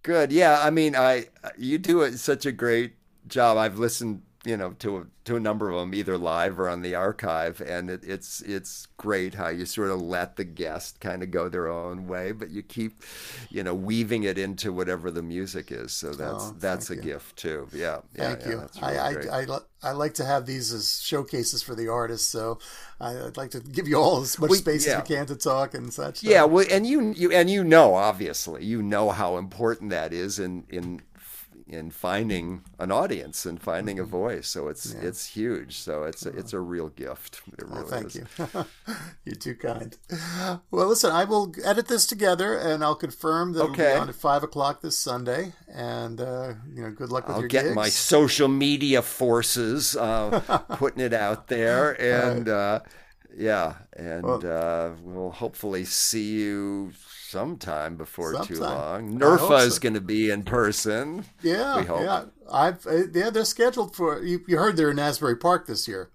Good, 0.04 0.32
yeah. 0.32 0.62
I 0.62 0.70
mean, 0.70 0.96
I 0.96 1.26
you 1.58 1.78
do 1.78 2.02
it 2.02 2.18
such 2.20 2.46
a 2.46 2.52
great 2.52 2.94
job. 3.28 3.58
I've 3.58 3.80
listened 3.80 4.22
you 4.46 4.56
know 4.56 4.72
to 4.80 4.98
a, 4.98 5.06
to 5.26 5.36
a 5.36 5.40
number 5.40 5.72
of 5.72 5.80
them 5.80 5.94
either 5.94 6.18
live 6.18 6.60
or 6.60 6.70
on 6.70 6.82
the 6.82 6.94
archive 6.94 7.62
and 7.62 7.90
it, 7.90 8.04
it's 8.04 8.42
it's 8.42 8.86
great 8.98 9.34
how 9.34 9.48
you 9.48 9.66
sort 9.66 9.90
of 9.90 10.00
let 10.00 10.36
the 10.36 10.44
guest 10.44 11.00
kind 11.00 11.24
of 11.24 11.32
go 11.32 11.50
their 11.50 11.68
own 11.68 12.08
way 12.08 12.32
but 12.32 12.52
you 12.52 12.62
keep 12.62 13.02
you 13.50 13.64
know 13.64 13.74
weaving 13.74 14.24
it 14.24 14.38
into 14.38 14.72
whatever 14.72 15.10
the 15.10 15.24
music 15.24 15.72
is. 15.72 15.92
So 15.92 16.12
that's 16.12 16.44
oh, 16.46 16.56
that's 16.60 16.90
a 16.92 16.96
you. 16.96 17.02
gift 17.02 17.38
too. 17.38 17.68
Yeah 17.74 18.00
thank 18.14 18.42
yeah, 18.42 18.50
you. 18.50 18.70
yeah, 18.76 18.88
really 18.88 19.30
I, 19.32 19.40
I, 19.40 19.56
I, 19.56 19.60
I 19.84 19.92
like 19.92 20.14
to 20.16 20.26
have 20.26 20.46
these 20.46 20.72
as 20.72 21.02
showcases 21.02 21.64
for 21.64 21.74
the 21.74 21.88
artists 21.88 22.28
so 22.28 22.60
I'd 23.02 23.38
like 23.38 23.52
to 23.52 23.60
give 23.60 23.88
you 23.88 23.98
all 23.98 24.22
as 24.22 24.40
much 24.40 24.52
well, 24.52 24.60
space 24.60 24.86
yeah. 24.86 25.00
as 25.00 25.10
we 25.10 25.16
can 25.16 25.26
to 25.26 25.36
talk 25.36 25.74
and 25.74 25.92
such 25.92 26.24
yeah 26.24 26.44
well 26.44 26.66
and 26.70 26.86
you 26.86 27.14
you 27.16 27.32
and 27.32 27.50
you 27.50 27.64
know 27.64 27.96
obviously 27.96 28.64
you 28.64 28.84
know 28.84 29.10
how 29.10 29.38
important 29.38 29.90
that 29.90 30.14
is 30.14 30.38
in 30.38 30.66
in 30.70 31.02
in 31.68 31.90
finding 31.90 32.64
an 32.78 32.92
audience 32.92 33.46
and 33.46 33.60
finding 33.60 33.98
a 33.98 34.04
mm-hmm. 34.04 34.12
voice. 34.12 34.48
So 34.48 34.68
it's 34.68 34.94
yeah. 34.94 35.08
it's 35.08 35.28
huge. 35.28 35.78
So 35.78 36.04
it's 36.04 36.26
a, 36.26 36.30
it's 36.30 36.54
a 36.54 36.60
real 36.60 36.90
gift. 36.90 37.42
It 37.58 37.64
really 37.64 37.84
well, 37.84 37.88
thank 37.88 38.08
is. 38.08 38.16
you. 38.16 38.26
You're 39.26 39.36
too 39.36 39.56
kind. 39.56 39.96
Well, 40.72 40.88
listen, 40.88 41.12
I 41.12 41.24
will 41.24 41.54
edit 41.64 41.88
this 41.88 42.06
together 42.06 42.58
and 42.58 42.84
I'll 42.84 42.96
confirm 42.96 43.54
that 43.54 43.64
okay. 43.64 43.84
it'll 43.84 43.96
be 43.96 44.02
on 44.02 44.10
at 44.10 44.16
five 44.16 44.44
o'clock 44.44 44.82
this 44.82 44.98
Sunday. 44.98 45.54
And 45.74 46.20
uh, 46.20 46.54
you 46.74 46.82
know, 46.82 46.92
good 46.92 47.12
luck 47.12 47.28
with 47.28 47.36
I'll 47.36 47.42
your 47.42 47.48
get 47.48 47.64
gigs. 47.64 47.76
my 47.76 47.90
social 47.90 48.50
media 48.50 49.02
forces 49.02 49.96
uh, 49.96 50.64
putting 50.72 51.04
it 51.04 51.14
out 51.14 51.48
there 51.48 52.00
and. 52.02 52.48
Right. 52.48 52.54
Uh, 52.54 52.80
yeah, 53.38 53.74
and 53.98 54.24
well, 54.24 54.42
uh, 54.46 54.92
we'll 55.04 55.32
hopefully 55.32 55.84
see 55.84 56.36
you 56.36 56.94
sometime 57.30 57.96
before 57.98 58.34
sometime. 58.34 58.56
too 58.56 58.62
long. 58.62 59.20
NERFA 59.20 59.66
is 59.66 59.80
going 59.80 59.96
to 59.96 60.02
be 60.02 60.30
in 60.30 60.44
person. 60.44 61.26
Yeah, 61.42 61.84
yeah. 62.02 62.26
I've 62.52 62.86
uh, 62.86 63.08
yeah, 63.14 63.30
they're 63.30 63.46
scheduled 63.46 63.96
for. 63.96 64.24
You, 64.24 64.42
you 64.48 64.58
heard 64.58 64.78
they're 64.78 64.92
in 64.92 65.00
Asbury 65.00 65.36
Park 65.36 65.68
this 65.68 65.88
year. 65.88 66.12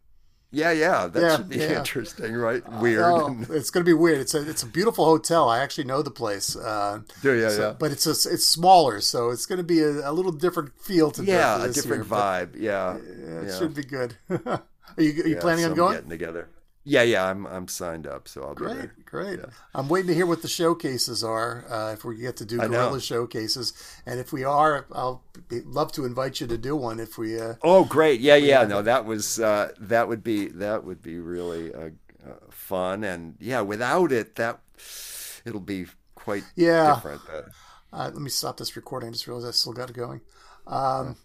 Yeah, 0.53 0.73
yeah, 0.73 1.07
that 1.07 1.21
yeah, 1.21 1.37
should 1.37 1.49
be 1.49 1.59
yeah. 1.59 1.79
interesting, 1.79 2.35
right? 2.35 2.69
Weird. 2.81 3.03
Oh, 3.05 3.37
it's 3.51 3.71
going 3.71 3.85
to 3.85 3.89
be 3.89 3.95
weird. 3.95 4.19
It's 4.19 4.35
a 4.35 4.49
it's 4.49 4.65
a 4.65 4.67
beautiful 4.67 5.05
hotel. 5.05 5.49
I 5.49 5.61
actually 5.61 5.85
know 5.85 6.03
the 6.03 6.11
place. 6.11 6.57
Uh, 6.57 7.01
yeah, 7.23 7.33
yeah, 7.35 7.49
so, 7.51 7.61
yeah. 7.69 7.75
But 7.79 7.93
it's 7.93 8.07
a, 8.07 8.11
it's 8.11 8.47
smaller, 8.47 9.01
so 9.01 9.31
it's 9.31 9.47
going 9.47 9.59
to 9.59 9.65
be 9.65 9.81
a, 9.81 10.11
a 10.11 10.13
little 10.13 10.33
different 10.33 10.73
feel 10.81 11.13
to 11.13 11.25
yeah, 11.25 11.65
a 11.65 11.69
different 11.69 12.09
year, 12.09 12.19
vibe. 12.19 12.57
Yeah, 12.59 12.97
it 12.97 13.49
yeah. 13.49 13.59
should 13.59 13.75
be 13.75 13.85
good. 13.85 14.17
are 14.29 14.63
you 14.99 15.23
are 15.23 15.29
you 15.29 15.37
planning 15.37 15.67
on 15.67 15.75
going? 15.75 15.95
Getting 15.95 16.11
together. 16.11 16.49
Yeah, 16.85 17.03
yeah, 17.03 17.27
I'm 17.27 17.47
I'm 17.47 17.69
signed 17.69 18.07
up, 18.07 18.27
so 18.27 18.43
I'll 18.43 18.55
great, 18.55 18.73
be 18.73 18.79
there. 18.79 18.95
Great, 19.05 19.39
yeah. 19.41 19.47
I'm 19.75 19.89
waiting 19.89 20.09
to 20.09 20.15
hear 20.15 20.25
what 20.25 20.41
the 20.41 20.49
showcases 20.49 21.23
are. 21.23 21.65
Uh, 21.69 21.93
if 21.93 22.05
we 22.05 22.17
get 22.17 22.39
to 22.39 22.47
do 22.47 22.57
guerrilla 22.57 23.01
showcases, 23.01 23.75
and 24.07 24.19
if 24.19 24.33
we 24.33 24.45
are, 24.45 24.87
I'll 24.91 25.23
be, 25.49 25.61
love 25.61 25.93
to 25.93 26.07
invite 26.07 26.41
you 26.41 26.47
to 26.47 26.57
do 26.57 26.75
one. 26.75 26.99
If 26.99 27.19
we. 27.19 27.39
Uh, 27.39 27.55
oh, 27.63 27.85
great! 27.85 28.21
Yeah, 28.21 28.37
yeah. 28.37 28.65
No, 28.65 28.81
that 28.81 29.05
was 29.05 29.39
uh, 29.39 29.73
that 29.79 30.09
would 30.09 30.25
be 30.25 30.49
that 30.49 30.85
would 30.85 31.03
be 31.03 31.19
really 31.19 31.73
uh, 31.75 31.91
uh, 32.27 32.35
fun, 32.51 33.05
and 33.05 33.37
yeah, 33.41 33.61
without 33.61 34.11
it, 34.11 34.37
that 34.37 34.61
it'll 35.45 35.61
be 35.61 35.85
quite 36.15 36.45
yeah. 36.57 36.95
different. 36.95 37.21
Uh, 37.93 38.11
let 38.13 38.15
me 38.15 38.31
stop 38.31 38.57
this 38.57 38.75
recording. 38.75 39.11
I 39.11 39.13
just 39.13 39.27
realized 39.27 39.49
I 39.49 39.51
still 39.51 39.73
got 39.75 39.91
it 39.91 39.97
going. 39.97 40.23
Um, 40.67 41.17